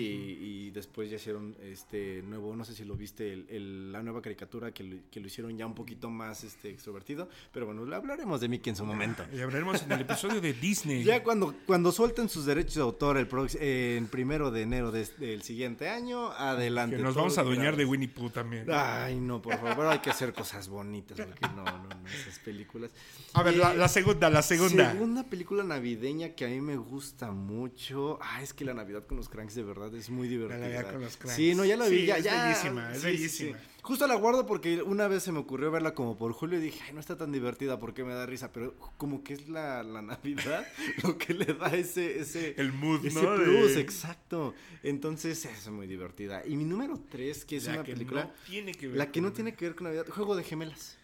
y 0.67 0.71
después 0.71 1.09
ya 1.09 1.17
hicieron 1.17 1.55
este 1.61 2.21
nuevo, 2.23 2.55
no 2.55 2.63
sé 2.63 2.73
si 2.73 2.85
lo 2.85 2.95
viste, 2.95 3.33
el- 3.33 3.45
el- 3.49 3.91
la 3.91 4.01
nueva 4.01 4.21
caricatura 4.21 4.71
que 4.73 4.83
lo, 4.83 4.95
que 5.11 5.19
lo 5.19 5.27
hicieron 5.27 5.57
ya 5.57 5.65
un 5.65 5.75
poquito 5.75 6.09
más 6.09 6.43
este, 6.45 6.69
extrovertido, 6.69 7.27
pero 7.51 7.65
bueno, 7.65 7.85
le 7.85 7.95
hablaremos 7.97 8.39
de 8.39 8.47
Mickey 8.47 8.69
en 8.71 8.75
su 8.77 8.85
momento. 8.85 9.25
y 9.33 9.39
hablaremos 9.41 9.83
en 9.83 9.91
el 9.91 10.01
episodio 10.01 10.39
de 10.39 10.53
Disney. 10.67 11.03
Ya 11.03 11.21
cuando, 11.21 11.53
cuando 11.65 11.91
suelten 11.91 12.29
sus 12.29 12.45
derechos 12.45 12.75
de 12.75 12.81
autor 12.81 13.17
el 13.17 13.27
eh, 13.59 13.95
en 13.97 14.07
primero 14.07 14.51
de 14.51 14.61
enero 14.61 14.91
de- 14.91 15.05
del 15.19 15.41
siguiente 15.41 15.89
año, 15.89 16.31
adelante. 16.31 16.95
que 16.95 17.03
nos 17.03 17.13
vamos 17.15 17.37
a 17.37 17.41
adueñar 17.41 17.75
de. 17.75 17.83
Winnie 17.85 18.07
Pooh 18.07 18.29
también. 18.29 18.65
Ay, 18.71 19.19
no, 19.19 19.41
por 19.41 19.57
favor, 19.59 19.87
hay 19.87 19.99
que 19.99 20.09
hacer 20.09 20.33
cosas 20.33 20.67
bonitas, 20.69 21.17
porque 21.19 21.47
no, 21.55 21.63
no, 21.65 21.77
no, 21.89 22.07
esas 22.07 22.39
películas. 22.39 22.89
A 23.33 23.43
ver, 23.43 23.55
Eh, 23.55 23.57
la 23.77 23.87
segunda, 23.87 24.29
la 24.29 24.41
segunda. 24.41 24.76
Segunda 24.91 25.23
película 25.23 25.63
navideña 25.63 26.29
que 26.35 26.45
a 26.45 26.47
mí 26.47 26.61
me 26.61 26.75
gusta 26.77 27.31
mucho. 27.31 28.19
Ah, 28.21 28.41
es 28.41 28.53
que 28.53 28.65
la 28.65 28.73
Navidad 28.73 29.05
con 29.05 29.17
los 29.17 29.29
cranks 29.29 29.55
de 29.55 29.63
verdad 29.63 29.93
es 29.95 30.09
muy 30.09 30.27
divertida. 30.27 30.59
Navidad 30.59 30.91
con 30.91 31.01
los 31.01 31.17
Cranks. 31.17 31.35
Sí, 31.35 31.55
no, 31.55 31.65
ya 31.65 31.77
la 31.77 31.87
vi, 31.87 31.99
Sí, 32.01 32.05
ya, 32.05 32.17
es 32.17 32.23
ya. 32.25 32.43
bellísima, 32.47 32.91
es 32.93 32.99
Sí, 33.01 33.05
bellísima. 33.05 33.57
sí. 33.57 33.63
Justo 33.81 34.05
la 34.05 34.15
guardo 34.15 34.45
porque 34.45 34.81
una 34.81 35.07
vez 35.07 35.23
se 35.23 35.31
me 35.31 35.39
ocurrió 35.39 35.71
verla 35.71 35.93
como 35.93 36.17
por 36.17 36.33
julio 36.33 36.59
y 36.59 36.61
dije, 36.61 36.81
ay, 36.85 36.93
no 36.93 36.99
está 36.99 37.15
tan 37.17 37.31
divertida 37.31 37.79
porque 37.79 38.03
me 38.03 38.13
da 38.13 38.25
risa, 38.25 38.51
pero 38.51 38.75
como 38.97 39.23
que 39.23 39.33
es 39.33 39.47
la, 39.47 39.81
la 39.83 40.01
Navidad 40.01 40.67
lo 41.03 41.17
que 41.17 41.33
le 41.33 41.45
da 41.53 41.67
ese, 41.73 42.19
ese, 42.19 42.53
El 42.57 42.73
mood, 42.73 43.05
ese 43.05 43.21
¿no? 43.21 43.35
plus, 43.35 43.75
De- 43.75 43.81
exacto. 43.81 44.53
Entonces 44.83 45.45
es 45.45 45.69
muy 45.69 45.87
divertida. 45.87 46.45
Y 46.45 46.57
mi 46.57 46.65
número 46.65 46.99
tres, 47.09 47.45
que 47.45 47.57
es 47.57 47.65
La 47.65 47.73
una 47.75 47.83
que 47.83 47.93
película, 47.93 48.23
no 48.25 48.31
tiene 48.45 48.73
que 48.73 48.87
ver 48.87 48.97
la 48.97 49.11
que 49.11 49.21
no 49.21 49.31
tiene 49.31 49.53
que 49.55 49.65
ver 49.65 49.75
con 49.75 49.85
Navidad, 49.85 50.05
Juego 50.09 50.35
de 50.35 50.43
Gemelas. 50.43 50.96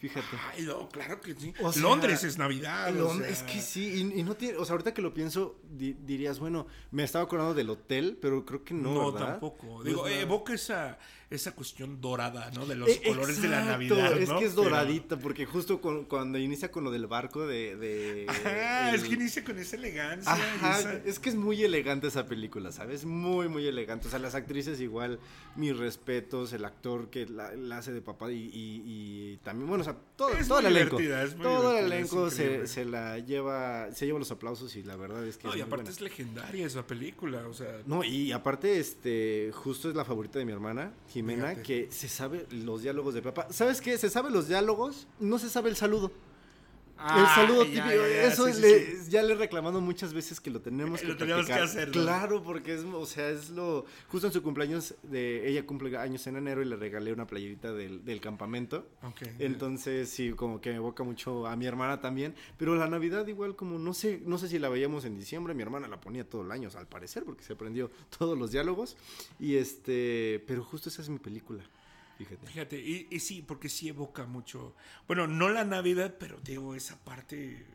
Fíjate. 0.00 0.26
Ay, 0.56 0.62
no, 0.64 0.88
claro 0.88 1.20
que 1.20 1.34
sí. 1.34 1.52
O 1.62 1.72
sea, 1.72 1.82
Londres 1.82 2.24
es 2.24 2.38
Navidad. 2.38 2.88
o 2.96 2.98
Lon- 3.08 3.18
sea. 3.18 3.28
Es 3.28 3.42
que 3.42 3.60
sí, 3.60 3.84
y, 4.14 4.20
y 4.20 4.22
no 4.22 4.34
tiene, 4.34 4.56
o 4.56 4.64
sea, 4.64 4.72
ahorita 4.72 4.94
que 4.94 5.02
lo 5.02 5.12
pienso, 5.12 5.60
di- 5.70 5.92
dirías, 5.92 6.38
bueno, 6.38 6.66
me 6.90 7.04
estaba 7.04 7.24
acordando 7.24 7.52
del 7.54 7.68
hotel, 7.68 8.18
pero 8.20 8.44
creo 8.46 8.64
que 8.64 8.72
no, 8.72 8.94
No, 8.94 9.12
¿verdad? 9.12 9.32
tampoco. 9.32 9.84
Digo, 9.84 10.08
evoca 10.08 10.54
esa, 10.54 10.98
esa 11.28 11.52
cuestión 11.54 12.00
dorada, 12.00 12.50
¿no? 12.54 12.64
De 12.64 12.76
los 12.76 12.88
Eh, 12.88 13.02
colores 13.06 13.42
de 13.42 13.48
la 13.48 13.62
Navidad, 13.62 14.16
Es 14.18 14.30
que 14.30 14.44
es 14.46 14.52
Pero- 14.52 14.62
doradita, 14.64 15.18
porque 15.18 15.44
justo 15.44 15.80
cu- 15.82 16.06
cuando 16.08 16.38
inicia 16.38 16.70
con 16.72 16.82
lo 16.82 16.90
del 16.90 17.06
barco 17.06 17.46
de... 17.46 17.76
de 17.76 18.24
Ajá, 18.26 18.88
el- 18.90 18.94
es 18.96 19.04
que 19.04 19.14
inicia 19.14 19.44
con 19.44 19.58
esa 19.58 19.76
elegancia. 19.76 20.34
y 20.34 20.40
Ajá, 20.40 20.78
esa- 20.80 20.94
es 21.04 21.18
que 21.18 21.28
es 21.28 21.34
muy 21.36 21.62
elegante 21.62 22.06
esa 22.06 22.26
película, 22.26 22.72
¿sabes? 22.72 23.04
Muy, 23.04 23.48
muy 23.50 23.66
elegante. 23.66 24.08
O 24.08 24.10
sea, 24.10 24.18
las 24.18 24.34
actrices 24.34 24.80
igual, 24.80 25.20
mis 25.56 25.76
respetos, 25.76 26.54
el 26.54 26.64
actor 26.64 27.10
que 27.10 27.26
la, 27.26 27.54
la 27.54 27.78
hace 27.78 27.92
de 27.92 28.00
papá 28.00 28.32
y, 28.32 28.36
y- 28.52 28.82
y 28.86 29.36
también, 29.44 29.68
bueno, 29.68 29.82
o 29.82 29.84
sea, 29.92 30.00
todo, 30.16 30.32
Es 30.34 30.48
todo 30.48 30.58
el 30.60 30.66
elenco. 30.66 30.98
todo 31.42 31.76
el 31.78 31.86
elenco 31.86 32.30
se, 32.30 32.66
se 32.66 32.84
la 32.84 33.18
lleva, 33.18 33.92
se 33.92 34.06
lleva 34.06 34.18
los 34.18 34.30
aplausos 34.30 34.74
y 34.76 34.82
la 34.82 34.96
verdad 34.96 35.26
es 35.26 35.36
que 35.36 35.46
No, 35.46 35.52
es 35.54 35.58
y 35.58 35.62
aparte 35.62 35.76
buena. 35.84 35.90
es 35.90 36.00
legendaria 36.00 36.66
esa 36.66 36.86
película, 36.86 37.46
o 37.48 37.54
sea... 37.54 37.80
No, 37.86 38.04
y 38.04 38.32
aparte, 38.32 38.78
este, 38.78 39.50
justo 39.54 39.88
es 39.88 39.94
la 39.96 40.04
favorita 40.04 40.38
de 40.38 40.44
mi 40.44 40.52
hermana, 40.52 40.92
Jimena, 41.08 41.48
Fíjate. 41.50 41.62
que 41.62 41.88
se 41.92 42.08
sabe 42.08 42.46
los 42.50 42.82
diálogos 42.82 43.14
de 43.14 43.22
papá. 43.22 43.46
¿Sabes 43.50 43.80
qué? 43.80 43.96
Se 43.98 44.10
sabe 44.10 44.30
los 44.30 44.48
diálogos, 44.48 45.06
no 45.18 45.38
se 45.38 45.48
sabe 45.48 45.70
el 45.70 45.76
saludo. 45.76 46.12
El 47.02 47.26
saludo 47.34 47.64
ya, 47.64 47.84
típico, 47.84 48.02
ya, 48.06 48.08
ya, 48.14 48.22
eso 48.28 48.46
sí, 48.52 48.60
le- 48.60 48.96
sí. 49.04 49.10
ya 49.10 49.22
le 49.22 49.32
he 49.32 49.36
reclamado 49.36 49.80
muchas 49.80 50.12
veces 50.12 50.40
que 50.40 50.50
lo 50.50 50.60
tenemos 50.60 51.00
Eh, 51.00 51.02
que 51.02 51.08
lo 51.12 51.16
tenemos 51.16 51.46
que 51.46 51.52
hacer. 51.54 51.90
Claro, 51.90 52.42
porque 52.42 52.74
es, 52.74 52.82
o 52.84 53.06
sea, 53.06 53.30
es 53.30 53.50
lo, 53.50 53.86
justo 54.08 54.26
en 54.26 54.32
su 54.32 54.42
cumpleaños, 54.42 54.94
de, 55.02 55.48
ella 55.48 55.64
cumple 55.66 55.96
años 55.96 56.26
en 56.26 56.36
enero 56.36 56.62
y 56.62 56.66
le 56.66 56.76
regalé 56.76 57.12
una 57.12 57.26
playerita 57.26 57.72
del, 57.72 58.04
del 58.04 58.20
campamento. 58.20 58.86
Ok. 59.02 59.22
Entonces, 59.38 60.08
sí, 60.10 60.30
como 60.32 60.60
que 60.60 60.70
me 60.70 60.76
evoca 60.76 61.02
mucho 61.02 61.46
a 61.46 61.56
mi 61.56 61.66
hermana 61.66 62.00
también. 62.00 62.34
Pero 62.58 62.74
la 62.76 62.86
Navidad 62.88 63.26
igual 63.26 63.56
como, 63.56 63.78
no 63.78 63.94
sé, 63.94 64.20
no 64.24 64.38
sé 64.38 64.48
si 64.48 64.58
la 64.58 64.68
veíamos 64.68 65.04
en 65.04 65.16
diciembre, 65.18 65.54
mi 65.54 65.62
hermana 65.62 65.88
la 65.88 66.00
ponía 66.00 66.28
todo 66.28 66.42
el 66.42 66.50
año, 66.52 66.68
al 66.76 66.86
parecer, 66.86 67.24
porque 67.24 67.42
se 67.44 67.54
aprendió 67.54 67.90
todos 68.18 68.38
los 68.38 68.50
diálogos. 68.50 68.96
Y 69.38 69.56
este, 69.56 70.42
pero 70.46 70.62
justo 70.64 70.88
esa 70.88 71.02
es 71.02 71.08
mi 71.08 71.18
película, 71.18 71.62
fíjate. 72.24 72.46
Fíjate, 72.46 72.78
y, 72.78 73.06
y 73.10 73.20
sí, 73.20 73.42
porque 73.42 73.68
sí 73.68 73.88
evoca 73.88 74.26
mucho. 74.26 74.74
Bueno, 75.06 75.26
no 75.26 75.48
la 75.48 75.64
Navidad, 75.64 76.14
pero 76.18 76.38
digo, 76.42 76.74
esa 76.74 76.98
parte 77.04 77.66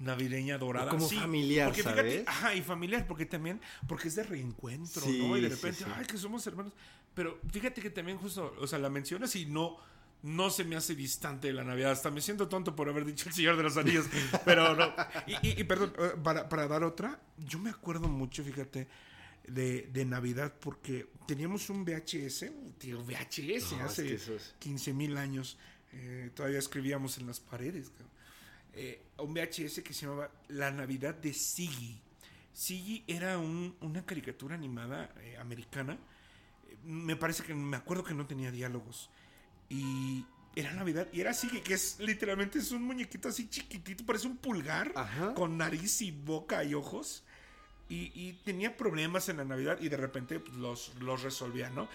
navideña 0.00 0.58
dorada. 0.58 0.90
como 0.90 1.08
sí, 1.08 1.16
familiar, 1.16 1.68
porque 1.68 1.82
¿sabes? 1.82 2.24
ajá, 2.26 2.54
y 2.54 2.62
familiar, 2.62 3.06
porque 3.06 3.26
también, 3.26 3.60
porque 3.86 4.08
es 4.08 4.16
de 4.16 4.24
reencuentro, 4.24 5.02
Sí, 5.02 5.18
¿no? 5.18 5.36
Y 5.36 5.40
de 5.40 5.48
repente, 5.48 5.84
sí. 5.84 5.90
ay, 5.94 6.04
que 6.06 6.18
somos 6.18 6.46
hermanos. 6.46 6.72
Pero 7.14 7.38
fíjate 7.52 7.80
que 7.80 7.90
también 7.90 8.18
justo, 8.18 8.54
o 8.60 8.66
sea, 8.66 8.78
la 8.80 8.90
mencionas 8.90 9.36
y 9.36 9.46
no, 9.46 9.76
no 10.24 10.50
se 10.50 10.64
me 10.64 10.74
hace 10.74 10.96
distante 10.96 11.46
de 11.46 11.52
la 11.52 11.62
Navidad. 11.62 11.92
Hasta 11.92 12.10
me 12.10 12.20
siento 12.20 12.48
tonto 12.48 12.74
por 12.74 12.88
haber 12.88 13.04
dicho 13.04 13.28
el 13.28 13.34
Señor 13.34 13.56
de 13.56 13.62
los 13.62 13.76
Anillos, 13.76 14.06
pero 14.44 14.74
no. 14.74 14.92
Y, 15.28 15.34
y- 15.48 15.60
y 15.60 15.64
perdón, 15.64 15.92
eh, 15.98 16.12
para, 16.22 16.48
para 16.48 16.66
dar 16.66 16.82
otra, 16.82 17.20
yo 17.38 17.60
me 17.60 17.70
acuerdo 17.70 18.08
mucho, 18.08 18.42
fíjate, 18.42 18.88
de, 19.48 19.82
de 19.92 20.04
Navidad, 20.04 20.54
porque 20.60 21.08
teníamos 21.26 21.68
un 21.70 21.84
VHS, 21.84 22.50
tío, 22.78 23.02
VHS, 23.04 23.72
No, 23.72 23.78
es 23.78 23.82
hace 23.84 24.06
que 24.06 24.14
es- 24.14 24.54
15 24.58 24.92
mil 24.92 25.16
años. 25.16 25.58
eh, 25.92 26.30
todavía 26.34 26.58
escribíamos 26.58 27.18
en 27.18 27.26
las 27.26 27.38
paredes. 27.40 27.92
Eh, 28.72 29.00
un 29.18 29.32
VHS 29.34 29.82
que 29.84 29.94
se 29.94 30.06
llamaba 30.06 30.30
La 30.48 30.70
Navidad 30.72 31.14
de 31.14 31.32
Siggy. 31.32 32.00
Siggy 32.52 33.04
era 33.06 33.38
un- 33.38 33.76
una 33.80 34.04
caricatura 34.04 34.54
animada 34.56 35.14
eh, 35.20 35.36
americana. 35.38 35.94
Eh, 36.68 36.76
me 36.84 37.14
parece 37.16 37.42
que 37.44 37.54
me 37.54 37.76
acuerdo 37.76 38.02
que 38.04 38.14
no 38.14 38.26
tenía 38.26 38.50
diálogos. 38.50 39.10
Y 39.68 40.24
era 40.56 40.72
Navidad. 40.72 41.08
Y 41.12 41.20
era 41.20 41.32
Siggy, 41.34 41.60
que 41.60 41.74
es 41.74 41.98
literalmente 42.00 42.58
es 42.58 42.70
un 42.72 42.82
muñequito 42.82 43.28
así 43.28 43.48
chiquitito, 43.48 44.04
parece 44.04 44.26
un 44.26 44.36
pulgar, 44.36 44.92
Ajá. 44.94 45.34
con 45.34 45.56
nariz 45.58 46.00
y 46.02 46.10
boca 46.10 46.62
y 46.64 46.74
ojos. 46.74 47.23
Y, 47.94 48.12
y 48.14 48.32
tenía 48.44 48.76
problemas 48.76 49.28
en 49.28 49.36
la 49.36 49.44
Navidad 49.44 49.78
y 49.80 49.88
de 49.88 49.96
repente 49.96 50.40
pues, 50.40 50.56
los, 50.56 50.92
los 51.00 51.22
resolvía, 51.22 51.70
¿no? 51.70 51.88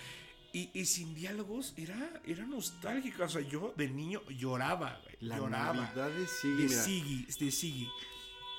Y, 0.54 0.70
y 0.74 0.86
sin 0.86 1.14
diálogos 1.14 1.74
era, 1.78 2.22
era 2.26 2.46
nostálgica. 2.46 3.26
O 3.26 3.30
sea, 3.30 3.42
yo 3.42 3.74
de 3.76 3.90
niño 3.90 4.22
lloraba, 4.30 5.00
güey, 5.04 5.18
La 5.20 5.38
lloraba. 5.38 5.74
Navidad 5.74 6.10
de 6.10 6.28
Siggy, 6.28 6.64
de. 6.64 6.70
Siggy, 6.70 7.26
de 7.40 7.52
Siggy. 7.52 7.90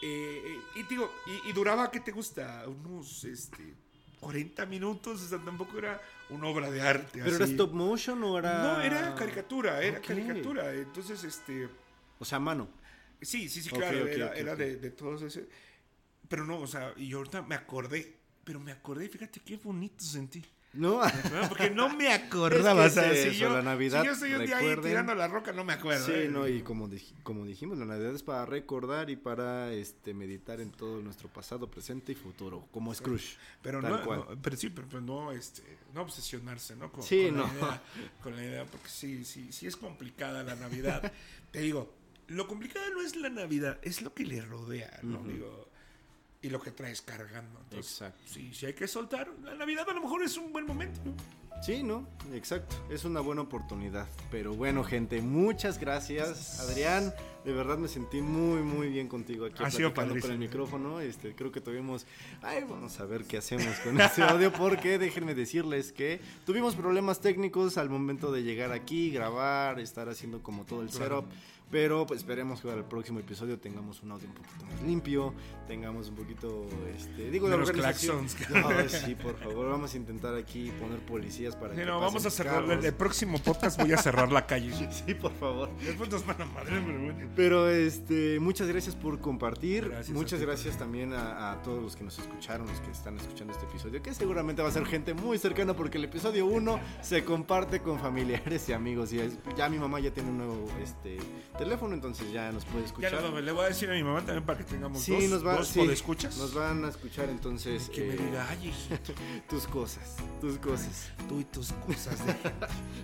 Eh, 0.02 0.42
eh, 0.44 0.58
y 0.76 0.82
digo, 0.84 1.10
y, 1.26 1.50
y 1.50 1.52
duraba, 1.52 1.90
¿qué 1.90 2.00
te 2.00 2.12
gusta? 2.12 2.64
Unos 2.66 3.24
este, 3.24 3.74
40 4.20 4.66
minutos, 4.66 5.22
o 5.22 5.28
sea, 5.28 5.38
tampoco 5.38 5.78
era 5.78 6.00
una 6.28 6.46
obra 6.46 6.70
de 6.70 6.80
arte. 6.80 7.20
¿Pero 7.24 7.36
era 7.36 7.44
stop 7.44 7.72
motion 7.72 8.22
o 8.22 8.38
era...? 8.38 8.62
No, 8.62 8.80
era 8.80 9.14
caricatura, 9.14 9.82
era 9.82 10.00
caricatura. 10.00 10.72
Entonces, 10.74 11.24
este. 11.24 11.68
O 12.18 12.24
sea, 12.24 12.38
mano. 12.38 12.68
Sí, 13.20 13.48
sí, 13.48 13.62
sí, 13.62 13.70
claro, 13.70 14.06
era, 14.06 14.34
era. 14.34 14.54
De, 14.56 14.76
de 14.76 14.90
todos 14.90 15.22
ese. 15.22 15.48
Pero 16.30 16.46
no, 16.46 16.58
o 16.60 16.66
sea, 16.66 16.94
y 16.96 17.08
yo 17.08 17.18
ahorita 17.18 17.42
me 17.42 17.54
acordé. 17.56 18.16
pero 18.44 18.58
me 18.58 18.72
acordé, 18.72 19.08
fíjate 19.10 19.40
qué 19.40 19.58
bonito 19.58 20.02
sentí. 20.02 20.42
No. 20.72 21.00
Porque 21.48 21.68
no 21.68 21.88
me 21.96 22.12
acordaba. 22.12 22.86
Es 22.86 22.94
que 22.94 23.00
o 23.00 23.02
sea, 23.02 23.12
es 23.12 23.22
si, 23.22 23.28
eso, 23.30 23.38
yo, 23.40 23.50
la 23.50 23.60
Navidad, 23.62 24.00
si 24.02 24.06
yo 24.06 24.12
estoy 24.12 24.34
un 24.34 24.46
día 24.46 24.58
ahí 24.58 24.76
tirando 24.80 25.16
la 25.16 25.26
roca, 25.26 25.52
no 25.52 25.64
me 25.64 25.72
acuerdo. 25.72 26.06
sí, 26.06 26.12
¿eh? 26.14 26.28
no, 26.30 26.46
y 26.46 26.62
como, 26.62 26.88
dij- 26.88 27.12
como 27.24 27.44
dijimos, 27.44 27.76
la 27.78 27.84
Navidad 27.86 28.14
es 28.14 28.22
para 28.22 28.46
recordar 28.46 29.10
y 29.10 29.16
para 29.16 29.72
este 29.72 30.14
meditar 30.14 30.60
en 30.60 30.70
todo 30.70 31.02
nuestro 31.02 31.28
pasado, 31.28 31.68
presente 31.68 32.12
y 32.12 32.14
futuro, 32.14 32.68
como 32.70 32.94
Scrooge. 32.94 33.36
Pero 33.62 33.82
no, 33.82 34.00
cual. 34.04 34.20
no, 34.30 34.40
pero 34.40 34.56
sí, 34.56 34.70
pero, 34.70 34.88
pues 34.88 35.02
no, 35.02 35.32
este, 35.32 35.64
no 35.92 36.02
obsesionarse, 36.02 36.76
¿no? 36.76 36.92
Con, 36.92 37.02
Sí, 37.02 37.24
con 37.26 37.38
no. 37.38 37.46
La 37.48 37.52
idea, 37.54 37.82
con 38.22 38.36
la 38.36 38.44
idea, 38.44 38.64
porque 38.64 38.88
sí, 38.88 39.24
sí, 39.24 39.52
sí 39.52 39.66
es 39.66 39.76
complicada 39.76 40.44
la 40.44 40.54
Navidad. 40.54 41.12
Te 41.50 41.62
digo, 41.62 41.92
lo 42.28 42.46
complicado 42.46 42.86
no 42.94 43.02
es 43.02 43.16
la 43.16 43.28
Navidad, 43.28 43.80
es 43.82 44.02
lo 44.02 44.14
que 44.14 44.24
le 44.24 44.40
rodea, 44.40 45.00
¿no? 45.02 45.20
Digo, 45.24 45.68
y 46.42 46.50
lo 46.50 46.60
que 46.60 46.70
traes 46.70 47.02
cargando. 47.02 47.60
Entonces, 47.60 47.92
Exacto. 47.92 48.22
Sí, 48.26 48.52
si 48.54 48.66
hay 48.66 48.74
que 48.74 48.88
soltar, 48.88 49.30
la 49.42 49.54
Navidad 49.54 49.88
a 49.88 49.92
lo 49.92 50.02
mejor 50.02 50.22
es 50.22 50.36
un 50.36 50.52
buen 50.52 50.66
momento, 50.66 51.00
¿no? 51.04 51.14
Sí, 51.62 51.82
¿no? 51.82 52.06
Exacto. 52.32 52.74
Es 52.90 53.04
una 53.04 53.20
buena 53.20 53.42
oportunidad. 53.42 54.08
Pero 54.30 54.54
bueno, 54.54 54.82
gente, 54.82 55.20
muchas 55.20 55.78
gracias, 55.78 56.58
Adrián. 56.60 57.12
De 57.44 57.52
verdad 57.52 57.76
me 57.76 57.88
sentí 57.88 58.22
muy, 58.22 58.62
muy 58.62 58.88
bien 58.88 59.08
contigo 59.08 59.44
aquí 59.46 59.62
Ha 59.62 59.70
sido 59.70 59.92
con 59.92 60.10
el 60.10 60.38
micrófono. 60.38 61.00
Este, 61.00 61.34
creo 61.34 61.52
que 61.52 61.60
tuvimos. 61.60 62.06
Ay, 62.40 62.64
vamos 62.66 62.98
a 63.00 63.04
ver 63.04 63.24
qué 63.24 63.36
hacemos 63.36 63.78
con 63.80 64.00
ese 64.00 64.22
audio. 64.22 64.50
Porque 64.52 64.98
déjenme 64.98 65.34
decirles 65.34 65.92
que 65.92 66.20
tuvimos 66.46 66.76
problemas 66.76 67.20
técnicos 67.20 67.76
al 67.76 67.90
momento 67.90 68.32
de 68.32 68.42
llegar 68.42 68.72
aquí, 68.72 69.10
grabar, 69.10 69.80
estar 69.80 70.08
haciendo 70.08 70.42
como 70.42 70.64
todo 70.64 70.80
el 70.80 70.90
setup. 70.90 71.26
Pero 71.70 72.04
pues 72.04 72.20
esperemos 72.20 72.60
que 72.60 72.68
para 72.68 72.80
el 72.80 72.84
próximo 72.84 73.20
episodio 73.20 73.58
tengamos 73.58 74.02
un 74.02 74.10
audio 74.10 74.26
un 74.28 74.34
poquito 74.34 74.64
más 74.64 74.82
limpio, 74.82 75.34
tengamos 75.68 76.08
un 76.08 76.16
poquito, 76.16 76.66
este, 76.96 77.30
digo, 77.30 77.48
de 77.48 77.54
organización. 77.54 78.26
claxons. 78.26 78.50
No, 78.60 78.88
sí, 78.88 79.14
por 79.14 79.36
favor, 79.38 79.68
vamos 79.68 79.94
a 79.94 79.96
intentar 79.96 80.34
aquí 80.34 80.72
poner 80.80 80.98
policías 81.00 81.54
para 81.54 81.74
Sí, 81.74 81.80
que 81.80 81.86
no, 81.86 82.00
vamos 82.00 82.26
a 82.26 82.30
cerrar. 82.30 82.68
El, 82.70 82.94
próximo 82.94 83.38
podcast 83.38 83.80
voy 83.80 83.92
a 83.92 83.98
cerrar 83.98 84.32
la 84.32 84.46
calle. 84.46 84.70
Sí, 84.90 85.14
por 85.14 85.32
favor. 85.32 85.70
Después 85.78 86.10
nos 86.10 86.26
van 86.26 86.42
a 86.42 86.44
madre, 86.46 86.82
pero 86.84 87.00
bueno. 87.00 87.30
Pero 87.36 87.70
este, 87.70 88.38
muchas 88.40 88.68
gracias 88.68 88.96
por 88.96 89.20
compartir. 89.20 89.88
Gracias 89.88 90.16
muchas 90.16 90.40
gracias 90.40 90.76
también 90.76 91.12
a, 91.12 91.52
a 91.52 91.62
todos 91.62 91.82
los 91.82 91.96
que 91.96 92.04
nos 92.04 92.18
escucharon, 92.18 92.66
los 92.66 92.80
que 92.80 92.90
están 92.90 93.16
escuchando 93.16 93.52
este 93.52 93.66
episodio, 93.66 94.02
que 94.02 94.12
seguramente 94.12 94.62
va 94.62 94.68
a 94.68 94.72
ser 94.72 94.84
gente 94.86 95.14
muy 95.14 95.38
cercana 95.38 95.74
porque 95.74 95.98
el 95.98 96.04
episodio 96.04 96.46
1 96.46 96.80
se 97.00 97.24
comparte 97.24 97.80
con 97.80 97.98
familiares 98.00 98.68
y 98.68 98.72
amigos. 98.72 99.12
Y 99.12 99.20
ya 99.56 99.68
mi 99.68 99.78
mamá 99.78 100.00
ya 100.00 100.10
tiene 100.10 100.30
un 100.30 100.38
nuevo 100.38 100.68
este, 100.82 101.18
teléfono, 101.60 101.94
entonces 101.94 102.32
ya 102.32 102.50
nos 102.52 102.64
puede 102.64 102.80
Ya 102.80 102.86
escuchar. 102.86 103.22
no, 103.22 103.38
le 103.38 103.52
voy 103.52 103.64
a 103.64 103.68
decir 103.68 103.90
a 103.90 103.92
mi 103.92 104.02
mamá 104.02 104.20
también 104.20 104.44
para 104.44 104.58
que 104.58 104.64
tengamos 104.64 105.02
Sí, 105.02 105.12
dos, 105.12 105.24
nos 105.24 105.46
va, 105.46 105.56
dos 105.56 105.68
sí, 105.68 105.80
nos 105.80 106.54
van 106.54 106.84
a 106.86 106.88
escuchar 106.88 107.28
entonces 107.28 107.90
Que 107.90 108.00
me 108.02 108.14
eh, 108.14 108.16
diga, 108.16 108.46
ay, 108.48 108.72
tus 109.48 109.66
cosas, 109.66 110.16
tus 110.40 110.56
cosas. 110.56 111.12
tú 111.28 111.38
y 111.40 111.44
tus 111.44 111.72
cosas. 111.72 112.26
De... 112.26 112.34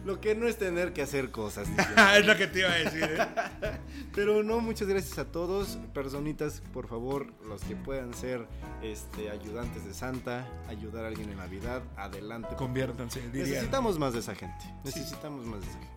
Lo 0.06 0.20
que 0.22 0.34
no 0.34 0.48
es 0.48 0.56
tener 0.56 0.94
que 0.94 1.02
hacer 1.02 1.30
cosas. 1.30 1.68
es 2.16 2.26
lo 2.26 2.36
que 2.36 2.46
te 2.46 2.60
iba 2.60 2.70
a 2.70 2.76
decir, 2.76 3.02
¿eh? 3.04 3.78
Pero 4.14 4.42
no, 4.42 4.60
muchas 4.60 4.88
gracias 4.88 5.18
a 5.18 5.26
todos. 5.26 5.78
Personitas, 5.92 6.62
por 6.72 6.88
favor, 6.88 7.34
los 7.46 7.62
que 7.62 7.76
puedan 7.76 8.14
ser 8.14 8.48
este, 8.82 9.30
ayudantes 9.30 9.84
de 9.84 9.92
Santa, 9.92 10.48
ayudar 10.68 11.04
a 11.04 11.08
alguien 11.08 11.28
en 11.28 11.36
Navidad, 11.36 11.82
adelante. 11.96 12.56
Conviértanse, 12.56 13.20
diría. 13.28 13.44
Necesitamos 13.44 13.98
más 13.98 14.14
de 14.14 14.20
esa 14.20 14.34
gente. 14.34 14.64
Necesitamos 14.82 15.44
más 15.44 15.60
de 15.60 15.66
esa 15.66 15.78
gente. 15.78 15.95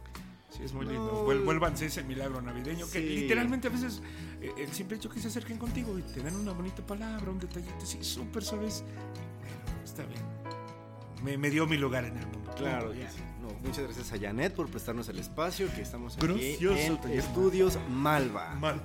Sí, 0.50 0.64
es 0.64 0.74
muy 0.74 0.86
No, 0.86 0.92
lindo. 0.92 1.24
Vuélvanse 1.46 1.86
ese 1.86 2.04
milagro 2.04 2.42
navideño. 2.42 2.90
Que 2.90 3.00
literalmente 3.00 3.68
a 3.68 3.72
veces 3.72 4.02
eh, 4.42 4.52
el 4.58 4.72
simple 4.74 4.98
hecho 4.98 5.10
que 5.10 5.20
se 5.20 5.28
acerquen 5.28 5.58
contigo 5.58 5.98
y 5.98 6.02
te 6.02 6.22
dan 6.22 6.36
una 6.36 6.52
bonita 6.54 6.86
palabra, 6.86 7.30
un 7.30 7.40
detallito 7.40 7.78
así, 7.84 8.04
súper 8.04 8.44
suave. 8.44 8.68
es, 8.68 8.82
Bueno, 8.82 9.84
está 9.84 10.04
bien. 10.06 10.22
Me, 11.24 11.38
me 11.38 11.50
dio 11.50 11.68
mi 11.68 11.78
lugar 11.78 12.06
en 12.06 12.18
el 12.18 12.26
mundo. 12.28 12.52
Claro 12.56 12.94
ya. 12.94 13.10
sí. 13.12 13.20
Muchas 13.64 13.84
gracias 13.84 14.14
a 14.14 14.20
Janet 14.20 14.54
por 14.54 14.68
prestarnos 14.70 15.10
el 15.10 15.20
espacio, 15.20 15.68
que 15.76 15.82
estamos 15.82 16.16
aquí 16.18 16.28
Gracioso, 16.28 17.00
en. 17.06 17.20
Estudios 17.20 17.78
Malva. 17.90 18.56
Mal. 18.56 18.82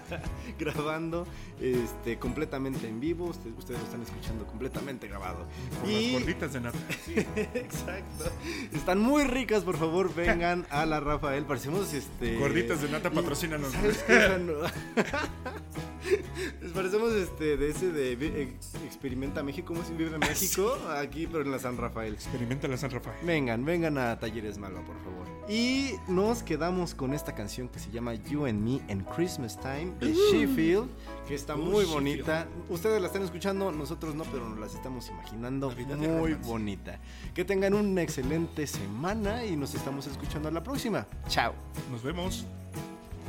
grabando 0.58 1.26
este, 1.60 2.18
completamente 2.18 2.88
en 2.88 2.98
vivo. 2.98 3.26
Ustedes, 3.26 3.54
ustedes 3.58 3.78
lo 3.80 3.84
están 3.86 4.02
escuchando 4.02 4.46
completamente 4.46 5.06
grabado. 5.06 5.46
Por 5.80 5.90
Y- 5.90 6.12
las 6.12 6.20
gorditas 6.22 6.52
de 6.54 6.60
nata. 6.60 6.78
Exacto. 7.54 8.24
Están 8.72 9.00
muy 9.00 9.24
ricas, 9.24 9.64
por 9.64 9.76
favor, 9.76 10.14
vengan 10.14 10.66
a 10.70 10.86
la 10.86 10.98
Rafael. 11.00 11.44
Parecemos 11.44 11.92
este. 11.92 12.38
Gorditas 12.38 12.80
de 12.80 12.88
nata, 12.88 13.10
patrocínanos. 13.10 13.72
¿Sabes 13.72 14.02
qué? 16.08 16.14
Esa 16.14 16.54
no- 16.56 16.62
Les 16.62 16.72
parecemos 16.72 17.12
este 17.12 17.56
de 17.56 17.68
ese 17.70 17.92
de 17.92 18.12
Ex- 18.42 18.74
Experimenta 18.84 19.42
México, 19.42 19.68
¿cómo 19.68 19.82
es 19.82 19.96
Vive 19.96 20.14
en 20.14 20.20
México? 20.20 20.76
Aquí, 20.96 21.26
pero 21.26 21.42
en 21.42 21.50
la 21.50 21.58
San 21.58 21.76
Rafael. 21.76 22.14
Experimenta 22.14 22.68
la 22.68 22.76
San 22.76 22.90
Rafael. 22.90 23.16
Vengan, 23.24 23.64
vengan 23.64 23.98
a 23.98 24.18
Talleres 24.18 24.58
Malva, 24.58 24.80
por 24.84 24.96
favor. 25.02 25.26
Y 25.48 25.92
nos 26.08 26.42
quedamos 26.42 26.94
con 26.94 27.14
esta 27.14 27.34
canción 27.34 27.68
que 27.68 27.78
se 27.78 27.90
llama 27.90 28.14
You 28.14 28.46
and 28.46 28.60
Me 28.60 28.80
in 28.92 29.04
Christmas 29.14 29.58
Time 29.60 29.92
de 30.00 30.12
Sheffield, 30.12 30.88
que 31.28 31.34
está 31.34 31.54
Uh, 31.54 31.58
muy 31.58 31.70
Sheffield. 31.84 31.92
bonita. 31.94 32.48
Ustedes 32.68 33.00
la 33.00 33.06
están 33.06 33.22
escuchando, 33.22 33.70
nosotros 33.72 34.14
no, 34.14 34.24
pero 34.24 34.48
nos 34.48 34.58
las 34.58 34.74
estamos 34.74 35.08
imaginando 35.08 35.68
Navidad 35.70 35.96
muy 35.98 36.34
bonita. 36.34 36.98
Que 37.34 37.44
tengan 37.44 37.74
una 37.74 38.02
excelente 38.02 38.66
semana 38.66 39.44
y 39.44 39.56
nos 39.56 39.74
estamos 39.74 40.06
escuchando 40.06 40.48
a 40.48 40.52
la 40.52 40.62
próxima. 40.62 41.06
Chao. 41.28 41.54
Nos 41.92 42.02
vemos. 42.02 42.44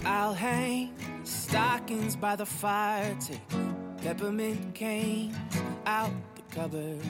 I'll 0.06 0.34
hang 0.34 0.94
stockings 1.24 2.16
by 2.16 2.36
the 2.36 2.46
fire, 2.46 3.16
take 3.20 3.42
peppermint 3.98 4.74
canes 4.74 5.36
out 5.86 6.12
the 6.36 6.42
cupboard, 6.54 7.02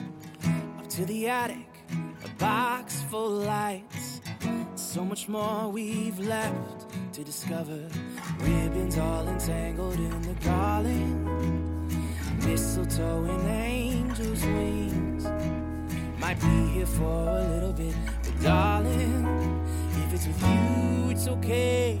up 0.78 0.88
to 0.88 1.04
the 1.04 1.28
attic, 1.28 1.68
a 2.24 2.28
box 2.38 3.02
full 3.02 3.40
of 3.40 3.46
lights. 3.46 4.20
So 4.74 5.04
much 5.04 5.28
more 5.28 5.70
we've 5.70 6.18
left 6.18 7.12
to 7.12 7.22
discover. 7.24 7.88
Ribbons 8.40 8.98
all 8.98 9.28
entangled 9.28 9.94
in 9.94 10.22
the 10.22 10.34
garland, 10.44 11.92
mistletoe 12.44 13.24
and 13.24 13.48
angels' 13.48 14.44
wings. 14.44 15.24
Might 16.18 16.40
be 16.40 16.72
here 16.72 16.86
for 16.86 17.28
a 17.28 17.44
little 17.48 17.72
bit, 17.72 17.94
but 18.22 18.42
darling, 18.42 19.64
if 20.04 20.14
it's 20.14 20.26
with 20.26 20.42
you, 20.42 21.10
it's 21.10 21.28
okay 21.28 22.00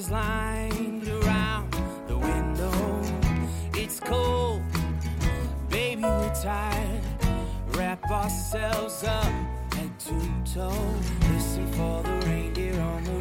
Is 0.00 0.10
lined 0.10 1.06
around 1.08 1.74
the 2.08 2.16
window. 2.16 2.72
It's 3.74 4.00
cold, 4.00 4.62
baby, 5.68 6.04
we're 6.04 6.34
tired. 6.42 7.02
Wrap 7.76 8.02
ourselves 8.10 9.04
up 9.04 9.24
head 9.74 9.90
to 9.98 10.54
toe. 10.54 10.94
Listen 11.30 11.66
for 11.72 12.02
the 12.02 12.26
reindeer 12.26 12.80
on 12.80 13.04
the 13.04 13.19